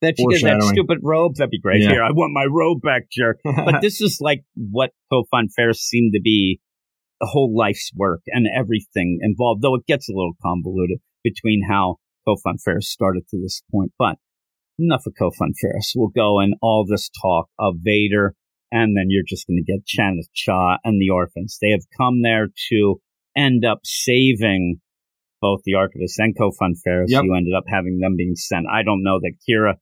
That 0.02 0.14
she 0.18 0.26
did 0.26 0.42
that 0.42 0.62
stupid 0.62 0.98
robe. 1.02 1.36
That'd 1.36 1.50
be 1.50 1.58
great. 1.58 1.80
Yeah. 1.80 1.88
Here, 1.88 2.04
I 2.04 2.10
want 2.10 2.34
my 2.34 2.44
robe 2.44 2.82
back, 2.82 3.04
jerk. 3.10 3.38
but 3.42 3.76
this 3.80 4.02
is 4.02 4.18
like 4.20 4.44
what 4.54 4.90
Kofan 5.10 5.46
Ferris 5.56 5.80
seemed 5.80 6.12
to 6.12 6.20
be 6.22 6.60
the 7.18 7.26
whole 7.26 7.56
life's 7.56 7.90
work 7.96 8.20
and 8.26 8.46
everything 8.54 9.20
involved, 9.22 9.62
though 9.62 9.74
it 9.74 9.86
gets 9.86 10.10
a 10.10 10.12
little 10.12 10.34
convoluted 10.42 10.98
between 11.24 11.62
how 11.66 11.96
Kho 12.28 12.36
Phon 12.44 12.56
Farrus 12.66 12.84
started 12.84 13.22
to 13.30 13.40
this 13.40 13.62
point. 13.72 13.92
But 13.98 14.16
enough 14.78 15.04
of 15.06 15.14
Kho 15.20 15.30
Phon 15.38 15.52
Farrus. 15.52 15.92
We'll 15.94 16.08
go 16.08 16.40
in 16.40 16.54
all 16.60 16.86
this 16.88 17.10
talk 17.22 17.48
of 17.58 17.76
Vader, 17.82 18.34
and 18.70 18.96
then 18.96 19.06
you're 19.08 19.24
just 19.26 19.46
going 19.46 19.62
to 19.64 19.72
get 19.72 19.86
Chanath 19.86 20.28
Cha 20.34 20.78
and 20.84 21.00
the 21.00 21.10
orphans. 21.10 21.58
They 21.60 21.70
have 21.70 21.84
come 21.96 22.22
there 22.22 22.48
to 22.70 23.00
end 23.36 23.64
up 23.64 23.80
saving 23.84 24.80
both 25.40 25.60
the 25.64 25.74
Archivist 25.74 26.18
and 26.18 26.36
Kho 26.36 26.52
Phon 26.58 26.74
Farrus. 26.86 27.06
Yep. 27.08 27.24
You 27.24 27.34
ended 27.34 27.54
up 27.56 27.64
having 27.68 27.98
them 28.00 28.16
being 28.16 28.34
sent. 28.34 28.66
I 28.72 28.82
don't 28.82 29.02
know 29.02 29.20
that 29.20 29.34
Qi'ra 29.48 29.74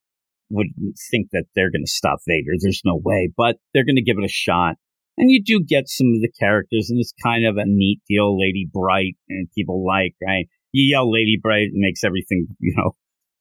would 0.50 0.66
think 1.10 1.28
that 1.32 1.44
they're 1.54 1.70
going 1.70 1.84
to 1.84 1.90
stop 1.90 2.18
Vader. 2.26 2.52
There's 2.60 2.82
no 2.84 3.00
way, 3.02 3.30
but 3.36 3.56
they're 3.72 3.84
going 3.84 3.96
to 3.96 4.02
give 4.02 4.18
it 4.18 4.24
a 4.24 4.28
shot. 4.28 4.76
And 5.16 5.30
you 5.30 5.42
do 5.42 5.62
get 5.64 5.88
some 5.88 6.08
of 6.08 6.20
the 6.20 6.32
characters, 6.40 6.90
and 6.90 6.98
it's 6.98 7.14
kind 7.22 7.46
of 7.46 7.56
a 7.56 7.64
neat 7.64 8.00
deal. 8.08 8.38
Lady 8.38 8.68
Bright, 8.70 9.14
and 9.28 9.48
people 9.56 9.86
like, 9.86 10.14
right? 10.20 10.46
You 10.72 10.90
yell 10.90 11.10
Lady 11.10 11.38
Bright, 11.40 11.68
it 11.68 11.72
makes 11.74 12.02
everything, 12.02 12.48
you 12.58 12.74
know, 12.76 12.96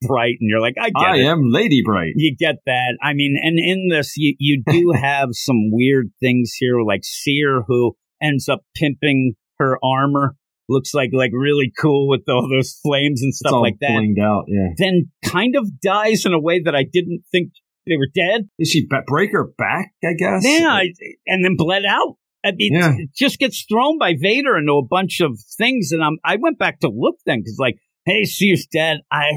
bright, 0.07 0.35
and 0.39 0.49
you're 0.49 0.61
like, 0.61 0.75
I 0.79 0.89
get 0.89 1.03
I 1.03 1.17
it. 1.17 1.25
am 1.25 1.41
Lady 1.51 1.81
Bright. 1.83 2.13
You 2.15 2.35
get 2.37 2.55
that. 2.65 2.97
I 3.01 3.13
mean, 3.13 3.35
and 3.41 3.57
in 3.59 3.89
this, 3.89 4.13
you, 4.17 4.35
you 4.39 4.63
do 4.65 4.91
have 5.01 5.29
some 5.33 5.71
weird 5.71 6.11
things 6.19 6.53
here, 6.57 6.81
like 6.81 7.01
Seer, 7.03 7.63
who 7.67 7.95
ends 8.21 8.47
up 8.47 8.61
pimping 8.75 9.33
her 9.59 9.77
armor 9.83 10.35
looks 10.69 10.93
like 10.93 11.09
like 11.13 11.31
really 11.33 11.71
cool 11.77 12.07
with 12.07 12.21
all 12.29 12.47
those 12.49 12.79
flames 12.83 13.21
and 13.21 13.33
stuff 13.33 13.53
like 13.53 13.75
that. 13.81 13.91
out, 14.21 14.45
yeah. 14.47 14.69
Then 14.77 15.11
kind 15.23 15.55
of 15.55 15.79
dies 15.81 16.25
in 16.25 16.33
a 16.33 16.39
way 16.39 16.61
that 16.63 16.75
I 16.75 16.83
didn't 16.83 17.23
think 17.31 17.51
they 17.85 17.97
were 17.97 18.07
dead. 18.13 18.49
Did 18.57 18.67
she 18.67 18.87
break 19.07 19.31
her 19.33 19.51
back? 19.57 19.91
I 20.03 20.13
guess. 20.17 20.43
Yeah, 20.45 20.81
and 21.27 21.43
then 21.43 21.55
bled 21.57 21.83
out. 21.85 22.15
I 22.45 22.51
mean, 22.51 22.73
yeah. 22.73 22.91
it 22.97 23.09
just 23.15 23.39
gets 23.39 23.65
thrown 23.69 23.97
by 23.97 24.15
Vader 24.19 24.57
into 24.57 24.73
a 24.73 24.85
bunch 24.85 25.21
of 25.21 25.39
things, 25.57 25.91
and 25.91 26.03
I'm, 26.03 26.17
I 26.25 26.37
went 26.37 26.59
back 26.59 26.81
to 26.81 26.89
look 26.93 27.15
then 27.25 27.39
because 27.39 27.57
like, 27.57 27.75
hey, 28.05 28.25
she's 28.25 28.67
dead. 28.67 28.99
I 29.11 29.31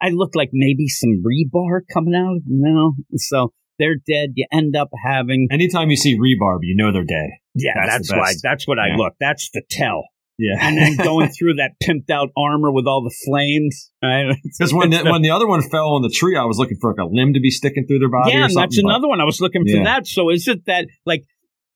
I 0.00 0.08
look 0.10 0.30
like 0.34 0.50
maybe 0.52 0.88
some 0.88 1.22
rebar 1.24 1.80
coming 1.92 2.14
out. 2.14 2.40
No, 2.46 2.94
so 3.16 3.52
they're 3.78 3.96
dead. 3.96 4.30
You 4.34 4.46
end 4.52 4.76
up 4.76 4.90
having. 5.04 5.48
Anytime 5.50 5.90
you 5.90 5.96
see 5.96 6.18
rebar, 6.18 6.58
you 6.62 6.76
know 6.76 6.92
they're 6.92 7.04
dead. 7.04 7.30
Yeah, 7.54 7.72
that's, 7.74 8.08
that's 8.08 8.12
why. 8.12 8.32
That's 8.42 8.68
what 8.68 8.78
yeah. 8.78 8.94
I 8.94 8.96
look. 8.96 9.14
That's 9.20 9.50
the 9.52 9.62
tell. 9.70 10.04
Yeah, 10.38 10.56
and 10.58 10.78
then 10.78 10.96
going 11.04 11.28
through 11.28 11.54
that 11.54 11.72
pimped 11.82 12.10
out 12.10 12.30
armor 12.36 12.72
with 12.72 12.86
all 12.86 13.02
the 13.02 13.14
flames. 13.26 13.90
Because 14.00 14.72
when 14.72 14.90
the, 14.90 15.04
when 15.04 15.22
the 15.22 15.30
other 15.30 15.46
one 15.46 15.60
fell 15.62 15.94
on 15.94 16.02
the 16.02 16.08
tree, 16.08 16.36
I 16.36 16.44
was 16.44 16.56
looking 16.56 16.78
for 16.80 16.92
like 16.92 17.04
a 17.04 17.08
limb 17.10 17.34
to 17.34 17.40
be 17.40 17.50
sticking 17.50 17.86
through 17.86 17.98
their 17.98 18.10
body. 18.10 18.32
Yeah, 18.32 18.48
that's 18.54 18.78
another 18.78 19.08
one. 19.08 19.20
I 19.20 19.24
was 19.24 19.40
looking 19.40 19.64
for 19.64 19.76
yeah. 19.76 19.84
that. 19.84 20.06
So 20.06 20.30
is 20.30 20.48
it 20.48 20.64
that 20.66 20.86
like 21.04 21.24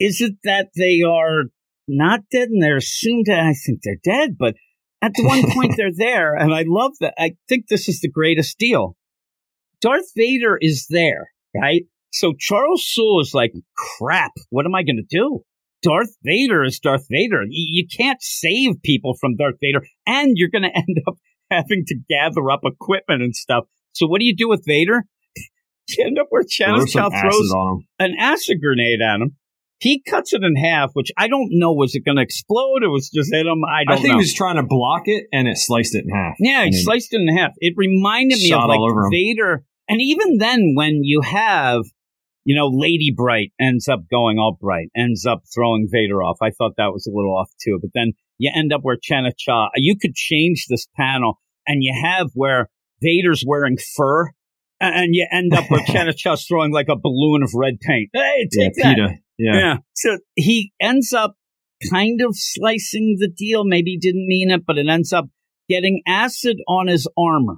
is 0.01 0.21
it 0.21 0.35
that 0.45 0.69
they 0.77 1.03
are 1.03 1.45
not 1.87 2.21
dead 2.33 2.49
and 2.49 2.63
they're 2.63 2.79
assumed 2.79 3.27
to? 3.27 3.33
I 3.33 3.53
think 3.53 3.81
they're 3.83 4.01
dead, 4.03 4.37
but 4.39 4.55
at 5.05 5.13
the 5.15 5.25
one 5.25 5.51
point 5.53 5.75
they're 5.77 5.91
there, 5.95 6.35
and 6.35 6.55
I 6.55 6.65
love 6.67 6.93
that. 7.01 7.15
I 7.19 7.33
think 7.49 7.69
this 7.69 7.89
is 7.89 8.01
the 8.01 8.11
greatest 8.11 8.59
deal. 8.59 8.97
Darth 9.81 10.13
Vader 10.17 10.57
is 10.61 10.87
there, 10.89 11.31
right? 11.55 11.83
So 12.11 12.33
Charles 12.39 12.87
Soule 12.87 13.21
is 13.21 13.33
like, 13.35 13.53
crap, 13.77 14.33
what 14.51 14.67
am 14.67 14.75
I 14.75 14.83
going 14.83 14.97
to 14.97 15.17
do? 15.17 15.41
Darth 15.83 16.17
Vader 16.23 16.65
is 16.65 16.79
Darth 16.79 17.07
Vader. 17.11 17.43
You, 17.49 17.87
can't 17.87 18.23
save 18.23 18.83
people 18.83 19.15
from 19.21 19.37
Darth 19.37 19.57
Vader, 19.61 19.85
and 20.07 20.33
you're 20.37 20.49
going 20.49 20.63
to 20.71 20.75
end 20.75 21.03
up 21.07 21.17
having 21.51 21.85
to 21.89 21.97
gather 22.09 22.51
up 22.51 22.61
equipment 22.65 23.23
and 23.23 23.37
stuff. 23.37 23.65
So 23.93 24.07
what 24.07 24.21
do 24.21 24.25
you 24.25 24.35
do 24.35 24.49
with 24.49 24.65
Vader? 24.67 25.05
you 25.89 26.07
end 26.07 26.19
up 26.19 26.29
where 26.31 26.45
Channel 26.49 26.87
throws 26.87 27.55
an 27.99 28.15
acid 28.19 28.59
grenade 28.63 29.01
at 29.03 29.21
him. 29.21 29.37
He 29.79 30.03
cuts 30.03 30.33
it 30.33 30.43
in 30.43 30.57
half, 30.57 30.91
which 30.95 31.11
I 31.17 31.29
don't 31.29 31.49
know. 31.51 31.73
Was 31.73 31.95
it 31.95 32.05
going 32.05 32.17
to 32.17 32.23
explode 32.23 32.83
or 32.83 32.91
was 32.91 33.11
just 33.11 33.33
hit 33.33 33.47
him? 33.47 33.63
I 33.65 33.85
don't 33.85 33.87
know. 33.87 33.93
I 33.95 33.97
think 33.97 34.09
know. 34.09 34.15
he 34.15 34.23
was 34.23 34.35
trying 34.35 34.57
to 34.57 34.63
block 34.63 35.03
it 35.07 35.27
and 35.33 35.49
it 35.49 35.59
sliced 35.59 35.95
it 35.95 36.05
in 36.07 36.11
half. 36.11 36.37
Yeah, 36.39 36.65
he 36.65 36.73
sliced 36.73 37.13
it 37.13 37.21
in 37.21 37.37
half. 37.37 37.53
It 37.59 37.75
reminded 37.77 38.39
me 38.39 38.53
of 38.53 38.69
like 38.69 38.81
Vader. 39.11 39.65
And 39.89 40.01
even 40.01 40.39
then, 40.39 40.73
when 40.75 41.01
you 41.03 41.21
have 41.21 41.85
you 42.45 42.55
know, 42.55 42.69
Lady 42.69 43.13
Bright 43.15 43.53
ends 43.59 43.89
up 43.89 44.01
going 44.11 44.39
all 44.39 44.57
bright, 44.61 44.89
ends 44.95 45.27
up 45.27 45.43
throwing 45.53 45.89
Vader 45.91 46.23
off. 46.23 46.37
I 46.43 46.51
thought 46.51 46.75
that 46.77 46.93
was 46.93 47.07
a 47.07 47.15
little 47.15 47.37
off 47.37 47.51
too, 47.63 47.79
but 47.81 47.91
then 47.95 48.13
you 48.39 48.51
end 48.55 48.73
up 48.73 48.83
where 48.83 48.97
Chanath 48.97 49.39
Cha, 49.39 49.71
you 49.77 49.97
could 49.97 50.15
change 50.15 50.67
this 50.69 50.87
panel 50.97 51.41
and 51.67 51.83
you 51.83 51.95
have 52.05 52.31
where 52.35 52.69
Vader's 53.03 53.45
wearing 53.47 53.79
fur 53.97 54.31
and 54.81 55.15
you 55.15 55.27
end 55.33 55.55
up 55.55 55.71
where 55.71 55.81
Chanath 55.89 56.17
Cha's 56.17 56.45
throwing 56.47 56.73
like 56.73 56.89
a 56.91 56.97
balloon 56.97 57.43
of 57.43 57.51
red 57.55 57.81
paint. 57.81 58.11
Hey, 58.13 58.47
take 58.53 58.73
yeah, 58.77 58.85
that. 58.85 58.97
PETA. 58.97 59.15
Yeah. 59.39 59.59
yeah. 59.59 59.77
So 59.95 60.19
he 60.35 60.73
ends 60.81 61.13
up 61.13 61.35
kind 61.91 62.21
of 62.21 62.35
slicing 62.35 63.17
the 63.19 63.29
deal. 63.29 63.65
Maybe 63.65 63.99
didn't 63.99 64.27
mean 64.27 64.51
it, 64.51 64.65
but 64.67 64.79
it 64.79 64.89
ends 64.89 65.13
up 65.13 65.27
getting 65.69 66.03
acid 66.07 66.59
on 66.69 66.89
his 66.89 67.09
armor, 67.19 67.57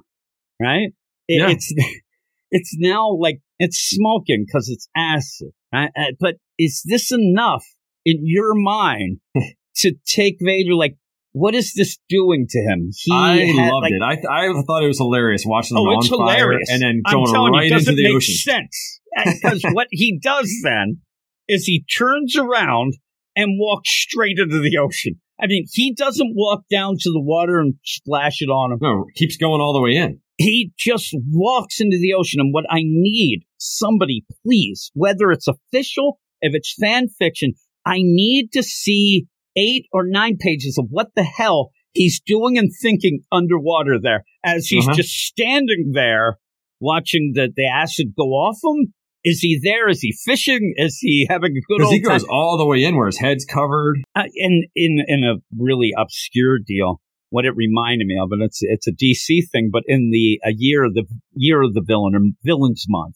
right? 0.61 0.89
It, 1.27 1.41
yeah. 1.41 1.49
It's, 1.49 1.73
it's 2.51 2.75
now 2.77 3.15
like 3.19 3.39
it's 3.59 3.77
smoking 3.77 4.45
because 4.47 4.69
it's 4.69 4.87
acid. 4.95 5.51
Right? 5.73 5.91
Uh, 5.97 6.13
but 6.19 6.35
is 6.57 6.81
this 6.85 7.11
enough 7.11 7.65
in 8.05 8.19
your 8.21 8.53
mind 8.55 9.19
to 9.77 9.93
take 10.07 10.37
Vader? 10.41 10.75
Like, 10.75 10.95
what 11.33 11.53
is 11.53 11.73
this 11.75 11.97
doing 12.09 12.47
to 12.49 12.59
him? 12.59 12.89
He 12.95 13.13
I 13.13 13.37
had, 13.45 13.71
loved 13.71 13.83
like, 13.83 13.91
it. 13.91 14.01
I, 14.01 14.15
th- 14.15 14.25
I 14.29 14.61
thought 14.65 14.83
it 14.83 14.87
was 14.87 14.97
hilarious 14.97 15.43
watching 15.45 15.77
him 15.77 15.83
oh, 15.83 15.91
on 15.91 15.97
it's 15.99 16.09
fire 16.09 16.37
hilarious. 16.39 16.69
and 16.71 16.81
then 16.81 17.01
going 17.05 17.53
right 17.53 17.69
you, 17.69 17.77
into 17.77 17.91
the 17.91 18.03
make 18.03 18.15
ocean. 18.15 18.35
Sense 18.35 19.01
because 19.25 19.61
what 19.71 19.87
he 19.91 20.19
does 20.21 20.51
then 20.63 21.01
is 21.47 21.65
he 21.65 21.85
turns 21.97 22.35
around 22.35 22.93
and 23.35 23.59
walks 23.59 23.89
straight 23.89 24.37
into 24.39 24.59
the 24.59 24.77
ocean. 24.77 25.21
I 25.39 25.47
mean, 25.47 25.65
he 25.71 25.93
doesn't 25.93 26.33
walk 26.35 26.63
down 26.69 26.95
to 26.99 27.11
the 27.11 27.21
water 27.21 27.59
and 27.59 27.75
splash 27.83 28.41
it 28.41 28.49
on 28.49 28.71
him. 28.71 28.79
No, 28.81 29.05
keeps 29.15 29.37
going 29.37 29.61
all 29.61 29.73
the 29.73 29.81
way 29.81 29.95
in 29.95 30.19
he 30.37 30.71
just 30.77 31.15
walks 31.31 31.81
into 31.81 31.97
the 31.99 32.13
ocean. 32.13 32.39
And 32.39 32.53
what 32.53 32.65
I 32.69 32.81
need, 32.83 33.41
somebody, 33.57 34.25
please, 34.45 34.91
whether 34.93 35.31
it's 35.31 35.47
official, 35.47 36.19
if 36.41 36.53
it's 36.53 36.75
fan 36.79 37.07
fiction, 37.09 37.53
I 37.85 37.97
need 37.99 38.51
to 38.53 38.63
see 38.63 39.27
eight 39.55 39.87
or 39.91 40.05
nine 40.07 40.37
pages 40.37 40.77
of 40.77 40.87
what 40.89 41.09
the 41.15 41.23
hell 41.23 41.71
he's 41.93 42.21
doing 42.23 42.57
and 42.57 42.71
thinking 42.81 43.21
underwater 43.31 43.97
there 43.99 44.23
as 44.43 44.67
he's 44.67 44.87
uh-huh. 44.87 44.95
just 44.95 45.09
standing 45.09 45.91
there 45.93 46.37
watching 46.79 47.31
the, 47.33 47.51
the 47.55 47.67
acid 47.67 48.13
go 48.15 48.25
off 48.25 48.59
him. 48.63 48.93
Is 49.27 49.41
he 49.41 49.59
there? 49.61 49.89
Is 49.89 49.99
he 49.99 50.13
fishing? 50.23 50.73
Is 50.77 50.99
he 51.01 51.27
having 51.29 51.51
a 51.51 51.61
good 51.67 51.83
old 51.83 51.93
he 51.93 51.99
goes 51.99 52.23
time? 52.23 52.31
all 52.31 52.57
the 52.57 52.65
way 52.65 52.81
in 52.81 52.95
where 52.95 53.07
his 53.07 53.19
head's 53.19 53.43
covered. 53.43 53.97
Uh, 54.15 54.23
in 54.33 54.63
in 54.73 55.03
in 55.05 55.23
a 55.25 55.35
really 55.57 55.91
obscure 55.97 56.59
deal 56.65 57.01
what 57.29 57.43
it 57.43 57.53
reminded 57.57 58.07
me 58.07 58.17
of, 58.21 58.31
and 58.31 58.41
it's 58.41 58.59
it's 58.61 58.87
a 58.87 58.93
DC 58.93 59.49
thing, 59.51 59.69
but 59.71 59.83
in 59.85 60.11
the 60.11 60.39
a 60.45 60.53
year 60.55 60.85
of 60.85 60.93
the 60.93 61.03
year 61.33 61.61
of 61.61 61.73
the 61.73 61.83
villain 61.85 62.15
or 62.15 62.21
villains 62.45 62.85
month, 62.87 63.15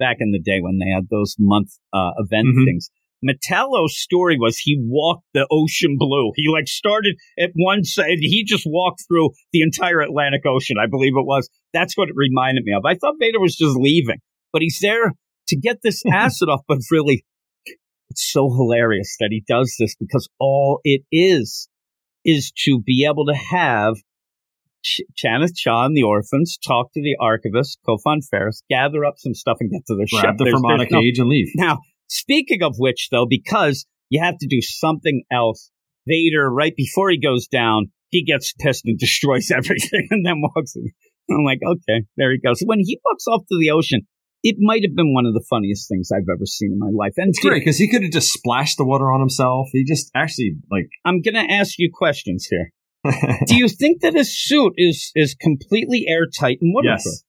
back 0.00 0.16
in 0.18 0.32
the 0.32 0.40
day 0.40 0.58
when 0.60 0.78
they 0.78 0.90
had 0.90 1.04
those 1.08 1.36
month 1.38 1.78
uh, 1.92 2.10
event 2.18 2.48
mm-hmm. 2.48 2.64
things. 2.64 2.90
Metallo's 3.24 3.96
story 3.96 4.36
was 4.38 4.58
he 4.58 4.76
walked 4.82 5.24
the 5.34 5.46
ocean 5.52 5.96
blue. 5.96 6.32
He 6.34 6.48
like 6.52 6.66
started 6.66 7.14
at 7.38 7.50
one 7.54 7.84
side. 7.84 8.18
He 8.18 8.44
just 8.44 8.64
walked 8.66 9.04
through 9.08 9.30
the 9.52 9.62
entire 9.62 10.00
Atlantic 10.00 10.42
Ocean, 10.44 10.76
I 10.82 10.86
believe 10.90 11.14
it 11.16 11.24
was. 11.24 11.48
That's 11.72 11.96
what 11.96 12.10
it 12.10 12.16
reminded 12.16 12.64
me 12.64 12.74
of. 12.76 12.84
I 12.84 12.96
thought 12.96 13.14
Vader 13.18 13.40
was 13.40 13.56
just 13.56 13.78
leaving, 13.78 14.18
but 14.52 14.60
he's 14.60 14.78
there 14.82 15.14
to 15.48 15.56
get 15.56 15.78
this 15.82 16.02
acid 16.12 16.48
off. 16.48 16.60
But 16.66 16.78
really, 16.90 17.24
it's 18.10 18.30
so 18.32 18.50
hilarious 18.50 19.16
that 19.20 19.28
he 19.30 19.42
does 19.46 19.74
this 19.78 19.94
because 19.98 20.28
all 20.38 20.80
it 20.84 21.02
is 21.10 21.68
is 22.24 22.52
to 22.64 22.80
be 22.80 23.06
able 23.08 23.26
to 23.26 23.34
have 23.34 23.96
Ch- 24.84 25.02
Chanath 25.16 25.56
Cha 25.56 25.86
and 25.86 25.96
the 25.96 26.02
orphans 26.02 26.58
talk 26.64 26.92
to 26.92 27.00
the 27.00 27.16
archivist, 27.20 27.78
Kofan 27.88 28.20
Ferris, 28.30 28.62
gather 28.70 29.04
up 29.04 29.14
some 29.18 29.34
stuff 29.34 29.56
and 29.60 29.70
get 29.70 29.86
to 29.86 29.96
their 29.96 30.06
Grab 30.10 30.36
ship. 30.36 30.38
the 30.38 30.52
Fermata 30.52 30.88
cage 30.88 31.18
no, 31.18 31.22
and 31.22 31.30
leave. 31.30 31.48
Now, 31.54 31.80
speaking 32.08 32.62
of 32.62 32.76
which, 32.78 33.08
though, 33.10 33.26
because 33.28 33.86
you 34.10 34.22
have 34.22 34.36
to 34.38 34.46
do 34.46 34.60
something 34.60 35.22
else, 35.32 35.70
Vader, 36.06 36.50
right 36.50 36.74
before 36.76 37.10
he 37.10 37.18
goes 37.18 37.46
down, 37.46 37.86
he 38.10 38.24
gets 38.24 38.52
pissed 38.52 38.84
and 38.84 38.98
destroys 38.98 39.50
everything 39.50 40.08
and 40.10 40.24
then 40.24 40.40
walks 40.40 40.76
in. 40.76 40.92
I'm 41.30 41.44
like, 41.44 41.60
okay, 41.66 42.06
there 42.18 42.32
he 42.32 42.38
goes. 42.38 42.60
When 42.64 42.80
he 42.80 43.00
walks 43.04 43.26
off 43.26 43.42
to 43.48 43.58
the 43.58 43.70
ocean, 43.70 44.02
it 44.44 44.56
might 44.58 44.82
have 44.84 44.94
been 44.94 45.14
one 45.14 45.24
of 45.24 45.32
the 45.32 45.44
funniest 45.48 45.88
things 45.88 46.10
I've 46.12 46.28
ever 46.30 46.44
seen 46.44 46.70
in 46.70 46.78
my 46.78 46.90
life. 46.92 47.14
And 47.16 47.30
it's 47.30 47.40
great 47.40 47.60
because 47.64 47.78
he 47.78 47.90
could 47.90 48.02
have 48.02 48.12
just 48.12 48.30
splashed 48.30 48.76
the 48.76 48.84
water 48.84 49.10
on 49.10 49.18
himself. 49.18 49.68
He 49.72 49.84
just 49.84 50.10
actually 50.14 50.56
like. 50.70 50.88
I'm 51.04 51.22
gonna 51.22 51.46
ask 51.48 51.78
you 51.78 51.90
questions 51.92 52.46
here. 52.48 52.70
Do 53.46 53.56
you 53.56 53.68
think 53.68 54.02
that 54.02 54.14
his 54.14 54.30
suit 54.36 54.74
is 54.76 55.10
is 55.14 55.34
completely 55.34 56.04
airtight 56.06 56.58
and 56.60 56.74
waterproof? 56.74 57.04
Yes, 57.04 57.24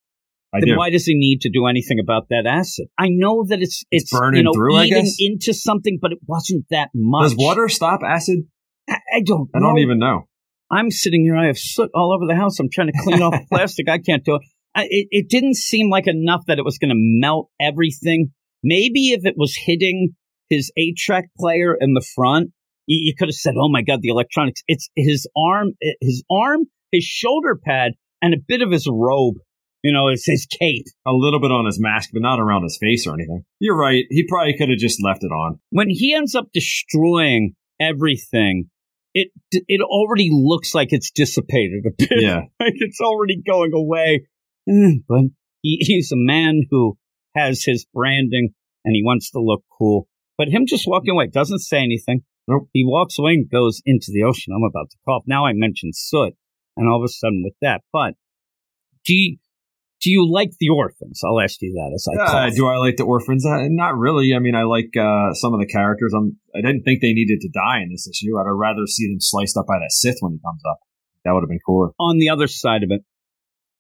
I 0.53 0.59
then 0.59 0.69
do. 0.69 0.77
why 0.77 0.89
does 0.89 1.05
he 1.05 1.15
need 1.15 1.41
to 1.41 1.49
do 1.49 1.65
anything 1.67 1.99
about 1.99 2.27
that 2.29 2.45
acid? 2.45 2.87
I 2.97 3.07
know 3.09 3.45
that 3.47 3.61
it's 3.61 3.83
it's, 3.91 4.11
burning 4.11 4.39
you 4.39 4.43
know, 4.43 4.53
through, 4.53 4.75
I 4.75 4.85
eating 4.85 5.03
guess? 5.03 5.15
into 5.19 5.53
something, 5.53 5.99
but 6.01 6.11
it 6.11 6.19
wasn't 6.27 6.65
that 6.69 6.89
much. 6.93 7.23
Does 7.23 7.35
water 7.37 7.67
stop 7.69 8.01
acid? 8.05 8.39
I, 8.89 8.97
I 9.15 9.21
don't. 9.25 9.49
I 9.55 9.59
don't 9.59 9.79
even 9.79 9.99
know. 9.99 10.27
I'm 10.71 10.91
sitting 10.91 11.23
here. 11.23 11.37
I 11.37 11.47
have 11.47 11.57
soot 11.57 11.91
all 11.93 12.13
over 12.13 12.25
the 12.27 12.35
house. 12.35 12.59
I'm 12.59 12.69
trying 12.71 12.87
to 12.87 12.93
clean 13.03 13.21
off 13.21 13.35
plastic. 13.51 13.89
I 13.89 13.99
can't 13.99 14.23
do 14.23 14.35
it. 14.35 14.41
It. 14.75 15.07
It 15.11 15.29
didn't 15.29 15.55
seem 15.55 15.89
like 15.89 16.07
enough 16.07 16.43
that 16.47 16.59
it 16.59 16.65
was 16.65 16.77
going 16.77 16.89
to 16.89 16.95
melt 16.97 17.49
everything. 17.59 18.31
Maybe 18.63 19.11
if 19.11 19.25
it 19.25 19.35
was 19.37 19.55
hitting 19.55 20.15
his 20.49 20.71
eight 20.77 20.97
track 20.97 21.25
player 21.37 21.75
in 21.79 21.93
the 21.93 22.05
front, 22.15 22.51
you, 22.87 22.99
you 23.03 23.13
could 23.17 23.27
have 23.27 23.35
said, 23.35 23.55
"Oh 23.57 23.69
my 23.69 23.81
god, 23.81 24.01
the 24.01 24.09
electronics!" 24.09 24.61
It's 24.67 24.89
his 24.95 25.27
arm, 25.37 25.73
eh, 25.83 25.93
his 26.01 26.23
arm, 26.29 26.65
his 26.91 27.03
shoulder 27.03 27.59
pad, 27.63 27.93
and 28.21 28.33
a 28.33 28.37
bit 28.45 28.61
of 28.61 28.71
his 28.71 28.87
robe. 28.89 29.35
You 29.83 29.93
know, 29.93 30.07
it's 30.07 30.25
his 30.25 30.47
cape. 30.47 30.85
A 31.05 31.11
little 31.11 31.39
bit 31.39 31.51
on 31.51 31.67
his 31.67 31.79
mask, 31.79 32.09
but 32.11 32.23
not 32.23 32.39
around 32.39 32.63
his 32.63 32.77
face 32.81 33.05
or 33.05 33.13
anything. 33.13 33.43
You're 33.59 33.77
right. 33.77 34.03
He 34.09 34.25
probably 34.27 34.57
could 34.57 34.69
have 34.69 34.79
just 34.79 35.03
left 35.03 35.23
it 35.23 35.31
on. 35.31 35.59
When 35.69 35.89
he 35.89 36.15
ends 36.15 36.33
up 36.33 36.47
destroying 36.53 37.53
everything, 37.79 38.71
it 39.13 39.29
it 39.51 39.81
already 39.81 40.29
looks 40.31 40.73
like 40.73 40.89
it's 40.91 41.11
dissipated 41.11 41.85
a 41.85 41.91
bit. 41.97 42.09
Yeah. 42.11 42.41
like 42.59 42.73
it's 42.75 42.99
already 42.99 43.41
going 43.45 43.73
away. 43.73 44.25
Mm, 44.69 45.03
But 45.07 45.21
he, 45.61 45.77
he's 45.81 46.11
a 46.11 46.17
man 46.17 46.63
who 46.69 46.97
has 47.35 47.63
his 47.63 47.85
branding 47.93 48.49
and 48.83 48.95
he 48.95 49.03
wants 49.03 49.31
to 49.31 49.39
look 49.39 49.63
cool. 49.77 50.07
But 50.37 50.49
him 50.49 50.65
just 50.67 50.87
walking 50.87 51.11
away 51.11 51.27
doesn't 51.27 51.59
say 51.59 51.79
anything. 51.79 52.21
Nope. 52.47 52.69
He 52.73 52.83
walks 52.85 53.17
away 53.17 53.33
and 53.33 53.49
goes 53.49 53.81
into 53.85 54.07
the 54.13 54.23
ocean. 54.23 54.53
I'm 54.55 54.63
about 54.63 54.91
to 54.91 54.97
cough. 55.05 55.23
Now 55.25 55.45
I 55.45 55.53
mentioned 55.53 55.93
soot, 55.95 56.33
and 56.77 56.87
all 56.87 57.01
of 57.01 57.05
a 57.05 57.07
sudden 57.07 57.41
with 57.43 57.55
that. 57.61 57.81
But 57.91 58.13
do 59.05 59.15
you, 59.15 59.37
do 60.01 60.11
you 60.11 60.29
like 60.31 60.51
the 60.59 60.69
orphans? 60.69 61.21
I'll 61.25 61.39
ask 61.41 61.59
you 61.61 61.73
that 61.73 61.91
as 61.95 62.05
I 62.07 62.21
Uh, 62.21 62.49
do 62.51 62.67
I 62.67 62.77
like 62.77 62.97
the 62.97 63.05
orphans? 63.05 63.45
Uh, 63.45 63.65
not 63.69 63.97
really. 63.97 64.35
I 64.35 64.39
mean, 64.39 64.53
I 64.55 64.63
like 64.63 64.95
uh, 64.95 65.33
some 65.33 65.53
of 65.53 65.59
the 65.59 65.65
characters. 65.65 66.13
I'm, 66.15 66.37
I 66.53 66.61
didn't 66.61 66.83
think 66.83 67.01
they 67.01 67.13
needed 67.13 67.39
to 67.41 67.49
die 67.49 67.81
in 67.81 67.89
this 67.91 68.07
issue. 68.07 68.37
I'd 68.37 68.43
rather 68.45 68.85
see 68.85 69.07
them 69.07 69.19
sliced 69.19 69.57
up 69.57 69.65
by 69.67 69.79
that 69.79 69.91
Sith 69.91 70.17
when 70.19 70.33
he 70.33 70.39
comes 70.45 70.61
up. 70.69 70.77
That 71.23 71.31
would 71.33 71.41
have 71.41 71.49
been 71.49 71.63
cooler. 71.65 71.89
On 71.99 72.19
the 72.19 72.29
other 72.29 72.47
side 72.47 72.83
of 72.83 72.91
it, 72.91 73.01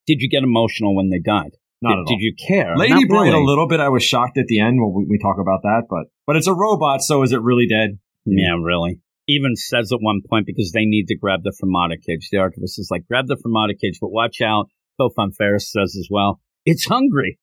did 0.07 0.21
you 0.21 0.29
get 0.29 0.43
emotional 0.43 0.95
when 0.95 1.09
they 1.09 1.19
died? 1.19 1.51
Not 1.81 1.89
did, 1.89 1.93
at 1.93 1.99
all. 1.99 2.05
did 2.07 2.19
you 2.21 2.33
care? 2.35 2.77
Lady 2.77 2.93
Not 2.93 3.07
Bright 3.09 3.31
really. 3.31 3.41
a 3.41 3.45
little 3.45 3.67
bit. 3.67 3.79
I 3.79 3.89
was 3.89 4.03
shocked 4.03 4.37
at 4.37 4.45
the 4.47 4.59
end 4.59 4.79
when 4.79 4.93
we, 4.93 5.05
we 5.09 5.19
talk 5.19 5.37
about 5.39 5.61
that, 5.63 5.83
but 5.89 6.05
but 6.25 6.35
it's 6.35 6.47
a 6.47 6.53
robot, 6.53 7.01
so 7.01 7.23
is 7.23 7.31
it 7.31 7.41
really 7.41 7.67
dead? 7.67 7.99
Yeah, 8.25 8.55
really. 8.61 8.99
Even 9.27 9.55
says 9.55 9.91
at 9.91 9.99
one 10.01 10.21
point 10.27 10.45
because 10.45 10.71
they 10.71 10.85
need 10.85 11.05
to 11.07 11.15
grab 11.17 11.41
the 11.43 11.53
Fermata 11.61 12.01
cage. 12.01 12.29
The 12.31 12.37
archivist 12.37 12.79
is 12.79 12.89
like, 12.91 13.07
grab 13.07 13.27
the 13.27 13.35
Fermata 13.35 13.73
cage, 13.79 13.97
but 14.01 14.09
watch 14.11 14.41
out. 14.41 14.69
Kho 14.99 15.09
Phon 15.17 15.31
Farrus 15.39 15.63
says 15.63 15.95
as 15.99 16.07
well, 16.09 16.39
it's 16.65 16.85
hungry. 16.85 17.37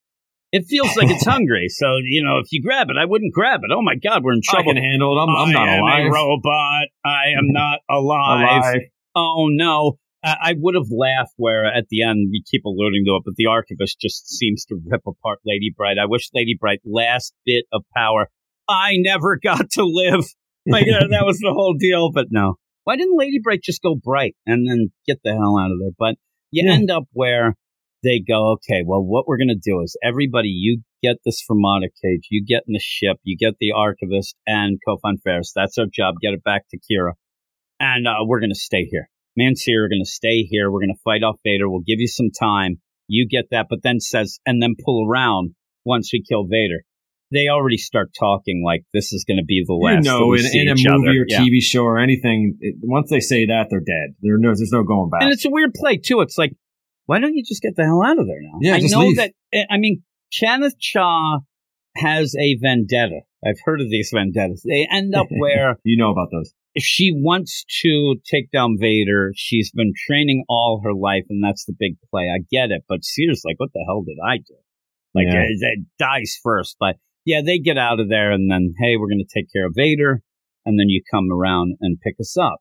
It 0.52 0.64
feels 0.66 0.96
like 0.96 1.10
it's 1.10 1.24
hungry. 1.34 1.68
So, 1.68 1.96
you 2.02 2.22
know, 2.24 2.38
if 2.38 2.46
you 2.50 2.62
grab 2.62 2.88
it, 2.90 2.96
I 3.00 3.04
wouldn't 3.04 3.32
grab 3.32 3.60
it. 3.62 3.70
Oh 3.74 3.82
my 3.82 3.94
God, 3.96 4.22
we're 4.24 4.34
in 4.34 4.40
trouble. 4.42 4.70
I 4.70 4.72
trouble. 4.72 4.80
can 4.80 4.90
handle 4.90 5.16
it. 5.16 5.22
I'm, 5.22 5.28
I'm 5.28 5.52
not 5.52 5.68
am 5.68 5.82
alive. 5.82 6.06
a 6.06 6.10
robot. 6.10 6.86
I 7.04 7.24
am 7.38 7.52
not 7.52 7.78
alive. 7.90 8.62
alive. 8.62 8.80
Oh 9.14 9.48
no. 9.50 9.98
I, 10.24 10.54
would 10.56 10.74
have 10.74 10.90
laughed 10.90 11.34
where 11.36 11.66
at 11.66 11.86
the 11.90 12.02
end 12.02 12.28
we 12.30 12.42
keep 12.48 12.64
alluding 12.64 13.04
to 13.06 13.16
it, 13.16 13.22
but 13.24 13.34
the 13.36 13.46
archivist 13.46 13.98
just 14.00 14.28
seems 14.28 14.64
to 14.66 14.78
rip 14.86 15.02
apart 15.06 15.40
Lady 15.44 15.72
Bright. 15.76 15.96
I 16.00 16.06
wish 16.06 16.30
Lady 16.32 16.56
Bright 16.58 16.80
last 16.84 17.34
bit 17.44 17.64
of 17.72 17.82
power. 17.96 18.28
I 18.68 18.92
never 18.96 19.36
got 19.42 19.70
to 19.72 19.84
live. 19.84 20.24
Like 20.66 20.86
uh, 20.86 21.08
that 21.10 21.24
was 21.24 21.38
the 21.38 21.52
whole 21.52 21.74
deal, 21.78 22.12
but 22.12 22.26
no. 22.30 22.54
Why 22.84 22.96
didn't 22.96 23.18
Lady 23.18 23.40
Bright 23.42 23.62
just 23.62 23.82
go 23.82 23.94
bright 23.96 24.34
and 24.46 24.68
then 24.68 24.92
get 25.06 25.18
the 25.24 25.32
hell 25.32 25.58
out 25.58 25.70
of 25.72 25.78
there? 25.80 25.90
But 25.98 26.14
you 26.50 26.66
Yeah. 26.66 26.74
end 26.74 26.90
up 26.90 27.04
where 27.12 27.56
they 28.04 28.20
go, 28.20 28.52
okay, 28.52 28.82
well, 28.84 29.00
what 29.02 29.26
we're 29.26 29.38
going 29.38 29.48
to 29.48 29.54
do 29.54 29.80
is 29.82 29.96
everybody, 30.04 30.48
you 30.48 30.82
get 31.02 31.16
this 31.24 31.42
Fermata 31.48 31.88
cage, 32.02 32.26
you 32.30 32.44
get 32.44 32.62
in 32.66 32.72
the 32.72 32.80
ship, 32.80 33.16
you 33.22 33.36
get 33.36 33.54
the 33.60 33.72
archivist 33.72 34.36
and 34.46 34.78
Kho 34.86 34.98
Phon 35.04 35.16
Farrus. 35.26 35.50
That's 35.54 35.78
our 35.78 35.86
job. 35.92 36.14
Get 36.20 36.32
it 36.34 36.42
back 36.44 36.62
to 36.70 36.78
Qi'ra. 36.78 37.12
And 37.80 38.06
uh, 38.06 38.14
we're 38.24 38.40
going 38.40 38.50
to 38.50 38.56
stay 38.58 38.84
here. 38.90 39.08
Sierra 39.36 39.86
are 39.86 39.88
going 39.88 40.02
to 40.04 40.10
stay 40.10 40.42
here. 40.42 40.70
We're 40.70 40.80
going 40.80 40.94
to 40.94 41.02
fight 41.04 41.22
off 41.22 41.36
Vader. 41.44 41.68
We'll 41.68 41.80
give 41.80 42.00
you 42.00 42.08
some 42.08 42.30
time. 42.30 42.80
You 43.08 43.28
get 43.28 43.46
that, 43.50 43.66
but 43.68 43.80
then 43.82 44.00
says, 44.00 44.38
and 44.46 44.62
then 44.62 44.74
pull 44.84 45.06
around 45.08 45.54
once 45.84 46.10
we 46.12 46.22
kill 46.26 46.44
Vader. 46.44 46.84
They 47.30 47.48
already 47.48 47.78
start 47.78 48.10
talking 48.18 48.62
like 48.64 48.84
this 48.92 49.12
is 49.12 49.24
going 49.26 49.38
to 49.38 49.44
be 49.44 49.64
the 49.66 49.72
last. 49.72 50.04
that 50.04 50.10
know, 50.10 50.34
in, 50.34 50.44
in 50.52 50.68
a 50.68 50.74
movie 50.74 51.08
other. 51.08 51.22
or 51.22 51.26
Yeah. 51.26 51.40
TV 51.40 51.62
show 51.62 51.82
or 51.82 51.98
anything, 51.98 52.58
it, 52.60 52.76
once 52.82 53.08
they 53.08 53.20
say 53.20 53.46
that, 53.46 53.68
they're 53.70 53.80
dead. 53.80 54.14
There, 54.20 54.36
no, 54.36 54.48
there's 54.48 54.70
no 54.70 54.82
going 54.82 55.08
back. 55.08 55.22
And 55.22 55.32
it's 55.32 55.46
a 55.46 55.50
weird 55.50 55.72
play 55.72 55.96
too. 55.96 56.20
It's 56.20 56.36
like, 56.36 56.52
why 57.06 57.20
don't 57.20 57.34
you 57.34 57.42
just 57.42 57.62
get 57.62 57.74
the 57.74 57.84
hell 57.84 58.02
out 58.04 58.18
of 58.18 58.26
there 58.26 58.40
now? 58.42 58.58
Yeah, 58.60 58.74
I 58.74 58.80
know 58.80 59.00
leave. 59.00 59.16
that. 59.16 59.32
Eh, 59.52 59.64
I 59.70 59.78
mean, 59.78 60.02
Chanath 60.30 60.78
Cha 60.78 61.40
has 61.96 62.34
a 62.38 62.56
vendetta. 62.60 63.20
I've 63.44 63.58
heard 63.64 63.80
of 63.80 63.90
these 63.90 64.10
vendettas. 64.14 64.62
They 64.66 64.86
end 64.90 65.14
up 65.14 65.26
where 65.30 65.78
you 65.84 65.96
know 65.96 66.10
about 66.10 66.28
those. 66.30 66.52
If 66.74 66.82
she 66.84 67.12
wants 67.14 67.64
to 67.82 68.16
take 68.30 68.50
down 68.50 68.76
Vader, 68.80 69.32
she's 69.36 69.70
been 69.72 69.92
training 70.06 70.44
all 70.48 70.80
her 70.84 70.94
life, 70.94 71.24
and 71.28 71.42
that's 71.42 71.64
the 71.64 71.74
big 71.78 71.96
play. 72.10 72.28
I 72.34 72.38
get 72.50 72.70
it, 72.70 72.82
but 72.88 73.04
Sears 73.04 73.42
like, 73.44 73.58
what 73.58 73.72
the 73.74 73.84
hell 73.86 74.02
did 74.02 74.16
I 74.24 74.38
do? 74.38 74.54
Like, 75.14 75.26
Yeah. 75.28 75.42
it, 75.42 75.58
it 75.60 75.84
dies 75.98 76.38
first. 76.42 76.76
But 76.80 76.96
yeah, 77.24 77.42
they 77.44 77.58
get 77.58 77.78
out 77.78 78.00
of 78.00 78.08
there, 78.08 78.32
and 78.32 78.50
then 78.50 78.74
hey, 78.78 78.96
we're 78.96 79.08
going 79.08 79.24
to 79.26 79.38
take 79.40 79.52
care 79.52 79.66
of 79.66 79.74
Vader, 79.76 80.22
and 80.64 80.78
then 80.78 80.88
you 80.88 81.02
come 81.12 81.30
around 81.30 81.76
and 81.80 82.00
pick 82.00 82.14
us 82.20 82.36
up. 82.36 82.56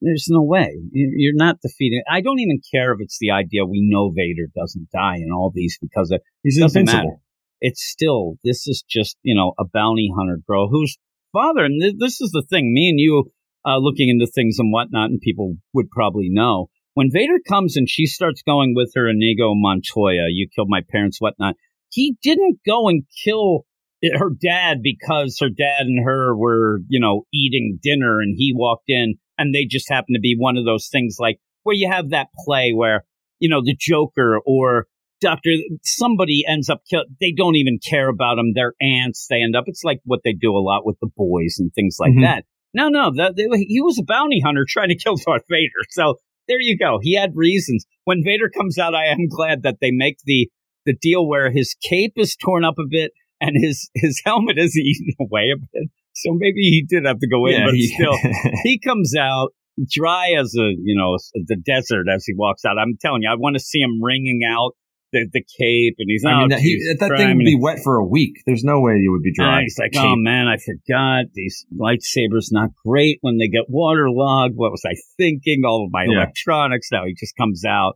There's 0.00 0.26
no 0.28 0.42
way 0.42 0.76
You- 0.92 1.14
you're 1.16 1.36
not 1.36 1.60
defeating. 1.62 2.02
I 2.10 2.20
don't 2.20 2.40
even 2.40 2.60
care 2.74 2.92
if 2.92 2.98
it's 3.00 3.18
the 3.20 3.30
idea 3.30 3.64
we 3.64 3.80
know 3.88 4.10
Vader 4.10 4.48
doesn't 4.54 4.88
die 4.92 5.16
in 5.16 5.30
all 5.32 5.50
these 5.54 5.78
because 5.80 6.10
it 6.10 6.20
He's 6.42 6.58
doesn't 6.58 6.80
invincible. 6.80 7.04
matter. 7.10 7.20
It's 7.60 7.82
still 7.82 8.34
this 8.44 8.66
is 8.66 8.84
just 8.88 9.16
you 9.22 9.34
know 9.34 9.52
a 9.58 9.64
bounty 9.64 10.10
hunter 10.14 10.40
girl 10.46 10.68
whose 10.68 10.98
father, 11.32 11.64
and 11.64 11.80
th- 11.80 11.94
this 11.98 12.20
is 12.20 12.32
the 12.32 12.42
thing. 12.50 12.74
Me 12.74 12.90
and 12.90 12.98
you 13.00 13.30
uh, 13.66 13.78
looking 13.78 14.08
into 14.08 14.26
things 14.26 14.56
and 14.58 14.72
whatnot, 14.72 15.10
and 15.10 15.20
people 15.20 15.56
would 15.72 15.90
probably 15.90 16.28
know 16.30 16.68
when 16.94 17.10
Vader 17.12 17.38
comes 17.48 17.76
and 17.76 17.88
she 17.88 18.06
starts 18.06 18.42
going 18.42 18.74
with 18.74 18.92
her 18.94 19.08
Inigo 19.08 19.52
Montoya. 19.54 20.26
You 20.30 20.48
killed 20.54 20.68
my 20.70 20.82
parents, 20.90 21.20
whatnot. 21.20 21.54
He 21.90 22.16
didn't 22.22 22.58
go 22.66 22.88
and 22.88 23.04
kill 23.24 23.66
her 24.02 24.30
dad 24.42 24.78
because 24.82 25.38
her 25.40 25.48
dad 25.48 25.82
and 25.86 26.04
her 26.04 26.36
were 26.36 26.80
you 26.88 27.00
know 27.00 27.22
eating 27.32 27.78
dinner, 27.82 28.20
and 28.20 28.34
he 28.36 28.52
walked 28.54 28.88
in, 28.88 29.14
and 29.38 29.54
they 29.54 29.64
just 29.64 29.88
happened 29.90 30.14
to 30.16 30.20
be 30.20 30.36
one 30.38 30.56
of 30.56 30.64
those 30.64 30.88
things 30.88 31.16
like 31.18 31.38
where 31.62 31.74
you 31.76 31.90
have 31.90 32.10
that 32.10 32.28
play 32.44 32.72
where 32.74 33.04
you 33.38 33.48
know 33.48 33.62
the 33.64 33.76
Joker 33.78 34.38
or 34.44 34.86
Doctor, 35.20 35.52
somebody 35.84 36.44
ends 36.46 36.68
up 36.68 36.82
kill. 36.90 37.04
They 37.18 37.32
don't 37.32 37.56
even 37.56 37.78
care 37.78 38.10
about 38.10 38.34
them. 38.34 38.52
They're 38.54 38.74
ants. 38.80 39.26
They 39.30 39.40
end 39.42 39.56
up. 39.56 39.64
It's 39.68 39.82
like 39.82 40.00
what 40.04 40.20
they 40.22 40.34
do 40.34 40.50
a 40.50 40.60
lot 40.60 40.84
with 40.84 40.96
the 41.00 41.08
boys 41.16 41.56
and 41.58 41.72
things 41.72 41.96
like 41.98 42.12
Mhm. 42.12 42.22
that. 42.22 42.44
No, 42.74 42.88
no, 42.88 43.12
that, 43.16 43.34
they, 43.36 43.44
he 43.68 43.80
was 43.80 43.98
a 43.98 44.04
bounty 44.04 44.40
hunter 44.44 44.66
trying 44.68 44.88
to 44.88 44.96
kill 44.96 45.16
Darth 45.16 45.44
Vader. 45.48 45.70
So 45.90 46.16
there 46.48 46.60
you 46.60 46.76
go. 46.76 46.98
He 47.00 47.14
had 47.16 47.30
reasons. 47.34 47.86
When 48.04 48.22
Vader 48.24 48.50
comes 48.50 48.78
out, 48.78 48.94
I 48.94 49.06
am 49.06 49.28
glad 49.28 49.62
that 49.62 49.76
they 49.80 49.90
make 49.92 50.18
the 50.24 50.50
the 50.86 50.94
deal 51.00 51.26
where 51.26 51.50
his 51.50 51.74
cape 51.88 52.12
is 52.16 52.36
torn 52.36 52.62
up 52.62 52.74
a 52.78 52.84
bit 52.90 53.12
and 53.40 53.56
his 53.58 53.88
his 53.94 54.20
helmet 54.24 54.58
is 54.58 54.76
eaten 54.76 55.14
away 55.20 55.50
a 55.54 55.58
bit. 55.58 55.88
So 56.14 56.32
maybe 56.34 56.60
he 56.60 56.84
did 56.88 57.06
have 57.06 57.18
to 57.20 57.28
go 57.28 57.46
in, 57.46 57.52
Yeah, 57.54 57.64
but 57.66 57.74
he- 57.74 57.86
still, 57.94 58.16
he 58.64 58.78
comes 58.78 59.14
out 59.18 59.50
dry 59.90 60.34
as 60.38 60.54
a 60.58 60.70
you 60.82 60.96
know 60.96 61.16
the 61.46 61.56
desert 61.56 62.06
as 62.12 62.24
he 62.26 62.34
walks 62.36 62.64
out. 62.64 62.76
I'm 62.78 62.96
telling 63.00 63.22
you, 63.22 63.30
I 63.30 63.36
want 63.36 63.54
to 63.56 63.60
see 63.60 63.80
him 63.80 64.02
wringing 64.02 64.40
out 64.46 64.72
the, 65.14 65.30
the 65.32 65.44
cape, 65.58 65.94
and 65.98 66.06
he's 66.10 66.24
I 66.26 66.34
mean, 66.34 66.42
oh, 66.44 66.48
that, 66.50 66.58
he, 66.60 66.74
Jesus 66.76 66.98
that 66.98 67.08
Christ," 67.08 67.22
thing 67.22 67.36
would 67.38 67.44
be 67.44 67.58
wet 67.58 67.78
for 67.82 67.96
a 67.96 68.04
week. 68.04 68.42
There's 68.44 68.64
no 68.64 68.80
way 68.80 68.98
you 68.98 69.12
would 69.12 69.22
be 69.22 69.32
dry. 69.32 69.62
he's 69.62 69.78
like, 69.78 69.92
Cape. 69.92 70.02
oh 70.02 70.16
man, 70.16 70.48
I 70.48 70.56
forgot 70.58 71.32
these 71.32 71.64
lightsabers 71.72 72.48
not 72.50 72.70
great 72.84 73.18
when 73.22 73.38
they 73.38 73.48
get 73.48 73.70
waterlogged. 73.70 74.54
What 74.56 74.72
was 74.72 74.82
I 74.84 74.94
thinking? 75.16 75.62
All 75.64 75.86
of 75.86 75.92
my 75.92 76.04
Yeah. 76.04 76.18
electronics. 76.18 76.88
Now 76.90 77.06
he 77.06 77.14
just 77.14 77.36
comes 77.36 77.64
out 77.64 77.94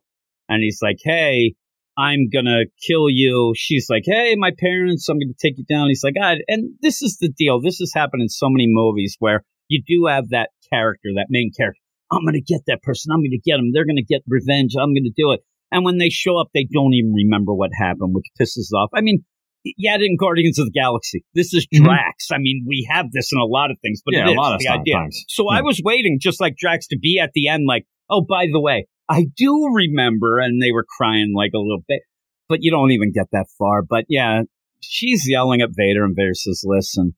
and 0.49 0.63
he's 0.63 0.79
like, 0.81 0.97
hey. 1.05 1.55
I'm 2.01 2.29
gonna 2.33 2.63
kill 2.87 3.11
you. 3.11 3.55
She's 3.57 3.89
like, 3.91 4.05
"Hey, 4.07 4.37
my 4.39 4.53
parents, 4.57 5.09
I'm 5.09 5.19
gonna 5.19 5.33
take 5.37 5.59
you 5.59 5.65
down." 5.65 5.89
He's 5.89 6.05
like, 6.05 6.15
"God," 6.15 6.39
and 6.47 6.75
this 6.81 7.03
is 7.03 7.17
the 7.21 7.29
deal. 7.29 7.61
This 7.61 7.79
has 7.79 7.91
happened 7.93 8.23
in 8.23 8.29
so 8.29 8.47
many 8.49 8.67
movies 8.69 9.17
where 9.19 9.43
you 9.67 9.83
do 9.85 10.07
have 10.07 10.29
that 10.29 10.51
character, 10.73 11.09
that 11.17 11.27
main 11.29 11.51
character. 11.59 11.81
I'm 12.13 12.25
gonna 12.25 12.41
get 12.41 12.61
that 12.69 12.83
person. 12.85 13.11
I'm 13.11 13.19
gonna 13.19 13.43
get 13.45 13.57
them. 13.57 13.73
They're 13.73 13.85
gonna 13.85 14.07
get 14.09 14.23
revenge. 14.29 14.75
I'm 14.81 14.95
gonna 14.95 15.11
do 15.17 15.33
it. 15.33 15.41
And 15.71 15.85
when 15.85 15.99
they 15.99 16.09
show 16.09 16.39
up, 16.41 16.49
they 16.55 16.67
don't 16.71 16.95
even 16.95 17.13
remember 17.13 17.55
what 17.55 17.71
happened, 17.79 18.15
which 18.15 18.25
pisses 18.41 18.73
off. 18.75 18.91
I 18.95 19.01
mean, 19.01 19.25
yeah, 19.65 19.97
in 20.01 20.17
Guardians 20.17 20.59
of 20.59 20.67
the 20.67 20.73
Galaxy, 20.73 21.25
this 21.35 21.53
is 21.53 21.67
Mhm. 21.75 21.85
Drax. 21.85 22.29
I 22.33 22.39
mean, 22.39 22.65
we 22.67 22.87
have 22.91 23.13
this 23.13 23.33
in 23.33 23.39
a 23.39 23.45
lot 23.45 23.71
of 23.71 23.79
things, 23.81 24.01
but 24.05 24.15
yeah, 24.15 24.29
a 24.29 24.33
lot 24.33 24.55
of 24.55 24.61
the 24.61 24.69
idea. 24.69 24.95
times. 24.95 25.25
So 25.29 25.49
I 25.49 25.63
was 25.63 25.83
waiting, 25.85 26.19
just 26.21 26.41
like 26.41 26.57
Drax, 26.57 26.87
to 26.89 26.99
be 26.99 27.19
at 27.23 27.33
the 27.35 27.49
end, 27.49 27.65
like, 27.67 27.85
oh, 28.09 28.25
by 28.27 28.47
the 28.51 28.61
way, 28.61 28.87
I 29.09 29.27
do 29.37 29.69
remember, 29.75 30.39
and 30.39 30.63
they 30.63 30.73
were 30.73 30.85
crying 30.89 31.33
like 31.35 31.53
a 31.55 31.59
little 31.59 31.83
bit, 31.87 32.01
but 32.49 32.63
you 32.63 32.71
don't 32.71 32.93
even 32.93 33.13
get 33.13 33.27
that 33.33 33.47
far. 33.59 33.83
But 33.83 34.05
yeah, 34.09 34.43
she's 34.81 35.29
yelling 35.29 35.61
at 35.61 35.71
Vader, 35.75 36.05
and 36.05 36.15
Vader 36.17 36.35
says, 36.35 36.63
"Listen, 36.65 37.15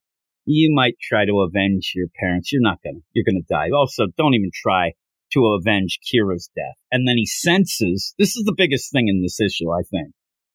you 0.47 0.73
might 0.75 0.95
try 1.01 1.27
to 1.27 1.41
avenge 1.41 1.93
your 1.95 2.09
parents. 2.19 2.51
You're 2.53 2.63
not 2.63 2.79
gonna. 2.83 3.01
You're 3.13 3.25
gonna 3.25 3.45
die. 3.49 3.71
Also, 3.71 4.07
don't 4.17 4.35
even 4.35 4.51
try 4.55 4.93
to 5.33 5.57
avenge 5.59 5.99
Qi'ra's 6.07 6.51
death." 6.57 6.77
And 6.91 7.07
then 7.09 7.17
he 7.17 7.27
senses 7.27 8.15
this 8.19 8.37
is 8.37 8.45
the 8.45 8.55
biggest 8.57 8.93
thing 8.93 9.09
in 9.09 9.23
this 9.23 9.41
issue, 9.41 9.71
I 9.71 9.83
think. 9.91 10.13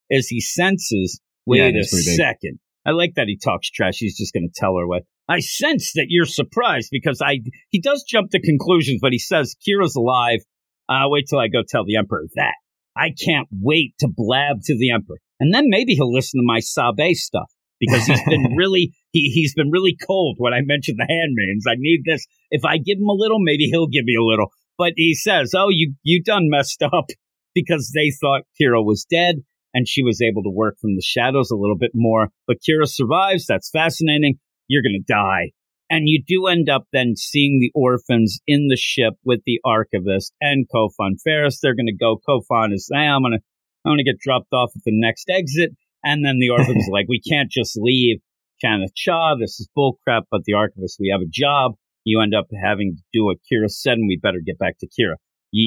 is 0.10 0.28
he 0.28 0.40
senses, 0.42 1.20
wait 1.46 1.60
Yeah, 1.60 1.68
a 1.68 1.72
that's 1.74 1.90
pretty 1.92 2.10
big. 2.10 2.18
second. 2.18 2.60
I 2.86 2.92
like 2.92 3.16
that 3.16 3.28
he 3.28 3.38
talks 3.38 3.70
trash. 3.72 3.98
He's 3.98 4.16
just 4.18 4.34
going 4.34 4.48
to 4.48 4.54
tell 4.56 4.78
her 4.78 4.88
what. 4.88 5.04
I 5.28 5.40
sense 5.40 5.94
that 5.96 6.06
you're 6.10 6.26
surprised 6.28 6.90
because 6.92 7.20
I. 7.22 7.40
He 7.70 7.82
does 7.82 8.04
jump 8.08 8.30
to 8.32 8.40
conclusions, 8.40 9.00
but 9.02 9.12
he 9.12 9.18
says 9.20 9.56
Qi'ra's 9.68 9.96
alive. 9.96 10.40
Uh, 10.88 11.06
wait 11.10 11.26
till 11.28 11.40
I 11.40 11.48
go 11.48 11.64
tell 11.68 11.84
the 11.84 11.96
emperor 11.96 12.26
that. 12.36 12.54
I 12.96 13.10
can't 13.10 13.48
wait 13.52 13.96
to 14.00 14.08
blab 14.08 14.58
to 14.66 14.78
the 14.78 14.92
emperor, 14.92 15.18
and 15.40 15.52
then 15.54 15.66
maybe 15.68 15.96
he'll 15.96 16.14
listen 16.14 16.40
to 16.40 16.46
my 16.46 16.60
Sabe 16.60 17.14
stuff 17.16 17.52
because 17.80 18.06
he's 18.06 18.22
been 18.30 18.54
really 18.56 18.94
he 19.12 19.32
he's 19.34 19.56
been 19.56 19.72
really 19.72 19.98
cold 20.08 20.36
when 20.38 20.54
I 20.54 20.62
mentioned 20.62 21.00
the 21.00 21.08
handmaidens. 21.10 21.66
I 21.68 21.76
need 21.78 22.04
this. 22.06 22.26
If 22.52 22.64
I 22.64 22.78
give 22.78 23.00
him 23.00 23.10
a 23.10 23.14
little, 23.14 23.40
maybe 23.42 23.66
he'll 23.66 23.88
give 23.88 24.06
me 24.06 24.16
a 24.16 24.24
little. 24.24 24.52
But 24.78 24.94
he 24.96 25.14
says, 25.14 25.54
"Oh, 25.56 25.70
you 25.70 25.94
you 26.04 26.22
done 26.24 26.50
messed 26.50 26.84
up," 26.84 27.06
because 27.56 27.92
they 27.94 28.12
thought 28.12 28.44
Qi'ra 28.60 28.84
was 28.84 29.06
dead 29.10 29.38
and 29.74 29.88
she 29.88 30.04
was 30.04 30.22
able 30.22 30.44
to 30.44 30.50
work 30.50 30.78
from 30.80 30.96
the 30.96 31.02
shadows 31.02 31.52
a 31.52 31.58
little 31.58 31.78
bit 31.78 31.92
more. 31.94 32.30
But 32.48 32.58
Qi'ra 32.68 32.88
survives. 32.88 33.46
That's 33.46 33.70
fascinating. 33.70 34.40
You're 34.68 34.84
gonna 34.84 35.04
die. 35.06 35.52
And 35.90 36.10
you 36.10 36.24
do 36.26 36.48
end 36.48 36.68
up 36.68 36.86
then 36.92 37.16
seeing 37.16 37.60
the 37.60 37.72
orphans 37.76 38.40
in 38.48 38.68
the 38.70 38.78
ship 38.78 39.14
with 39.24 39.42
the 39.46 39.60
archivist 39.64 40.34
and 40.42 40.66
Kho 40.74 40.90
Phon 41.00 41.16
Farrus. 41.26 41.60
They're 41.62 41.76
going 41.76 41.86
to 41.86 41.96
go. 41.96 42.20
Kho 42.28 42.42
Phon 42.50 42.74
is, 42.74 42.90
hey, 42.92 43.06
I'm 43.06 43.22
going 43.22 43.34
to, 43.34 43.40
I'm 43.86 43.92
going 43.92 44.00
to 44.00 44.04
get 44.04 44.20
dropped 44.20 44.52
off 44.52 44.72
at 44.76 44.82
the 44.84 44.92
next 44.92 45.30
exit. 45.30 45.72
And 46.04 46.26
then 46.26 46.40
the 46.40 46.50
orphans 46.50 46.90
are 46.90 46.92
like, 46.94 47.08
we 47.08 47.22
can't 47.22 47.52
just 47.52 47.78
leave 47.78 48.18
Chanath 48.64 48.96
Cha. 48.96 49.36
This 49.36 49.60
is 49.60 49.70
bullcrap. 49.78 50.24
But 50.32 50.42
the 50.46 50.54
archivist, 50.54 50.98
we 51.00 51.10
have 51.12 51.22
a 51.22 51.30
job. 51.30 51.74
You 52.06 52.22
end 52.22 52.34
up 52.34 52.46
having 52.64 52.96
to 52.96 53.04
do 53.12 53.26
what 53.26 53.38
Qi'ra 53.52 53.70
said, 53.70 53.94
and 53.94 54.08
we 54.08 54.20
better 54.22 54.42
get 54.46 54.58
back 54.58 54.78
to 54.80 54.88
Qi'ra. 54.88 55.16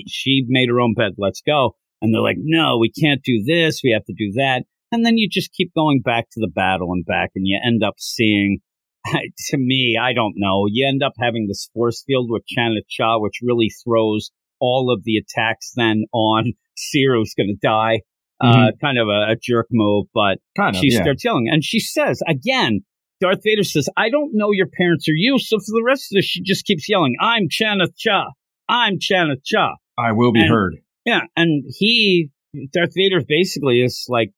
She 0.07 0.45
made 0.49 0.68
her 0.68 0.80
own 0.80 0.95
bed. 0.95 1.12
Let's 1.18 1.43
go. 1.45 1.76
And 2.01 2.14
they're 2.14 2.22
like, 2.22 2.36
no, 2.39 2.78
we 2.78 2.91
can't 2.91 3.22
do 3.22 3.43
this. 3.45 3.80
We 3.82 3.91
have 3.93 4.05
to 4.05 4.14
do 4.16 4.32
that. 4.36 4.62
And 4.93 5.05
then 5.05 5.18
you 5.18 5.28
just 5.30 5.53
keep 5.53 5.72
going 5.74 6.01
back 6.01 6.26
to 6.32 6.41
the 6.41 6.51
battle 6.55 6.93
and 6.93 7.05
back, 7.05 7.30
and 7.34 7.47
you 7.47 7.59
end 7.62 7.82
up 7.82 7.95
seeing 7.99 8.59
to 9.51 9.59
me, 9.59 9.99
I 10.01 10.12
don't 10.12 10.34
know. 10.36 10.66
You 10.70 10.86
end 10.86 11.03
up 11.03 11.14
having 11.18 11.47
this 11.47 11.68
force 11.74 12.03
field 12.07 12.28
with 12.30 12.43
Chanath 12.57 12.89
Cha, 12.89 13.18
which 13.18 13.41
really 13.43 13.70
throws 13.84 14.30
all 14.61 14.93
of 14.93 15.05
the 15.05 15.16
attacks 15.16 15.72
then 15.76 16.05
on 16.12 16.53
Ciro's 16.76 17.34
going 17.36 17.49
to 17.49 17.66
die. 17.66 18.01
Uh, 18.41 18.70
kind 18.80 18.99
of 18.99 19.09
a, 19.09 19.32
a 19.32 19.36
jerk 19.41 19.66
move, 19.72 20.07
but 20.14 20.39
Kind 20.57 20.76
of. 20.76 20.80
she 20.80 20.93
yeah. 20.93 21.03
starts 21.03 21.24
yelling. 21.24 21.49
And 21.51 21.64
she 21.64 21.80
says, 21.80 22.22
again, 22.28 22.82
Darth 23.21 23.41
Vader 23.45 23.64
says, 23.64 23.89
I 23.97 24.11
don't 24.11 24.31
know 24.35 24.53
your 24.53 24.69
parents 24.69 25.09
or 25.09 25.14
you. 25.14 25.39
So 25.39 25.59
for 25.59 25.73
the 25.73 25.83
rest 25.85 26.12
of 26.12 26.16
this, 26.16 26.25
she 26.25 26.41
just 26.43 26.64
keeps 26.64 26.89
yelling, 26.89 27.16
I'm 27.21 27.49
Chanath 27.49 27.97
Cha. 27.97 28.27
I'm 28.69 28.99
Chanath 28.99 29.43
Cha. 29.45 29.75
I 29.99 30.12
will 30.12 30.33
be 30.33 30.41
and- 30.41 30.49
heard. 30.51 30.77
Yeah. 31.05 31.21
And 31.37 31.64
he, 31.69 32.31
Darth 32.73 32.93
Vader 32.95 33.21
basically 33.27 33.81
is 33.81 34.05
like, 34.09 34.31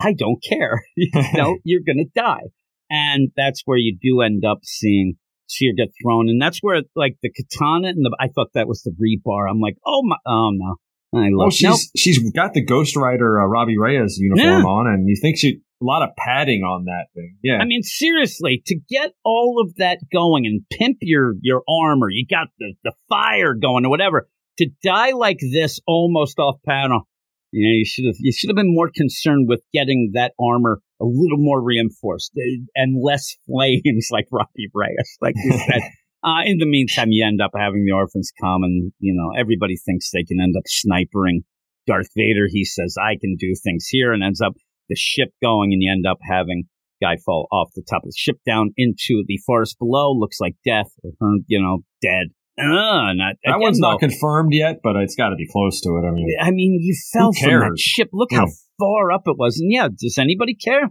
I 0.00 0.12
don't 0.12 0.42
care. 0.42 0.82
you 0.96 1.10
know, 1.34 1.56
you're 1.64 1.82
going 1.86 1.98
to 2.04 2.10
die. 2.20 2.48
And 2.90 3.30
that's 3.36 3.62
where 3.64 3.78
you 3.78 3.96
do 4.00 4.20
end 4.22 4.44
up 4.44 4.58
seeing 4.64 5.14
Seer 5.48 5.72
get 5.76 5.88
thrown. 6.02 6.28
And 6.28 6.40
that's 6.40 6.58
where, 6.60 6.82
like, 6.96 7.16
the 7.22 7.30
katana 7.30 7.88
and 7.88 8.04
the, 8.04 8.16
I 8.20 8.28
thought 8.28 8.48
that 8.54 8.68
was 8.68 8.82
the 8.82 8.92
rebar. 8.92 9.50
I'm 9.50 9.60
like, 9.60 9.76
oh 9.86 10.02
my, 10.04 10.16
oh 10.26 10.50
no. 10.52 10.76
I 11.14 11.28
love 11.30 11.36
Well, 11.38 11.50
she's 11.50 11.62
nope. 11.68 11.78
she's 11.96 12.32
got 12.32 12.52
the 12.52 12.62
Ghost 12.62 12.94
Rider 12.96 13.40
uh, 13.40 13.46
Robbie 13.46 13.78
Reyes 13.78 14.18
uniform 14.18 14.60
Yeah. 14.62 14.62
on, 14.68 14.86
and 14.92 15.08
you 15.08 15.16
think 15.20 15.38
she 15.38 15.60
a 15.80 15.84
lot 15.84 16.02
of 16.02 16.10
padding 16.16 16.62
on 16.62 16.86
that 16.86 17.06
thing. 17.14 17.36
Yeah, 17.42 17.58
I 17.58 17.64
mean, 17.64 17.82
seriously, 17.82 18.62
to 18.66 18.78
get 18.88 19.12
all 19.24 19.62
of 19.64 19.76
that 19.76 19.98
going 20.12 20.46
and 20.46 20.62
pimp 20.70 20.98
your 21.00 21.34
your 21.40 21.62
armor, 21.68 22.08
you 22.10 22.26
got 22.28 22.48
the, 22.58 22.74
the 22.84 22.92
fire 23.08 23.54
going 23.54 23.84
or 23.86 23.90
whatever. 23.90 24.28
To 24.58 24.66
die 24.82 25.12
like 25.12 25.38
this, 25.40 25.78
almost 25.86 26.40
off 26.40 26.56
panel, 26.66 27.06
you 27.52 27.66
know, 27.66 27.74
you 27.74 27.84
should 27.84 28.06
have 28.06 28.16
you 28.18 28.32
should 28.32 28.50
have 28.50 28.56
been 28.56 28.74
more 28.74 28.90
concerned 28.94 29.48
with 29.48 29.62
getting 29.72 30.12
that 30.14 30.32
armor 30.40 30.80
a 31.00 31.04
little 31.04 31.38
more 31.38 31.62
reinforced 31.62 32.32
eh, 32.36 32.64
and 32.74 33.02
less 33.02 33.36
flames, 33.46 34.08
like 34.10 34.26
Robbie 34.30 34.70
Reyes, 34.74 35.16
like 35.20 35.34
you 35.36 35.52
said. 35.66 35.82
uh, 36.24 36.42
in 36.44 36.58
the 36.58 36.66
meantime, 36.66 37.08
you 37.10 37.24
end 37.26 37.40
up 37.40 37.52
having 37.56 37.84
the 37.84 37.92
orphans 37.92 38.32
come, 38.40 38.64
and 38.64 38.92
you 38.98 39.14
know 39.14 39.38
everybody 39.38 39.76
thinks 39.76 40.10
they 40.10 40.24
can 40.24 40.40
end 40.40 40.54
up 40.56 40.64
snipering 40.66 41.44
Darth 41.86 42.10
Vader. 42.16 42.48
He 42.50 42.64
says, 42.64 42.96
"I 43.00 43.16
can 43.20 43.36
do 43.38 43.54
things 43.54 43.86
here," 43.88 44.12
and 44.12 44.22
ends 44.22 44.40
up 44.40 44.54
the 44.88 44.96
ship 44.96 45.28
going, 45.42 45.72
and 45.72 45.82
you 45.82 45.90
end 45.90 46.06
up 46.06 46.18
having 46.22 46.64
guy 47.00 47.16
fall 47.24 47.46
off 47.52 47.70
the 47.74 47.84
top 47.88 48.02
of 48.02 48.10
the 48.10 48.16
ship 48.16 48.36
down 48.44 48.70
into 48.76 49.22
the 49.26 49.38
forest 49.46 49.76
below. 49.78 50.12
Looks 50.12 50.40
like 50.40 50.56
death, 50.64 50.90
or, 51.04 51.36
you 51.46 51.60
know, 51.60 51.78
dead. 52.02 52.28
Uh, 52.60 53.12
not, 53.14 53.36
that 53.44 53.50
again, 53.50 53.60
one's 53.60 53.78
not 53.78 54.00
though, 54.00 54.08
confirmed 54.08 54.52
yet, 54.52 54.80
but 54.82 54.96
it's 54.96 55.14
got 55.14 55.28
to 55.28 55.36
be 55.36 55.46
close 55.46 55.80
to 55.82 55.90
it. 55.90 56.08
I 56.08 56.10
mean, 56.10 56.26
I 56.40 56.50
mean, 56.50 56.78
you 56.80 56.96
fell 57.12 57.32
from 57.32 57.60
that 57.60 57.78
ship. 57.78 58.08
Look 58.12 58.32
how 58.32 58.46
far 58.80 59.12
up 59.12 59.22
it 59.26 59.36
was. 59.38 59.60
And 59.60 59.70
yeah, 59.72 59.88
does 59.96 60.18
anybody 60.18 60.56
care? 60.56 60.88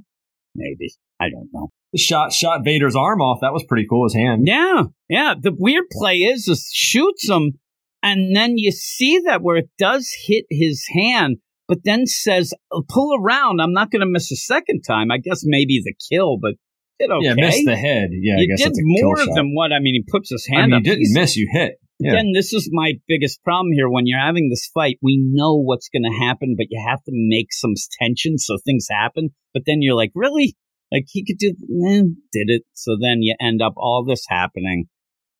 Maybe. 0.56 0.94
I 1.20 1.26
don't 1.30 1.50
know. 1.52 1.70
shot 1.96 2.32
shot 2.32 2.62
Vader's 2.64 2.96
arm 2.96 3.22
off. 3.22 3.40
That 3.42 3.52
was 3.52 3.66
pretty 3.68 3.86
cool. 3.90 4.06
His 4.06 4.16
hand. 4.16 4.44
Yeah, 4.46 4.84
yeah. 5.10 5.34
The 5.40 5.54
weird 5.58 5.86
play 5.92 6.18
is, 6.20 6.48
is 6.48 6.70
shoots 6.72 7.30
him, 7.30 7.60
and 8.02 8.36
then 8.36 8.58
you 8.58 8.72
see 8.72 9.20
that 9.26 9.42
where 9.42 9.58
it 9.58 9.70
does 9.78 10.10
hit 10.26 10.46
his 10.50 10.86
hand, 10.94 11.38
but 11.68 11.80
then 11.84 12.06
says, 12.06 12.54
"Oh, 12.72 12.84
"Pull 12.88 13.18
around. 13.22 13.60
I'm 13.62 13.74
not 13.74 13.92
going 13.92 14.02
to 14.02 14.08
miss 14.10 14.32
a 14.32 14.36
second 14.36 14.82
time." 14.88 15.12
I 15.12 15.18
guess 15.18 15.42
maybe 15.44 15.82
the 15.84 15.94
kill, 16.10 16.38
but 16.42 16.54
did 17.00 17.12
okay. 17.12 17.26
Yeah, 17.28 17.34
missed 17.36 17.66
the 17.66 17.76
head. 17.76 18.10
Yeah, 18.12 18.36
I 18.36 18.42
you 18.42 18.48
guess 18.48 18.60
did 18.60 18.70
it's 18.70 18.80
a 18.80 18.98
kill 18.98 19.08
more 19.08 19.36
than 19.36 19.54
what 19.54 19.72
I 19.72 19.80
mean. 19.80 19.96
He 19.96 20.12
puts 20.12 20.30
his 20.32 20.48
I 20.52 20.60
hand 20.60 20.72
mean, 20.72 20.78
up. 20.80 20.86
you 20.86 20.92
didn't 20.92 21.06
He's- 21.06 21.16
miss. 21.16 21.36
You 21.38 21.50
hit. 21.52 21.76
Yeah. 22.00 22.12
Again, 22.12 22.32
this 22.34 22.54
is 22.54 22.70
my 22.72 22.94
biggest 23.08 23.44
problem 23.44 23.72
here. 23.74 23.90
When 23.90 24.06
you're 24.06 24.20
having 24.20 24.50
this 24.50 24.70
fight, 24.72 24.98
we 25.02 25.18
know 25.20 25.56
what's 25.60 25.90
going 25.90 26.04
to 26.04 26.26
happen, 26.26 26.54
but 26.56 26.68
you 26.70 26.80
have 26.88 27.00
to 27.06 27.12
make 27.12 27.52
some 27.52 27.74
tension 28.00 28.38
so 28.38 28.58
things 28.64 28.86
happen. 28.88 29.30
But 29.52 29.64
then 29.66 29.78
you're 29.82 29.96
like, 29.96 30.12
really? 30.14 30.56
Like 30.92 31.06
he 31.08 31.26
could 31.26 31.40
do, 31.40 31.50
eh, 31.50 32.04
did 32.32 32.50
it. 32.50 32.62
So 32.74 32.98
then 33.02 33.24
you 33.24 33.36
end 33.42 33.64
up 33.64 33.74
all 33.78 34.06
this 34.08 34.24
happening. 34.30 34.86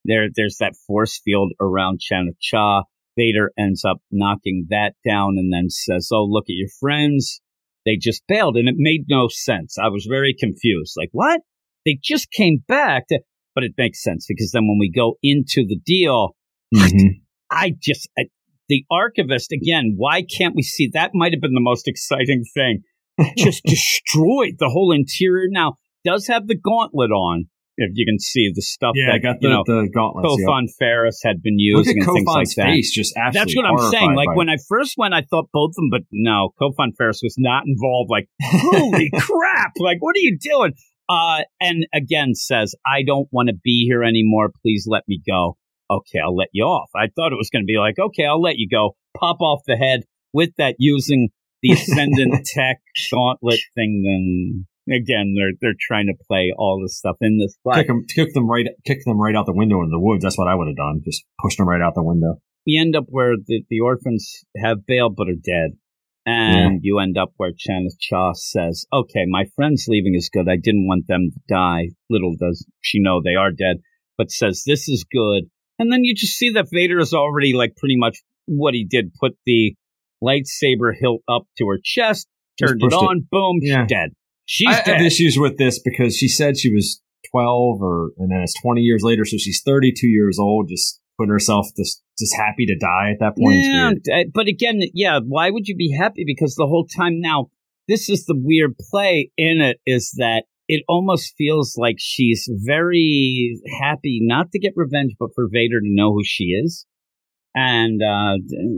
There, 0.04 0.26
there's 0.34 0.56
that 0.58 0.74
force 0.86 1.20
field 1.24 1.52
around 1.60 2.00
Chanath 2.00 2.40
Cha. 2.40 2.82
Vader 3.18 3.50
ends 3.58 3.84
up 3.84 3.98
knocking 4.12 4.66
that 4.70 4.94
down 5.06 5.34
and 5.36 5.52
then 5.52 5.68
says, 5.68 6.08
"Oh, 6.12 6.24
look 6.24 6.44
at 6.44 6.54
your 6.56 6.68
friends. 6.80 7.40
They 7.84 7.96
just 8.00 8.22
bailed," 8.28 8.56
and 8.56 8.68
it 8.68 8.76
made 8.78 9.04
no 9.08 9.26
sense. 9.28 9.76
I 9.78 9.88
was 9.88 10.06
very 10.08 10.34
confused. 10.38 10.94
Like, 10.96 11.10
what? 11.12 11.40
They 11.84 11.98
just 12.02 12.30
came 12.30 12.62
back, 12.68 13.08
to, 13.08 13.20
but 13.54 13.64
it 13.64 13.72
makes 13.76 14.02
sense 14.02 14.26
because 14.28 14.52
then 14.52 14.68
when 14.68 14.78
we 14.78 14.90
go 14.90 15.16
into 15.22 15.64
the 15.66 15.78
deal, 15.84 16.36
Mhm. 16.74 17.22
I 17.50 17.74
just 17.82 18.08
I, 18.18 18.24
the 18.68 18.84
archivist 18.90 19.52
again. 19.52 19.94
Why 19.96 20.22
can't 20.22 20.54
we 20.54 20.62
see 20.62 20.90
that? 20.92 21.12
Might 21.14 21.32
have 21.32 21.40
been 21.40 21.54
the 21.54 21.60
most 21.60 21.88
exciting 21.88 22.44
thing. 22.54 22.82
Just 23.36 23.62
destroyed 23.64 24.56
the 24.58 24.68
whole 24.68 24.92
interior. 24.92 25.48
Now 25.50 25.74
does 26.04 26.26
have 26.26 26.46
the 26.46 26.54
gauntlet 26.56 27.10
on. 27.10 27.46
If 27.80 27.92
you 27.94 28.04
can 28.04 28.18
see 28.18 28.50
the 28.54 28.60
stuff 28.62 28.92
Yeah, 28.94 29.10
I 29.10 29.12
that 29.12 29.22
got 29.22 29.36
the, 29.40 29.48
you 29.48 29.54
know 29.54 29.62
the 29.64 29.88
gauntlets. 29.94 30.34
yeah. 30.40 30.46
Kofan 30.46 30.66
Ferris 30.78 31.20
had 31.24 31.40
been 31.42 31.54
Look 31.54 31.86
at 31.86 31.94
using 31.94 32.02
and 32.02 32.06
things 32.12 32.26
like 32.26 32.48
Kho 32.48 32.54
Phon's 32.54 32.54
that. 32.56 32.90
just 32.92 33.16
absolutely. 33.16 33.38
That's 33.38 33.56
what 33.56 33.66
I'm 33.86 33.90
saying. 33.90 34.14
Like 34.14 34.26
by 34.28 34.34
when 34.34 34.48
I 34.48 34.56
first 34.68 34.94
went, 34.98 35.14
I 35.14 35.22
thought 35.22 35.48
both 35.52 35.70
of 35.70 35.74
them, 35.76 35.88
but 35.90 36.02
no, 36.12 36.50
Kho 36.60 36.72
Phon 36.76 36.90
Farrus 37.00 37.22
was 37.22 37.36
not 37.38 37.64
involved. 37.66 38.10
Like, 38.10 38.28
holy 38.42 39.10
crap! 39.18 39.72
Like, 39.78 39.98
what 40.00 40.16
are 40.16 40.20
you 40.20 40.36
doing? 40.40 40.72
Uh, 41.08 41.42
and 41.60 41.86
again 41.94 42.34
says, 42.34 42.74
I 42.84 43.02
don't 43.02 43.28
want 43.32 43.48
to 43.48 43.54
be 43.64 43.86
here 43.88 44.02
anymore. 44.04 44.50
Please 44.62 44.84
let 44.86 45.04
me 45.08 45.22
go. 45.26 45.56
Okay, 45.90 46.18
I'll 46.22 46.36
let 46.36 46.48
you 46.52 46.64
off. 46.64 46.90
I 46.94 47.06
thought 47.16 47.32
it 47.32 47.36
was 47.38 47.48
going 47.50 47.62
to 47.62 47.66
be 47.66 47.78
like, 47.78 47.98
okay, 47.98 48.24
I'll 48.26 48.42
let 48.42 48.56
you 48.58 48.68
go. 48.68 48.96
Pop 49.16 49.40
off 49.40 49.60
the 49.66 49.76
head 49.76 50.00
with 50.34 50.50
that 50.58 50.74
using 50.78 51.30
the 51.62 51.70
ascendant 51.72 52.44
tech 52.44 52.76
gauntlet 53.10 53.58
thing. 53.74 54.02
Then 54.04 54.66
again, 54.90 55.34
they're 55.36 55.52
they're 55.60 55.78
trying 55.80 56.06
to 56.06 56.14
play 56.26 56.52
all 56.56 56.80
this 56.82 56.96
stuff 56.98 57.16
in 57.20 57.38
this. 57.38 57.56
But 57.64 57.74
kick 57.76 57.86
them, 57.88 58.04
kick 58.08 58.34
them 58.34 58.48
right, 58.48 58.66
kick 58.86 58.98
them 59.04 59.20
right 59.20 59.34
out 59.36 59.46
the 59.46 59.52
window 59.54 59.82
in 59.82 59.90
the 59.90 60.00
woods. 60.00 60.22
That's 60.22 60.38
what 60.38 60.48
I 60.48 60.54
would 60.54 60.66
have 60.68 60.76
done. 60.76 61.00
Just 61.04 61.24
push 61.42 61.56
them 61.56 61.68
right 61.68 61.80
out 61.80 61.94
the 61.94 62.02
window. 62.02 62.40
you 62.64 62.80
end 62.80 62.96
up 62.96 63.04
where 63.08 63.34
the, 63.46 63.62
the 63.70 63.80
orphans 63.80 64.44
have 64.56 64.86
bailed 64.86 65.14
but 65.16 65.28
are 65.28 65.34
dead. 65.34 65.76
And 66.30 66.80
you 66.82 66.98
end 66.98 67.16
up 67.16 67.32
where 67.38 67.52
Chanath 67.52 67.98
Cha 67.98 68.34
says, 68.34 68.84
okay, 68.92 69.24
my 69.26 69.46
friend's 69.56 69.86
leaving 69.88 70.14
is 70.14 70.28
good. 70.30 70.46
I 70.46 70.56
didn't 70.62 70.86
want 70.86 71.06
them 71.06 71.30
to 71.32 71.40
die. 71.48 71.88
Little 72.10 72.34
does 72.38 72.66
she 72.82 73.00
know 73.00 73.22
they 73.24 73.34
are 73.34 73.50
dead, 73.50 73.78
but 74.18 74.30
says, 74.30 74.62
this 74.66 74.90
is 74.90 75.06
good. 75.10 75.44
And 75.78 75.90
then 75.90 76.04
you 76.04 76.14
just 76.14 76.34
see 76.36 76.50
that 76.50 76.66
Vader 76.70 76.98
is 76.98 77.14
already 77.14 77.54
like 77.54 77.76
pretty 77.76 77.96
much 77.96 78.18
what 78.44 78.74
he 78.74 78.84
did, 78.84 79.14
put 79.18 79.38
the 79.46 79.74
lightsaber 80.22 80.92
hilt 80.98 81.22
up 81.28 81.44
to 81.58 81.66
her 81.68 81.78
chest, 81.82 82.26
turned 82.60 82.80
it 82.82 82.90
pushed 82.90 83.02
it. 83.02 83.06
on, 83.06 83.26
boom, 83.30 83.60
Yeah. 83.62 83.82
she's 83.84 83.88
dead. 83.88 84.10
She's 84.50 84.74
I 84.74 84.80
have 84.88 85.02
issues 85.02 85.36
with 85.38 85.58
this 85.58 85.78
because 85.78 86.16
she 86.16 86.26
said 86.26 86.56
she 86.56 86.72
was 86.72 87.02
12 87.32 87.82
or, 87.82 88.12
and 88.16 88.30
then 88.32 88.40
it's 88.40 88.58
20 88.62 88.80
years 88.80 89.02
later. 89.04 89.26
So 89.26 89.36
she's 89.38 89.60
32 89.62 90.06
years 90.06 90.38
old, 90.38 90.70
just 90.70 91.00
putting 91.18 91.30
herself 91.30 91.66
just, 91.76 92.02
just 92.18 92.34
happy 92.34 92.64
to 92.64 92.74
die 92.78 93.10
at 93.12 93.18
that 93.20 93.36
point. 93.36 93.56
Yeah, 93.56 94.22
but 94.32 94.46
again, 94.48 94.80
yeah, 94.94 95.20
why 95.22 95.50
would 95.50 95.68
you 95.68 95.76
be 95.76 95.94
happy? 95.94 96.24
Because 96.26 96.54
the 96.54 96.66
whole 96.66 96.86
time 96.86 97.20
now, 97.20 97.50
this 97.88 98.08
is 98.08 98.24
the 98.24 98.34
weird 98.36 98.74
play 98.90 99.30
in 99.36 99.60
it 99.60 99.80
is 99.84 100.14
that 100.16 100.44
it 100.66 100.82
almost 100.88 101.34
feels 101.36 101.74
like 101.76 101.96
she's 101.98 102.48
very 102.64 103.60
happy 103.82 104.20
not 104.22 104.50
to 104.52 104.58
get 104.58 104.72
revenge, 104.76 105.12
but 105.18 105.28
for 105.34 105.46
Vader 105.52 105.80
to 105.80 105.86
know 105.90 106.12
who 106.14 106.22
she 106.24 106.44
is. 106.44 106.86
and 107.54 108.00
uh, 108.02 108.36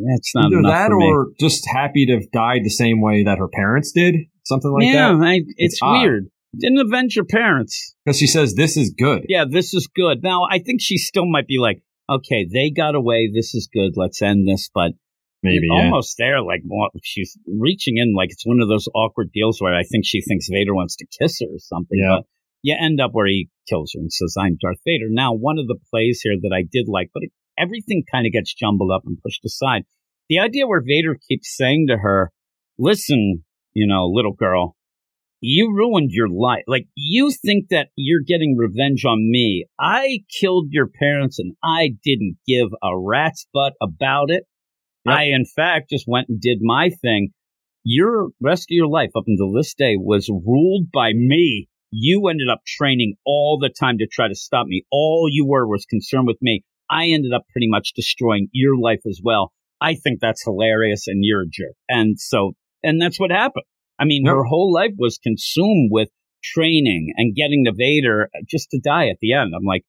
that's 0.08 0.34
not 0.34 0.46
Either 0.46 0.58
enough 0.58 0.72
that 0.72 0.88
for 0.90 0.98
me. 0.98 1.06
or 1.06 1.26
just 1.38 1.64
happy 1.72 2.06
to 2.06 2.14
have 2.14 2.30
died 2.32 2.60
the 2.64 2.70
same 2.70 3.00
way 3.00 3.22
that 3.24 3.38
her 3.38 3.48
parents 3.48 3.92
did, 3.92 4.14
something 4.50 4.70
like 4.70 4.84
yeah, 4.84 5.12
that. 5.12 5.24
I, 5.24 5.34
it's, 5.56 5.74
It's 5.74 5.80
weird. 5.82 6.26
Didn't 6.58 6.78
avenge 6.78 7.14
your 7.14 7.24
parents. 7.24 7.94
Because 8.04 8.18
she 8.18 8.26
says 8.26 8.54
this 8.54 8.76
is 8.76 8.92
good. 8.98 9.24
Yeah, 9.28 9.44
this 9.48 9.72
is 9.72 9.86
good. 9.86 10.22
Now, 10.22 10.46
I 10.50 10.58
think 10.58 10.80
she 10.80 10.98
still 10.98 11.26
might 11.26 11.46
be 11.46 11.58
like, 11.58 11.82
okay, 12.10 12.46
they 12.52 12.70
got 12.70 12.94
away. 12.94 13.30
This 13.32 13.54
is 13.54 13.68
good. 13.72 13.92
Let's 13.96 14.20
end 14.20 14.48
this. 14.48 14.68
But 14.74 14.92
Maybe, 15.42 15.68
yeah. 15.70 15.84
almost 15.84 16.16
there. 16.18 16.42
Like 16.42 16.62
she's 17.02 17.38
reaching 17.46 17.96
in, 17.96 18.14
like 18.14 18.30
it's 18.30 18.44
one 18.44 18.60
of 18.60 18.68
those 18.68 18.88
awkward 18.94 19.30
deals 19.32 19.60
where 19.60 19.74
I 19.74 19.84
think 19.84 20.04
she 20.04 20.20
thinks 20.20 20.48
Vader 20.50 20.74
wants 20.74 20.96
to 20.96 21.06
kiss 21.06 21.38
her 21.40 21.46
or 21.46 21.58
something. 21.58 21.98
Yeah. 21.98 22.16
But 22.18 22.26
you 22.62 22.76
end 22.78 23.00
up 23.00 23.12
where 23.12 23.26
he 23.26 23.48
kills 23.68 23.92
her 23.94 24.00
and 24.00 24.12
says, 24.12 24.34
"I'm 24.38 24.58
Darth 24.60 24.80
Vader." 24.84 25.06
Now, 25.08 25.32
one 25.32 25.58
of 25.58 25.66
the 25.66 25.78
plays 25.90 26.20
here 26.22 26.36
that 26.42 26.54
I 26.54 26.62
did 26.70 26.88
like, 26.88 27.10
but 27.14 27.22
it, 27.22 27.30
everything 27.58 28.04
kind 28.10 28.26
of 28.26 28.32
gets 28.32 28.52
jumbled 28.52 28.90
up 28.92 29.02
and 29.06 29.22
pushed 29.22 29.44
aside. 29.44 29.84
The 30.28 30.40
idea 30.40 30.66
where 30.66 30.82
Vader 30.84 31.16
keeps 31.28 31.56
saying 31.56 31.86
to 31.88 31.98
her, 31.98 32.32
"Listen, 32.78 33.44
you 33.72 33.86
know, 33.86 34.06
little 34.06 34.34
girl." 34.34 34.76
You 35.42 35.72
ruined 35.74 36.10
your 36.12 36.28
life. 36.28 36.64
Like, 36.66 36.86
you 36.94 37.30
think 37.30 37.68
that 37.70 37.88
you're 37.96 38.20
getting 38.20 38.58
revenge 38.58 39.06
on 39.06 39.30
me. 39.30 39.64
I 39.78 40.20
killed 40.38 40.66
your 40.70 40.86
parents 40.86 41.38
and 41.38 41.54
I 41.64 41.92
didn't 42.04 42.36
give 42.46 42.68
a 42.82 42.98
rat's 42.98 43.46
butt 43.54 43.72
about 43.80 44.30
it. 44.30 44.44
Yep. 45.06 45.16
I, 45.16 45.22
in 45.24 45.46
fact, 45.46 45.88
just 45.88 46.04
went 46.06 46.28
and 46.28 46.38
did 46.40 46.58
my 46.60 46.90
thing. 46.90 47.30
Your 47.84 48.28
rest 48.42 48.64
of 48.64 48.74
your 48.74 48.88
life 48.88 49.12
up 49.16 49.24
until 49.26 49.52
this 49.52 49.72
day 49.72 49.94
was 49.96 50.28
ruled 50.28 50.90
by 50.92 51.12
me. 51.14 51.68
You 51.90 52.28
ended 52.28 52.48
up 52.52 52.60
training 52.66 53.14
all 53.24 53.58
the 53.58 53.70
time 53.70 53.96
to 53.98 54.06
try 54.06 54.28
to 54.28 54.34
stop 54.34 54.66
me. 54.66 54.84
All 54.92 55.26
you 55.30 55.46
were 55.46 55.66
was 55.66 55.86
concerned 55.86 56.26
with 56.26 56.36
me. 56.42 56.62
I 56.90 57.06
ended 57.06 57.32
up 57.32 57.44
pretty 57.50 57.68
much 57.68 57.94
destroying 57.94 58.48
your 58.52 58.76
life 58.76 59.00
as 59.08 59.20
well. 59.24 59.52
I 59.80 59.94
think 59.94 60.20
that's 60.20 60.44
hilarious 60.44 61.06
and 61.06 61.20
you're 61.22 61.42
a 61.42 61.48
jerk. 61.50 61.74
And 61.88 62.20
so, 62.20 62.52
and 62.82 63.00
that's 63.00 63.18
what 63.20 63.30
happened. 63.30 63.64
I 63.98 64.04
mean, 64.04 64.24
Yep. 64.24 64.34
her 64.34 64.44
whole 64.44 64.72
life 64.72 64.92
was 64.98 65.18
consumed 65.18 65.90
with 65.92 66.08
training 66.42 67.12
and 67.16 67.34
getting 67.34 67.64
to 67.66 67.72
Vader 67.76 68.30
just 68.48 68.70
to 68.70 68.80
die 68.82 69.08
at 69.08 69.18
the 69.20 69.34
end. 69.34 69.52
I'm 69.54 69.64
like, 69.64 69.84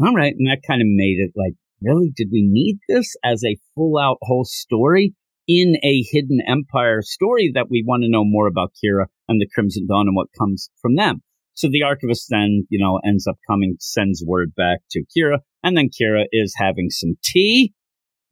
all 0.00 0.14
right. 0.14 0.34
And 0.36 0.46
that 0.48 0.62
kind 0.66 0.80
of 0.80 0.86
made 0.88 1.18
it 1.18 1.32
like, 1.34 1.54
really? 1.82 2.12
Did 2.14 2.28
we 2.30 2.46
need 2.48 2.78
this 2.88 3.16
as 3.24 3.42
a 3.44 3.58
full 3.74 3.98
out 3.98 4.18
whole 4.22 4.44
story 4.44 5.14
in 5.48 5.74
a 5.82 6.04
hidden 6.12 6.40
empire 6.46 7.02
story 7.02 7.50
that 7.54 7.68
we 7.70 7.82
want 7.86 8.02
to 8.04 8.10
know 8.10 8.24
more 8.24 8.46
about 8.46 8.72
Qi'ra 8.84 9.06
and 9.28 9.40
the 9.40 9.48
Crimson 9.52 9.86
Dawn 9.88 10.06
and 10.06 10.14
what 10.14 10.28
comes 10.38 10.70
from 10.80 10.94
them? 10.94 11.22
So 11.54 11.68
the 11.68 11.82
archivist 11.82 12.26
then, 12.30 12.66
you 12.70 12.78
know, 12.78 13.00
ends 13.04 13.26
up 13.26 13.38
coming, 13.50 13.76
sends 13.80 14.22
word 14.24 14.54
back 14.56 14.78
to 14.92 15.02
Qi'ra, 15.16 15.38
and 15.64 15.76
then 15.76 15.88
Qi'ra 15.88 16.26
is 16.30 16.54
having 16.56 16.90
some 16.90 17.16
tea. 17.24 17.74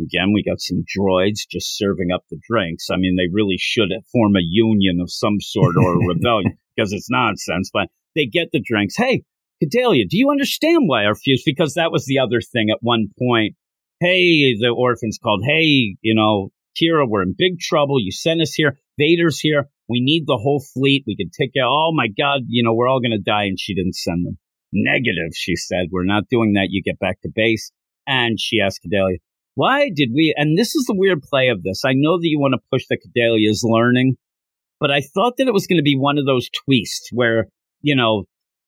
Again, 0.00 0.32
we 0.34 0.44
got 0.44 0.60
some 0.60 0.84
droids 0.84 1.48
just 1.50 1.76
serving 1.76 2.10
up 2.14 2.24
the 2.30 2.38
drinks. 2.48 2.88
I 2.90 2.96
mean, 2.96 3.16
they 3.16 3.32
really 3.32 3.56
should 3.58 3.88
form 4.12 4.36
a 4.36 4.42
union 4.42 5.00
of 5.00 5.10
some 5.10 5.40
sort 5.40 5.76
or 5.76 5.94
a 5.94 6.06
rebellion 6.14 6.58
because 6.76 6.92
it's 6.92 7.10
nonsense, 7.10 7.70
but 7.72 7.88
they 8.14 8.26
get 8.26 8.48
the 8.52 8.62
drinks. 8.64 8.96
Hey, 8.96 9.22
Cadelia, 9.62 10.06
do 10.08 10.18
you 10.18 10.30
understand 10.30 10.84
why 10.86 11.04
our 11.04 11.14
fuse? 11.14 11.42
Because 11.46 11.74
that 11.74 11.92
was 11.92 12.04
the 12.04 12.18
other 12.18 12.40
thing 12.40 12.68
at 12.70 12.78
one 12.82 13.08
point. 13.18 13.54
Hey, 14.00 14.54
the 14.60 14.68
orphans 14.68 15.18
called. 15.22 15.42
Hey, 15.46 15.96
you 16.02 16.14
know, 16.14 16.50
Qi'ra, 16.76 17.08
we're 17.08 17.22
in 17.22 17.34
big 17.36 17.58
trouble. 17.58 17.98
You 17.98 18.12
sent 18.12 18.42
us 18.42 18.52
here. 18.52 18.78
Vader's 18.98 19.40
here. 19.40 19.68
We 19.88 20.00
need 20.00 20.24
the 20.26 20.36
whole 20.36 20.62
fleet. 20.74 21.04
We 21.06 21.16
can 21.16 21.30
take 21.30 21.54
care. 21.54 21.64
Oh 21.64 21.92
my 21.94 22.08
God, 22.08 22.42
you 22.48 22.62
know, 22.62 22.74
we're 22.74 22.88
all 22.88 23.00
going 23.00 23.16
to 23.16 23.18
die. 23.18 23.44
And 23.44 23.58
she 23.58 23.74
didn't 23.74 23.94
send 23.94 24.26
them. 24.26 24.38
Negative, 24.72 25.32
she 25.34 25.56
said. 25.56 25.86
We're 25.90 26.04
not 26.04 26.24
doing 26.28 26.54
that. 26.54 26.68
You 26.70 26.82
get 26.82 26.98
back 26.98 27.20
to 27.22 27.30
base. 27.34 27.70
And 28.06 28.38
she 28.38 28.60
asked 28.60 28.80
Cadelia, 28.84 29.16
why 29.56 29.90
did 29.92 30.10
we? 30.14 30.34
And 30.36 30.56
this 30.56 30.74
is 30.76 30.84
the 30.84 30.94
weird 30.94 31.22
play 31.22 31.48
of 31.48 31.62
this. 31.62 31.82
I 31.84 31.92
know 31.94 32.18
that 32.18 32.28
you 32.28 32.38
want 32.38 32.52
to 32.52 32.68
push 32.70 32.84
the 32.88 32.98
Cadelia's 32.98 33.64
learning, 33.64 34.16
but 34.78 34.90
I 34.90 35.00
thought 35.00 35.38
that 35.38 35.48
it 35.48 35.54
was 35.54 35.66
going 35.66 35.78
to 35.78 35.82
be 35.82 35.96
one 35.96 36.18
of 36.18 36.26
those 36.26 36.50
twists 36.50 37.08
where, 37.10 37.46
you 37.80 37.96
know, 37.96 38.24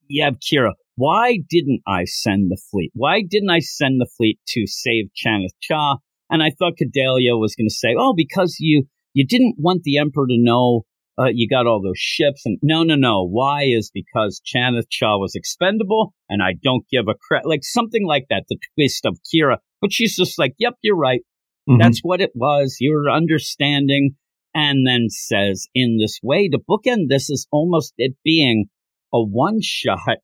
you 0.08 0.24
have 0.24 0.38
Qi'ra. 0.38 0.72
Why 0.96 1.40
didn't 1.48 1.82
I 1.86 2.04
send 2.06 2.50
the 2.50 2.58
fleet? 2.70 2.90
Why 2.94 3.20
didn't 3.20 3.50
I 3.50 3.58
send 3.58 4.00
the 4.00 4.08
fleet 4.16 4.40
to 4.48 4.66
save 4.66 5.10
Chanath 5.14 5.54
Cha? 5.60 5.98
And 6.30 6.42
I 6.42 6.50
thought 6.58 6.78
Cadelia 6.80 7.38
was 7.38 7.54
going 7.54 7.68
to 7.68 7.74
say, 7.74 7.94
"Oh, 7.96 8.14
because 8.16 8.56
you 8.58 8.84
you 9.12 9.26
didn't 9.26 9.56
want 9.58 9.82
the 9.82 9.98
Emperor 9.98 10.26
to 10.26 10.36
know 10.38 10.84
uh, 11.18 11.28
you 11.32 11.48
got 11.48 11.66
all 11.66 11.82
those 11.82 11.98
ships." 11.98 12.42
And 12.44 12.58
no, 12.62 12.82
no, 12.82 12.94
no. 12.94 13.26
Why 13.26 13.64
is 13.64 13.90
because 13.92 14.40
Chanath 14.44 14.88
Cha 14.90 15.16
was 15.16 15.34
expendable, 15.34 16.14
and 16.28 16.42
I 16.42 16.54
don't 16.62 16.84
give 16.90 17.06
a 17.08 17.14
crap. 17.26 17.42
Like 17.44 17.64
something 17.64 18.06
like 18.06 18.26
that. 18.30 18.44
The 18.48 18.58
twist 18.74 19.04
of 19.04 19.18
Qi'ra, 19.32 19.58
but 19.80 19.92
she's 19.92 20.16
just 20.16 20.38
like, 20.38 20.54
"Yep, 20.58 20.74
you're 20.82 20.96
right. 20.96 21.20
Mhm. 21.68 21.78
That's 21.78 22.00
what 22.00 22.20
it 22.20 22.32
was. 22.34 22.76
You're 22.80 23.10
understanding." 23.10 24.16
And 24.54 24.86
then 24.86 25.06
says 25.08 25.68
in 25.74 25.98
this 25.98 26.18
way 26.22 26.48
to 26.48 26.58
bookend 26.58 27.08
this 27.08 27.30
is 27.30 27.46
almost 27.52 27.92
it 27.98 28.14
being 28.24 28.66
a 29.12 29.22
one 29.22 29.60
shot 29.62 30.18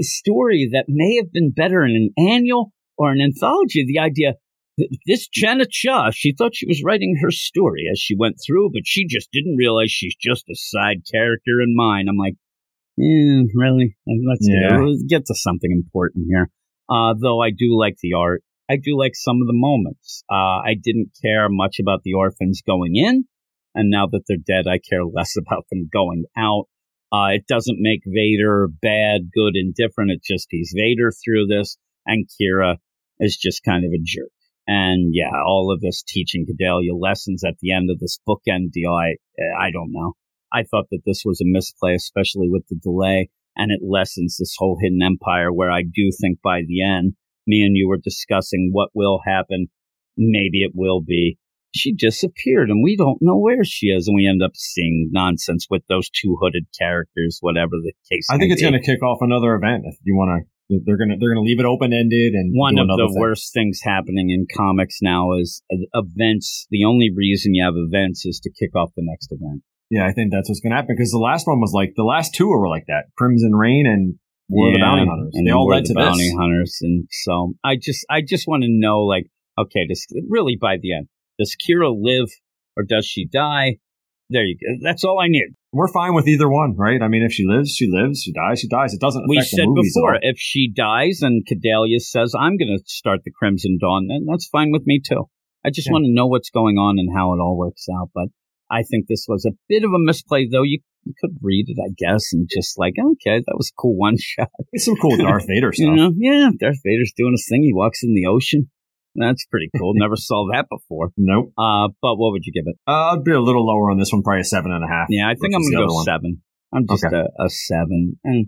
story 0.00 0.68
that 0.72 0.86
may 0.88 1.16
have 1.16 1.32
been 1.32 1.52
better 1.52 1.84
in 1.84 1.92
an 1.96 2.10
annual 2.18 2.72
or 2.98 3.12
an 3.12 3.20
anthology. 3.20 3.84
The 3.86 3.98
idea 3.98 4.34
this 5.06 5.28
Janet 5.28 5.72
Shaw, 5.72 6.10
she 6.12 6.34
thought 6.36 6.54
she 6.54 6.66
was 6.66 6.82
writing 6.84 7.16
her 7.22 7.30
story 7.30 7.84
as 7.90 7.98
she 7.98 8.16
went 8.16 8.36
through, 8.44 8.70
but 8.72 8.82
she 8.84 9.06
just 9.06 9.28
didn't 9.32 9.56
realize 9.56 9.90
she's 9.90 10.16
just 10.20 10.44
a 10.50 10.54
side 10.54 11.02
character 11.10 11.60
in 11.62 11.74
mine. 11.74 12.06
I'm 12.08 12.16
like, 12.16 12.34
eh, 13.00 13.44
really? 13.54 13.96
Let's 14.06 14.46
Yeah. 14.48 14.76
get, 14.78 15.08
get 15.08 15.26
to 15.26 15.34
something 15.34 15.70
important 15.72 16.26
here. 16.28 16.50
Uh, 16.88 17.14
though 17.20 17.40
I 17.40 17.50
do 17.50 17.76
like 17.78 17.96
the 18.02 18.12
art. 18.14 18.42
I 18.68 18.76
do 18.76 18.98
like 18.98 19.12
some 19.14 19.40
of 19.40 19.46
the 19.46 19.52
moments. 19.54 20.24
Uh, 20.30 20.58
I 20.64 20.74
didn't 20.80 21.10
care 21.24 21.48
much 21.48 21.78
about 21.80 22.02
the 22.04 22.14
orphans 22.14 22.62
going 22.66 22.96
in, 22.96 23.24
and 23.74 23.90
now 23.90 24.06
that 24.08 24.22
they're 24.28 24.36
dead, 24.44 24.66
I 24.68 24.78
care 24.78 25.04
less 25.04 25.34
about 25.38 25.66
them 25.70 25.88
going 25.92 26.24
out. 26.36 26.64
Uh, 27.12 27.28
it 27.34 27.46
doesn't 27.46 27.78
make 27.80 28.00
Vader 28.04 28.68
bad, 28.82 29.30
good, 29.32 29.54
indifferent. 29.54 30.10
It's 30.10 30.26
just 30.26 30.48
he's 30.50 30.74
Vader 30.76 31.12
through 31.24 31.46
this, 31.46 31.78
and 32.04 32.26
Qi'ra 32.28 32.76
is 33.20 33.36
just 33.36 33.62
kind 33.64 33.84
of 33.84 33.92
a 33.92 34.02
jerk. 34.02 34.30
And 34.66 35.12
yeah, 35.14 35.30
all 35.46 35.72
of 35.72 35.80
this 35.80 36.02
teaching 36.06 36.46
Cadelia 36.46 36.98
lessons 36.98 37.44
at 37.44 37.54
the 37.60 37.72
end 37.72 37.88
of 37.90 38.00
this 38.00 38.18
bookend 38.28 38.72
deal, 38.72 38.92
I 38.92 39.16
I 39.58 39.70
don't 39.70 39.92
know. 39.92 40.14
I 40.52 40.62
thought 40.62 40.86
that 40.90 41.02
this 41.06 41.22
was 41.24 41.40
a 41.40 41.44
misplay, 41.46 41.94
especially 41.94 42.48
with 42.48 42.64
the 42.68 42.76
delay, 42.76 43.30
and 43.56 43.70
it 43.70 43.80
lessens 43.82 44.36
this 44.38 44.54
whole 44.58 44.78
hidden 44.80 45.00
empire. 45.02 45.52
Where 45.52 45.70
I 45.70 45.82
do 45.82 46.10
think 46.20 46.40
by 46.42 46.62
the 46.66 46.82
end, 46.82 47.14
me 47.46 47.62
and 47.62 47.76
you 47.76 47.88
were 47.88 47.98
discussing 48.02 48.70
what 48.72 48.90
will 48.94 49.20
happen. 49.24 49.68
Maybe 50.16 50.62
it 50.62 50.72
will 50.74 51.02
be 51.02 51.38
she 51.76 51.94
disappeared 51.94 52.70
and 52.70 52.82
we 52.82 52.96
don't 52.96 53.18
know 53.20 53.36
where 53.36 53.62
she 53.62 53.88
is 53.88 54.08
and 54.08 54.16
we 54.16 54.26
end 54.26 54.42
up 54.42 54.52
seeing 54.54 55.10
nonsense 55.12 55.66
with 55.68 55.82
those 55.88 56.08
two 56.10 56.36
hooded 56.40 56.64
characters 56.78 57.38
whatever 57.40 57.72
the 57.82 57.92
case 58.10 58.26
I 58.30 58.38
think 58.38 58.52
it's 58.52 58.62
going 58.62 58.72
to 58.72 58.80
kick 58.80 59.02
off 59.02 59.18
another 59.20 59.54
event. 59.54 59.84
If 59.86 59.96
you 60.02 60.16
want 60.16 60.42
to, 60.42 60.50
they're 60.68 60.96
to 61.10 61.16
they're 61.20 61.30
to 61.34 61.46
leave 61.46 61.60
it 61.60 61.66
open 61.66 61.92
ended 61.92 62.34
and 62.34 62.52
one 62.54 62.78
of 62.78 62.86
the 62.88 63.06
thing. 63.08 63.20
worst 63.20 63.52
things 63.54 63.80
happening 63.82 64.30
in 64.30 64.46
comics 64.56 64.98
now 65.00 65.32
is 65.34 65.62
uh, 65.72 65.76
events 65.94 66.66
the 66.70 66.84
only 66.84 67.10
reason 67.14 67.54
you 67.54 67.64
have 67.64 67.74
events 67.76 68.26
is 68.26 68.40
to 68.42 68.50
kick 68.50 68.74
off 68.74 68.90
the 68.96 69.02
next 69.04 69.30
event 69.30 69.62
Yeah, 69.90 70.06
I 70.06 70.12
think 70.12 70.32
that's 70.32 70.48
what's 70.48 70.60
to 70.72 70.76
happen 70.76 70.96
because 70.96 71.12
the 71.12 71.18
last 71.18 71.46
one 71.46 71.60
was 71.60 71.72
like 71.72 71.92
the 71.96 72.02
last 72.02 72.34
two 72.34 72.48
were 72.48 72.68
like 72.68 72.86
that: 72.88 73.04
Crimson 73.16 73.54
Rain 73.54 73.86
and 73.86 74.14
War 74.48 74.68
of 74.68 74.74
the 74.74 74.80
Bounty 74.80 75.06
Hunters. 75.08 75.32
and 75.34 75.46
they 75.46 75.52
all 75.52 75.66
War 75.66 75.74
led 75.74 75.82
of 75.82 75.86
to 75.86 75.94
the 75.94 76.00
bounty 76.00 76.28
this. 76.28 76.36
hunters 76.38 76.78
and 76.82 77.06
so 77.10 77.54
i 77.64 77.76
just 77.80 78.04
i 78.10 78.20
just 78.20 78.46
want 78.46 78.62
to 78.62 78.68
know 78.70 79.02
like 79.02 79.26
okay 79.58 79.86
does 79.88 80.06
really 80.28 80.56
by 80.60 80.76
the 80.80 80.94
end 80.94 81.08
does 81.38 81.56
Qi'ra 81.56 81.90
live 81.94 82.28
or 82.76 82.82
does 82.84 83.06
she 83.06 83.26
die 83.26 83.78
there 84.30 84.44
you 84.44 84.56
go 84.60 84.66
that's 84.82 85.04
all 85.04 85.18
i 85.20 85.28
need 85.28 85.48
We're 85.72 85.92
fine 85.92 86.14
with 86.14 86.26
either 86.26 86.48
one, 86.48 86.72
right? 86.74 87.02
I 87.02 87.08
mean, 87.08 87.22
if 87.22 87.32
she 87.36 87.44
lives, 87.46 87.74
she 87.76 87.86
lives. 87.92 88.22
She 88.24 88.32
dies, 88.32 88.60
she 88.60 88.68
dies. 88.68 88.94
It 88.94 89.00
doesn't 89.00 89.24
affect 89.24 89.28
we 89.28 89.38
the 89.44 89.44
said 89.44 89.68
before, 89.76 90.16
if 90.22 90.36
she 90.38 90.72
dies 90.72 91.20
and 91.20 91.44
Cadelia 91.46 92.00
says, 92.00 92.32
I'm 92.34 92.56
going 92.56 92.72
to 92.74 92.82
start 92.86 93.20
the 93.24 93.30
Crimson 93.38 93.76
Dawn, 93.78 94.06
then 94.08 94.24
that's 94.26 94.48
fine 94.48 94.70
with 94.72 94.86
me 94.86 95.02
too. 95.06 95.28
I 95.66 95.68
just 95.68 95.86
Yeah. 95.88 95.92
want 95.94 96.04
to 96.06 96.14
know 96.16 96.28
what's 96.28 96.48
going 96.48 96.78
on 96.78 96.98
and 96.98 97.10
how 97.14 97.34
it 97.34 97.40
all 97.44 97.58
works 97.58 97.86
out. 97.92 98.08
But 98.14 98.28
I 98.70 98.84
think 98.88 99.04
this 99.06 99.26
was 99.28 99.44
a 99.44 99.52
bit 99.68 99.84
of 99.84 99.90
a 99.92 99.98
misplay, 100.00 100.48
though. 100.50 100.62
You, 100.62 100.78
you 101.04 101.12
could 101.20 101.36
read 101.42 101.66
it, 101.68 101.76
I 101.78 101.92
guess, 101.98 102.32
and 102.32 102.48
just 102.50 102.78
like, 102.78 102.94
okay, 102.98 103.42
that 103.44 103.56
was 103.60 103.68
a 103.70 103.76
cool 103.78 103.96
one 103.98 104.16
shot. 104.32 104.48
It's 104.72 104.86
some 104.86 104.96
cool 104.96 105.18
Darth 105.18 105.44
Vader 105.46 105.72
stuff. 105.76 105.84
You 105.84 105.94
know, 105.94 106.12
yeah, 106.16 106.48
Darth 106.58 106.80
Vader's 106.86 107.12
doing 107.14 107.34
his 107.36 107.46
thing. 107.50 107.62
He 107.64 107.74
walks 107.74 108.00
in 108.02 108.14
the 108.14 108.26
ocean. 108.26 108.70
That's 109.18 109.44
pretty 109.50 109.68
cool. 109.78 109.92
Never 109.96 110.16
saw 110.16 110.48
that 110.52 110.66
before. 110.70 111.10
Nope. 111.16 111.52
Uh, 111.58 111.88
but 112.02 112.16
what 112.16 112.32
would 112.32 112.42
you 112.44 112.52
give 112.52 112.64
it? 112.66 112.76
Uh, 112.86 113.12
I'd 113.16 113.24
be 113.24 113.32
a 113.32 113.40
little 113.40 113.66
lower 113.66 113.90
on 113.90 113.98
this 113.98 114.12
one, 114.12 114.22
probably 114.22 114.42
a 114.42 114.44
seven 114.44 114.72
and 114.72 114.84
a 114.84 114.88
half. 114.88 115.06
Yeah, 115.10 115.28
I 115.28 115.34
think 115.34 115.54
I'm 115.54 115.62
gonna 115.62 115.86
go 115.86 115.94
one. 115.94 116.04
seven. 116.04 116.42
I'm 116.72 116.86
just 116.88 117.04
Okay. 117.04 117.16
a, 117.16 117.44
a 117.44 117.48
seven, 117.48 118.18
and 118.24 118.46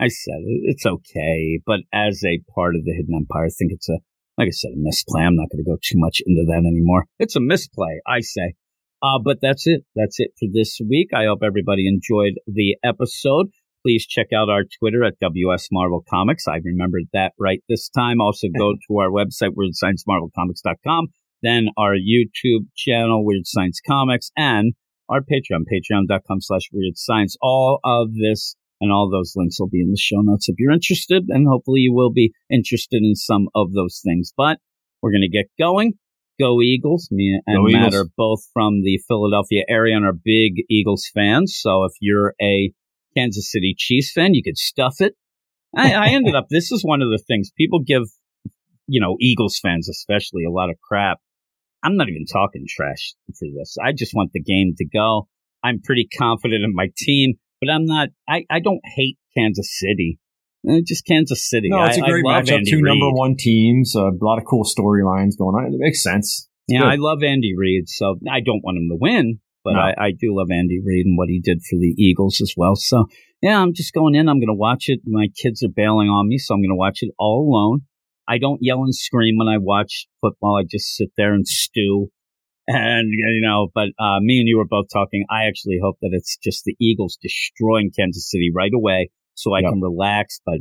I 0.00 0.08
said 0.08 0.40
it, 0.44 0.60
it's 0.74 0.86
okay. 0.86 1.60
But 1.64 1.80
as 1.92 2.22
a 2.26 2.40
part 2.54 2.74
of 2.76 2.84
the 2.84 2.92
Hidden 2.92 3.14
Empire, 3.14 3.46
I 3.46 3.54
think 3.56 3.72
it's 3.72 3.88
a 3.88 3.98
like 4.38 4.48
I 4.48 4.50
said 4.52 4.70
a 4.72 4.76
misplay. 4.80 5.22
I'm 5.22 5.36
not 5.36 5.48
going 5.52 5.62
to 5.64 5.68
go 5.70 5.76
too 5.82 5.98
much 5.98 6.22
into 6.26 6.44
that 6.48 6.64
anymore. 6.66 7.04
It's 7.18 7.36
a 7.36 7.40
misplay, 7.40 8.00
I 8.06 8.20
say. 8.20 8.54
Uh, 9.02 9.18
but 9.22 9.38
that's 9.42 9.66
it. 9.66 9.82
That's 9.94 10.16
it 10.18 10.30
for 10.38 10.46
this 10.52 10.78
week. 10.88 11.08
I 11.14 11.24
hope 11.26 11.40
everybody 11.44 11.86
enjoyed 11.88 12.34
the 12.46 12.76
episode. 12.84 13.48
Please 13.84 14.06
check 14.06 14.26
out 14.34 14.50
our 14.50 14.64
Twitter 14.78 15.04
at 15.04 15.18
WS 15.20 15.68
Marvel 15.72 16.04
Comics. 16.08 16.46
I 16.46 16.60
remembered 16.62 17.04
that 17.12 17.32
right 17.38 17.62
this 17.68 17.88
time. 17.88 18.20
Also 18.20 18.48
go 18.56 18.74
to 18.88 18.98
our 18.98 19.08
website, 19.08 19.54
weirdsciencemarvelcomics.com. 19.56 21.08
then 21.42 21.68
our 21.78 21.94
YouTube 21.94 22.66
channel, 22.76 23.24
Weird 23.24 23.46
Science 23.46 23.80
Comics, 23.86 24.30
and 24.36 24.74
our 25.08 25.20
Patreon, 25.20 25.64
patreon.com 25.72 26.40
slash 26.40 26.68
weird 26.72 26.96
science. 26.96 27.36
All 27.40 27.80
of 27.84 28.14
this 28.14 28.54
and 28.80 28.92
all 28.92 29.10
those 29.10 29.32
links 29.36 29.58
will 29.58 29.68
be 29.68 29.80
in 29.82 29.90
the 29.90 29.98
show 29.98 30.20
notes 30.22 30.48
if 30.48 30.56
you're 30.58 30.72
interested, 30.72 31.24
and 31.28 31.46
hopefully 31.48 31.80
you 31.80 31.92
will 31.92 32.12
be 32.12 32.32
interested 32.50 33.02
in 33.02 33.14
some 33.14 33.48
of 33.54 33.72
those 33.72 34.00
things. 34.04 34.32
But 34.36 34.58
we're 35.02 35.12
going 35.12 35.28
to 35.30 35.36
get 35.36 35.46
going. 35.58 35.94
Go 36.38 36.62
Eagles. 36.62 37.08
Me 37.10 37.38
and 37.46 37.66
Go 37.66 37.72
Matt 37.72 37.88
Eagles. 37.88 38.02
are 38.06 38.08
both 38.16 38.40
from 38.54 38.82
the 38.82 38.98
Philadelphia 39.06 39.62
area 39.68 39.96
and 39.96 40.06
are 40.06 40.14
big 40.14 40.54
Eagles 40.70 41.10
fans. 41.12 41.58
So 41.60 41.84
if 41.84 41.92
you're 42.00 42.34
a 42.40 42.72
Kansas 43.16 43.50
City 43.50 43.74
Chiefs 43.76 44.12
fan, 44.12 44.34
you 44.34 44.42
could 44.42 44.56
stuff 44.56 44.96
it. 45.00 45.14
I, 45.76 45.92
I 45.92 46.08
ended 46.08 46.34
up, 46.34 46.46
this 46.50 46.72
is 46.72 46.82
one 46.84 47.02
of 47.02 47.08
the 47.10 47.22
things 47.26 47.50
people 47.56 47.80
give, 47.80 48.02
you 48.86 49.00
know, 49.00 49.16
Eagles 49.20 49.58
fans 49.62 49.88
especially 49.88 50.44
a 50.44 50.50
lot 50.50 50.70
of 50.70 50.76
crap. 50.80 51.18
I'm 51.82 51.96
not 51.96 52.08
even 52.08 52.26
talking 52.30 52.66
trash 52.68 53.14
for 53.38 53.48
this. 53.56 53.76
I 53.82 53.92
just 53.92 54.12
want 54.14 54.32
the 54.32 54.42
game 54.42 54.74
to 54.78 54.84
go. 54.84 55.28
I'm 55.64 55.80
pretty 55.82 56.08
confident 56.18 56.64
in 56.64 56.74
my 56.74 56.88
team, 56.96 57.34
but 57.60 57.70
I'm 57.70 57.86
not, 57.86 58.08
I, 58.28 58.44
I 58.50 58.60
don't 58.60 58.80
hate 58.96 59.18
Kansas 59.36 59.78
City. 59.78 60.18
Eh, 60.68 60.80
Just 60.86 61.06
Kansas 61.06 61.48
City. 61.48 61.68
No, 61.70 61.84
it's 61.84 61.96
a 61.96 62.02
great 62.02 62.24
matchup. 62.24 62.64
Two 62.68 62.82
number 62.82 63.10
one 63.10 63.36
teams, 63.36 63.94
a 63.94 64.10
lot 64.20 64.38
of 64.38 64.44
cool 64.44 64.64
storylines 64.64 65.38
going 65.38 65.54
on. 65.54 65.72
It 65.72 65.78
makes 65.78 66.02
sense. 66.02 66.48
It's 66.68 66.74
Yeah, 66.74 66.80
good. 66.80 66.88
I 66.88 66.96
love 66.96 67.22
Andy 67.22 67.54
Reid, 67.56 67.88
so 67.88 68.16
I 68.30 68.40
don't 68.40 68.62
want 68.62 68.76
him 68.76 68.88
to 68.90 68.96
win, 69.00 69.40
but 69.64 69.74
No. 69.74 69.80
I, 69.80 69.94
I 69.98 70.10
do 70.12 70.34
love 70.36 70.48
Andy 70.50 70.80
Reid 70.84 71.06
and 71.06 71.16
what 71.18 71.28
he 71.28 71.40
did 71.40 71.58
for 71.62 71.76
the 71.76 71.94
Eagles 71.98 72.40
as 72.40 72.54
well. 72.56 72.76
So 72.76 73.06
yeah, 73.42 73.60
I'm 73.60 73.72
just 73.74 73.92
going 73.94 74.14
in. 74.14 74.28
I'm 74.28 74.38
going 74.38 74.48
to 74.48 74.54
watch 74.54 74.84
it. 74.88 75.00
My 75.06 75.28
kids 75.40 75.62
are 75.62 75.72
bailing 75.74 76.08
on 76.08 76.28
me, 76.28 76.38
so 76.38 76.54
I'm 76.54 76.60
going 76.60 76.70
to 76.70 76.76
watch 76.76 76.98
it 77.02 77.10
all 77.18 77.48
alone. 77.50 77.82
I 78.28 78.38
don't 78.38 78.58
yell 78.62 78.82
and 78.84 78.94
scream 78.94 79.36
when 79.38 79.48
I 79.48 79.58
watch 79.58 80.06
football. 80.20 80.58
I 80.60 80.64
just 80.70 80.94
sit 80.94 81.08
there 81.16 81.34
and 81.34 81.46
stew. 81.46 82.10
And 82.68 83.08
you 83.10 83.40
know, 83.42 83.68
but 83.74 83.88
uh, 83.98 84.20
me 84.20 84.38
and 84.38 84.46
you 84.46 84.56
were 84.58 84.66
both 84.68 84.86
talking. 84.92 85.24
I 85.30 85.46
actually 85.46 85.78
hope 85.82 85.96
that 86.02 86.10
it's 86.12 86.36
just 86.36 86.62
the 86.64 86.76
Eagles 86.80 87.18
destroying 87.20 87.90
Kansas 87.98 88.30
City 88.30 88.50
right 88.54 88.70
away, 88.72 89.10
so 89.34 89.52
I 89.54 89.60
Yep. 89.60 89.70
can 89.72 89.80
relax. 89.80 90.40
But 90.46 90.58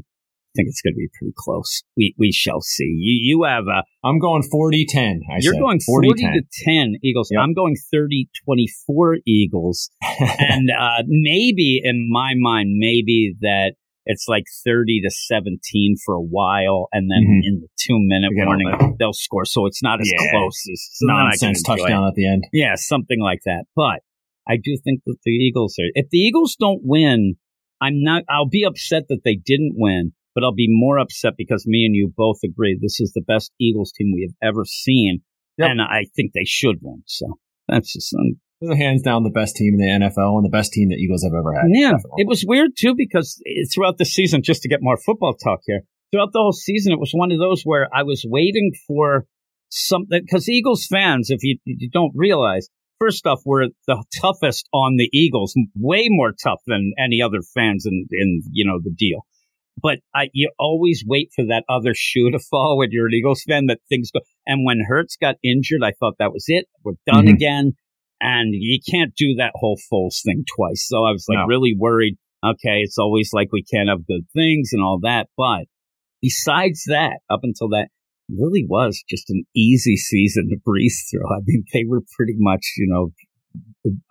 think 0.60 0.68
it's 0.70 0.82
going 0.82 0.93
to 0.93 0.97
be 0.97 1.10
pretty 1.18 1.34
close. 1.38 1.84
We 1.95 2.14
we 2.18 2.32
shall 2.32 2.60
see. 2.62 2.84
You 2.99 3.16
you 3.22 3.43
have 3.47 3.64
a 3.68 3.84
I'm 4.03 4.20
going 4.20 4.43
40-10. 4.43 5.20
I 5.32 5.38
you're 5.39 5.53
said. 5.53 5.60
going 5.62 5.80
40 5.80 6.10
to 6.14 6.41
10 6.66 6.95
Eagles. 7.03 7.30
Yep. 7.32 7.41
I'm 7.41 7.53
going 7.53 7.76
30 7.91 8.30
24 8.45 9.18
Eagles. 9.26 9.89
and 10.20 10.70
uh, 10.70 11.03
maybe 11.07 11.82
in 11.84 12.07
my 12.12 12.34
mind, 12.38 12.74
maybe 12.78 13.36
that 13.41 13.74
it's 14.05 14.26
like 14.28 14.43
30 14.66 15.01
to 15.03 15.10
17 15.12 15.95
for 16.03 16.16
a 16.16 16.22
while. 16.22 16.88
And 16.91 17.10
then 17.12 17.24
Mhm. 17.24 17.39
in 17.43 17.60
the 17.62 17.68
two 17.80 17.97
minute 17.99 18.32
warning, 18.34 18.95
they'll 18.99 19.14
score. 19.14 19.45
So 19.45 19.66
it's 19.68 19.84
not 19.84 20.01
as 20.01 20.10
Yeah. 20.12 20.32
close 20.32 20.64
as 20.72 20.89
Nonsense 21.01 21.62
touchdown 21.64 22.07
at 22.07 22.16
the 22.16 22.28
end. 22.28 22.43
Yeah, 22.51 22.74
something 22.76 23.20
like 23.22 23.39
that. 23.45 23.66
But 23.76 24.01
I 24.47 24.57
do 24.57 24.78
think 24.84 25.01
that 25.05 25.18
the 25.24 25.32
Eagles 25.32 25.76
are, 25.80 25.91
if 25.93 26.07
the 26.10 26.18
Eagles 26.18 26.55
don't 26.60 26.82
win, 26.84 27.36
I'm 27.82 28.01
not, 28.01 28.24
I'll 28.28 28.49
be 28.49 28.64
upset 28.64 29.03
that 29.10 29.22
they 29.24 29.36
didn't 29.36 29.76
win, 29.78 30.14
but 30.36 30.43
I'll 30.43 30.53
be 30.53 30.67
more 30.69 30.99
upset 30.99 31.34
because 31.38 31.65
me 31.65 31.86
and 31.86 31.95
you 31.95 32.11
both 32.15 32.39
agree 32.43 32.77
this 32.80 32.99
is 32.99 33.11
the 33.13 33.21
best 33.21 33.51
Eagles 33.59 33.91
team 33.91 34.11
we 34.13 34.27
have 34.27 34.49
ever 34.49 34.65
seen. 34.65 35.21
Yep. 35.57 35.69
And 35.71 35.82
I 35.82 36.05
think 36.15 36.32
they 36.34 36.45
should 36.45 36.77
win. 36.82 37.03
So 37.05 37.38
that's 37.67 37.91
just, 37.91 38.13
um, 38.13 38.39
They're 38.61 38.77
hands 38.77 39.01
down 39.01 39.23
the 39.23 39.30
best 39.30 39.55
team 39.55 39.73
in 39.73 39.80
the 39.80 40.07
NFL 40.07 40.38
and 40.38 40.45
the 40.45 40.49
best 40.49 40.71
team 40.71 40.89
that 40.89 40.97
Eagles 40.97 41.23
have 41.23 41.34
ever 41.38 41.53
had. 41.53 41.67
yeah. 41.69 41.93
It 42.17 42.27
was 42.27 42.45
weird 42.47 42.71
too 42.77 42.95
because 42.95 43.41
throughout 43.73 43.97
the 43.97 44.05
season, 44.05 44.41
just 44.43 44.61
to 44.61 44.69
get 44.69 44.80
more 44.82 44.97
football 44.97 45.34
talk 45.34 45.59
here, 45.65 45.82
throughout 46.11 46.32
the 46.34 46.39
whole 46.39 46.53
season, 46.53 46.93
it 46.93 46.99
was 46.99 47.11
one 47.13 47.32
of 47.32 47.39
those 47.39 47.63
where 47.63 47.88
I 47.93 48.03
was 48.03 48.25
waiting 48.27 48.71
for 48.88 49.25
something 49.69 50.21
because 50.23 50.49
Eagles 50.49 50.88
fans, 50.89 51.30
if 51.30 51.43
you, 51.43 51.57
you 51.65 51.89
don't 51.89 52.13
realize, 52.15 52.69
first 52.99 53.25
off, 53.25 53.41
we're 53.45 53.67
the 53.88 54.03
toughest 54.21 54.67
on 54.73 54.95
the 54.97 55.09
Eagles, 55.13 55.53
way 55.75 56.07
more 56.09 56.32
tough 56.32 56.61
than 56.67 56.93
any 56.97 57.21
other 57.21 57.39
fans 57.53 57.86
in, 57.86 58.07
in 58.11 58.43
you 58.51 58.65
know, 58.65 58.80
the 58.84 58.91
deal. 58.91 59.25
But 59.82 59.99
I, 60.15 60.30
you 60.34 60.51
always 60.59 61.03
wait 61.07 61.30
for 61.36 61.45
that 61.45 61.63
other 61.69 61.93
shoe 61.95 62.32
to 62.32 62.39
fall 62.39 62.77
when 62.77 62.89
you're 62.91 63.07
an 63.07 63.13
Eagles 63.13 63.43
fan 63.47 63.67
that 63.67 63.80
things 63.89 64.11
go. 64.11 64.21
And 64.47 64.65
when 64.65 64.80
Hurts 64.88 65.15
got 65.15 65.36
injured, 65.43 65.82
I 65.84 65.91
thought 65.99 66.15
that 66.19 66.34
was 66.34 66.45
it. 66.47 66.65
We're 66.84 66.93
done 67.05 67.25
Mhm. 67.27 67.34
again. 67.34 67.73
And 68.21 68.53
you 68.53 68.80
can't 68.91 69.13
do 69.15 69.36
that 69.36 69.53
whole 69.55 69.77
Foles 69.91 70.21
thing 70.25 70.43
twice. 70.55 70.86
So 70.88 70.97
I 71.05 71.11
was 71.11 71.25
like 71.30 71.38
No. 71.39 71.45
really 71.45 71.75
worried. 71.77 72.17
Okay, 72.43 72.82
it's 72.82 72.97
always 72.97 73.30
like 73.34 73.51
we 73.51 73.63
can't 73.63 73.89
have 73.89 74.07
good 74.07 74.25
things 74.34 74.69
and 74.73 74.82
all 74.82 74.99
that. 75.03 75.27
But 75.38 75.65
besides 76.21 76.84
that, 76.88 77.19
up 77.30 77.41
until 77.43 77.69
that, 77.69 77.89
really 78.30 78.65
was 78.67 79.03
just 79.09 79.30
an 79.30 79.43
easy 79.55 79.95
season 79.95 80.49
to 80.49 80.57
breeze 80.63 81.07
through. 81.09 81.27
I 81.34 81.39
mean, 81.45 81.63
they 81.73 81.84
were 81.88 82.01
pretty 82.17 82.36
much, 82.38 82.65
you 82.77 82.88
know, 82.88 83.11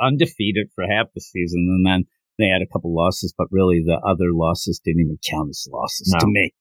undefeated 0.00 0.68
for 0.74 0.84
half 0.84 1.06
the 1.14 1.20
season, 1.20 1.68
and 1.70 1.86
then 1.86 2.04
they 2.38 2.46
had 2.48 2.62
a 2.62 2.66
couple 2.72 2.94
losses, 2.94 3.34
but 3.36 3.48
really 3.50 3.82
the 3.84 3.98
other 4.06 4.30
losses 4.32 4.80
didn't 4.84 5.00
even 5.02 5.18
count 5.28 5.50
as 5.50 5.66
losses 5.72 6.10
No. 6.12 6.20
to 6.20 6.26
me. 6.28 6.52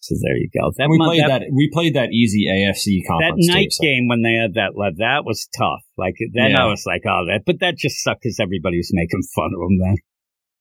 So 0.00 0.14
there 0.22 0.36
you 0.36 0.48
go. 0.54 0.70
That 0.76 0.88
we 0.90 0.98
mon- 0.98 1.08
played 1.08 1.22
that, 1.22 1.40
that, 1.40 1.48
We 1.52 1.70
played 1.72 1.94
that 1.94 2.10
easy 2.12 2.46
AFC 2.46 3.02
conference. 3.08 3.46
that 3.46 3.52
night 3.54 3.70
too, 3.72 3.80
so. 3.80 3.84
game 3.86 4.06
when 4.08 4.22
they 4.22 4.34
had 4.34 4.54
that 4.54 4.76
lead, 4.76 4.98
that 4.98 5.24
was 5.24 5.48
tough. 5.56 5.82
Like 5.96 6.14
then 6.34 6.54
I 6.54 6.66
was 6.66 6.84
like, 6.86 7.02
oh, 7.06 7.24
that, 7.28 7.42
but 7.46 7.58
that 7.60 7.76
just 7.76 8.02
sucked 8.02 8.22
because 8.22 8.38
everybody 8.38 8.76
was 8.76 8.90
making 8.92 9.22
fun 9.34 9.50
of 9.54 9.60
them 9.60 9.78
then. 9.80 9.96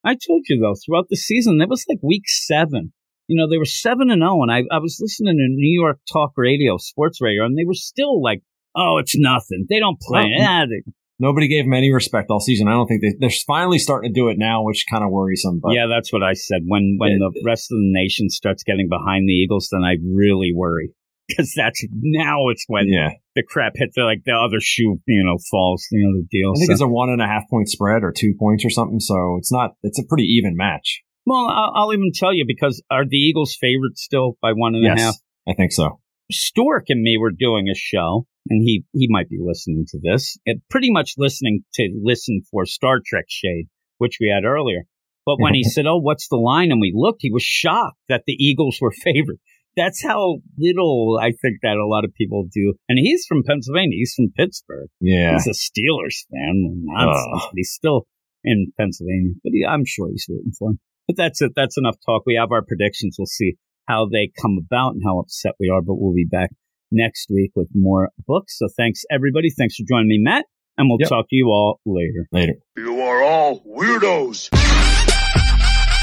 I 0.03 0.13
told 0.15 0.45
you 0.49 0.59
though, 0.61 0.73
throughout 0.77 1.07
the 1.09 1.17
season, 1.17 1.57
that 1.59 1.69
was 1.69 1.85
like 1.89 1.99
week 2.01 2.27
seven. 2.27 2.93
You 3.27 3.35
know, 3.37 3.49
they 3.49 3.57
were 3.57 3.65
seven 3.65 4.09
and 4.11 4.21
zero, 4.21 4.41
and 4.43 4.51
I 4.51 4.63
I 4.71 4.77
was 4.79 4.97
listening 5.01 5.37
to 5.37 5.47
New 5.49 5.73
York 5.81 5.99
talk 6.11 6.33
radio, 6.37 6.77
sports 6.77 7.19
radio, 7.21 7.45
and 7.45 7.57
they 7.57 7.65
were 7.65 7.73
still 7.73 8.21
like, 8.21 8.41
oh, 8.75 8.97
it's 8.99 9.17
nothing. 9.17 9.65
They 9.69 9.79
don't 9.79 9.99
play. 9.99 10.31
Well, 10.37 10.67
they- 10.67 10.91
Nobody 11.19 11.47
gave 11.47 11.63
them 11.65 11.73
any 11.73 11.91
respect 11.93 12.29
all 12.29 12.39
season. 12.41 12.67
I 12.67 12.71
don't 12.71 12.87
think 12.87 13.01
they, 13.01 13.13
they're 13.19 13.35
finally 13.47 13.79
starting 13.79 14.13
to 14.13 14.19
do 14.19 14.27
it 14.29 14.37
now, 14.37 14.63
which 14.63 14.85
kind 14.89 15.03
of 15.03 15.11
worrisome. 15.11 15.59
But 15.63 15.73
yeah, 15.73 15.87
that's 15.87 16.11
what 16.11 16.23
I 16.23 16.33
said. 16.33 16.61
When 16.65 16.95
when 16.99 17.11
Yeah. 17.13 17.29
the 17.33 17.41
rest 17.45 17.71
of 17.71 17.75
the 17.77 17.89
nation 17.93 18.29
starts 18.29 18.63
getting 18.63 18.89
behind 18.89 19.27
the 19.27 19.33
Eagles, 19.33 19.69
then 19.71 19.81
I 19.83 19.95
really 20.03 20.51
worry 20.53 20.91
because 21.27 21.53
that's 21.55 21.83
now 21.91 22.49
it's 22.49 22.65
when 22.67 22.87
yeah, 22.89 23.11
the 23.35 23.43
crap 23.47 23.73
hits. 23.75 23.95
Like 23.97 24.23
the 24.25 24.33
other 24.33 24.59
shoe, 24.59 24.99
you 25.07 25.23
know, 25.23 25.37
falls. 25.49 25.85
You 25.91 26.05
know 26.07 26.19
the 26.19 26.27
deal. 26.29 26.51
I 26.51 26.59
think 26.59 26.67
So- 26.67 26.73
it's 26.73 26.81
a 26.81 26.87
one 26.87 27.09
and 27.09 27.21
a 27.21 27.27
half 27.27 27.43
point 27.49 27.69
spread 27.69 28.03
or 28.03 28.11
two 28.11 28.33
points 28.37 28.65
or 28.65 28.69
something. 28.69 28.99
So 28.99 29.37
it's 29.39 29.51
not. 29.53 29.71
It's 29.83 29.99
a 29.99 30.03
pretty 30.07 30.25
even 30.37 30.55
match. 30.57 31.01
well, 31.25 31.47
I'll, 31.49 31.71
I'll 31.75 31.93
even 31.93 32.11
tell 32.13 32.33
you 32.33 32.43
because 32.45 32.83
are 32.91 33.05
the 33.05 33.17
Eagles 33.17 33.57
favored 33.59 33.97
still 33.97 34.37
by 34.41 34.51
one 34.51 34.75
and 34.75 34.85
a 34.85 34.89
half? 34.89 34.97
yes, 34.99 35.21
I 35.47 35.53
think 35.53 35.71
so. 35.71 35.99
Stork 36.31 36.85
and 36.89 37.01
me 37.01 37.17
were 37.17 37.31
doing 37.31 37.69
a 37.69 37.75
show, 37.75 38.25
and 38.49 38.61
he 38.61 38.83
he 38.93 39.07
might 39.09 39.29
be 39.29 39.39
listening 39.39 39.85
to 39.89 39.99
this. 40.01 40.37
And 40.45 40.61
pretty 40.69 40.91
much 40.91 41.13
listening 41.17 41.63
to 41.75 41.89
listen 42.01 42.41
for 42.51 42.65
Star 42.65 42.99
Trek 43.05 43.25
shade, 43.27 43.67
which 43.97 44.17
we 44.19 44.31
had 44.33 44.45
earlier. 44.45 44.83
But 45.25 45.39
when 45.39 45.53
he 45.53 45.63
said, 45.73 45.85
"Oh, 45.87 45.97
what's 45.97 46.27
the 46.27 46.37
line?" 46.37 46.71
and 46.71 46.81
we 46.81 46.91
looked, 46.95 47.21
he 47.21 47.31
was 47.31 47.43
shocked 47.43 47.97
that 48.09 48.23
the 48.25 48.33
Eagles 48.33 48.77
were 48.81 48.91
favored. 49.03 49.39
That's 49.77 50.01
how 50.01 50.37
little 50.57 51.19
I 51.21 51.31
think 51.31 51.57
that 51.61 51.75
a 51.75 51.85
lot 51.85 52.05
of 52.05 52.13
people 52.13 52.47
do. 52.49 52.75
And 52.87 52.97
he's 52.97 53.25
from 53.27 53.43
Pennsylvania. 53.43 53.97
He's 53.97 54.13
from 54.15 54.31
Pittsburgh. 54.37 54.87
Yeah, 55.01 55.33
He's 55.33 55.47
a 55.47 55.49
Steelers 55.49 56.23
fan. 56.31 56.85
Nonsense. 56.85 57.43
But 57.47 57.55
he's 57.55 57.73
still 57.73 58.07
in 58.45 58.71
Pennsylvania. 58.79 59.33
But 59.43 59.51
he, 59.51 59.65
I'm 59.65 59.83
sure 59.85 60.07
he's 60.09 60.27
rooting 60.29 60.53
for 60.57 60.69
him. 60.69 60.79
But 61.07 61.17
that's 61.17 61.41
it. 61.41 61.51
That's 61.57 61.77
enough 61.77 61.97
talk. 62.05 62.23
We 62.25 62.35
have 62.39 62.53
our 62.53 62.63
predictions. 62.63 63.17
We'll 63.19 63.25
see 63.25 63.57
how 63.85 64.07
they 64.09 64.31
come 64.41 64.57
about 64.57 64.93
and 64.93 65.01
how 65.05 65.19
upset 65.19 65.55
we 65.59 65.69
are. 65.69 65.81
But 65.81 65.95
we'll 65.99 66.13
be 66.13 66.25
back 66.25 66.51
next 66.91 67.27
week 67.29 67.51
with 67.55 67.69
more 67.73 68.09
books. 68.27 68.57
So 68.57 68.67
thanks, 68.77 69.03
everybody. 69.11 69.49
Thanks 69.49 69.75
for 69.75 69.83
joining 69.87 70.07
me, 70.07 70.19
Matt. 70.21 70.45
And 70.77 70.89
we'll 70.89 70.97
Yep. 70.99 71.09
talk 71.09 71.25
to 71.29 71.35
you 71.35 71.47
all 71.47 71.79
later. 71.85 72.27
later. 72.31 72.55
You 72.77 72.99
are 73.01 73.23
all 73.23 73.61
weirdos. 73.65 74.49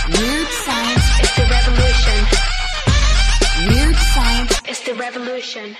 Weird 0.08 0.48
science 0.48 1.20
is 1.22 1.30
the 1.36 1.46
revolution. 1.50 2.26
Weird 3.68 3.96
science 3.96 4.60
is 4.68 4.80
the 4.84 4.94
revolution. 4.94 5.76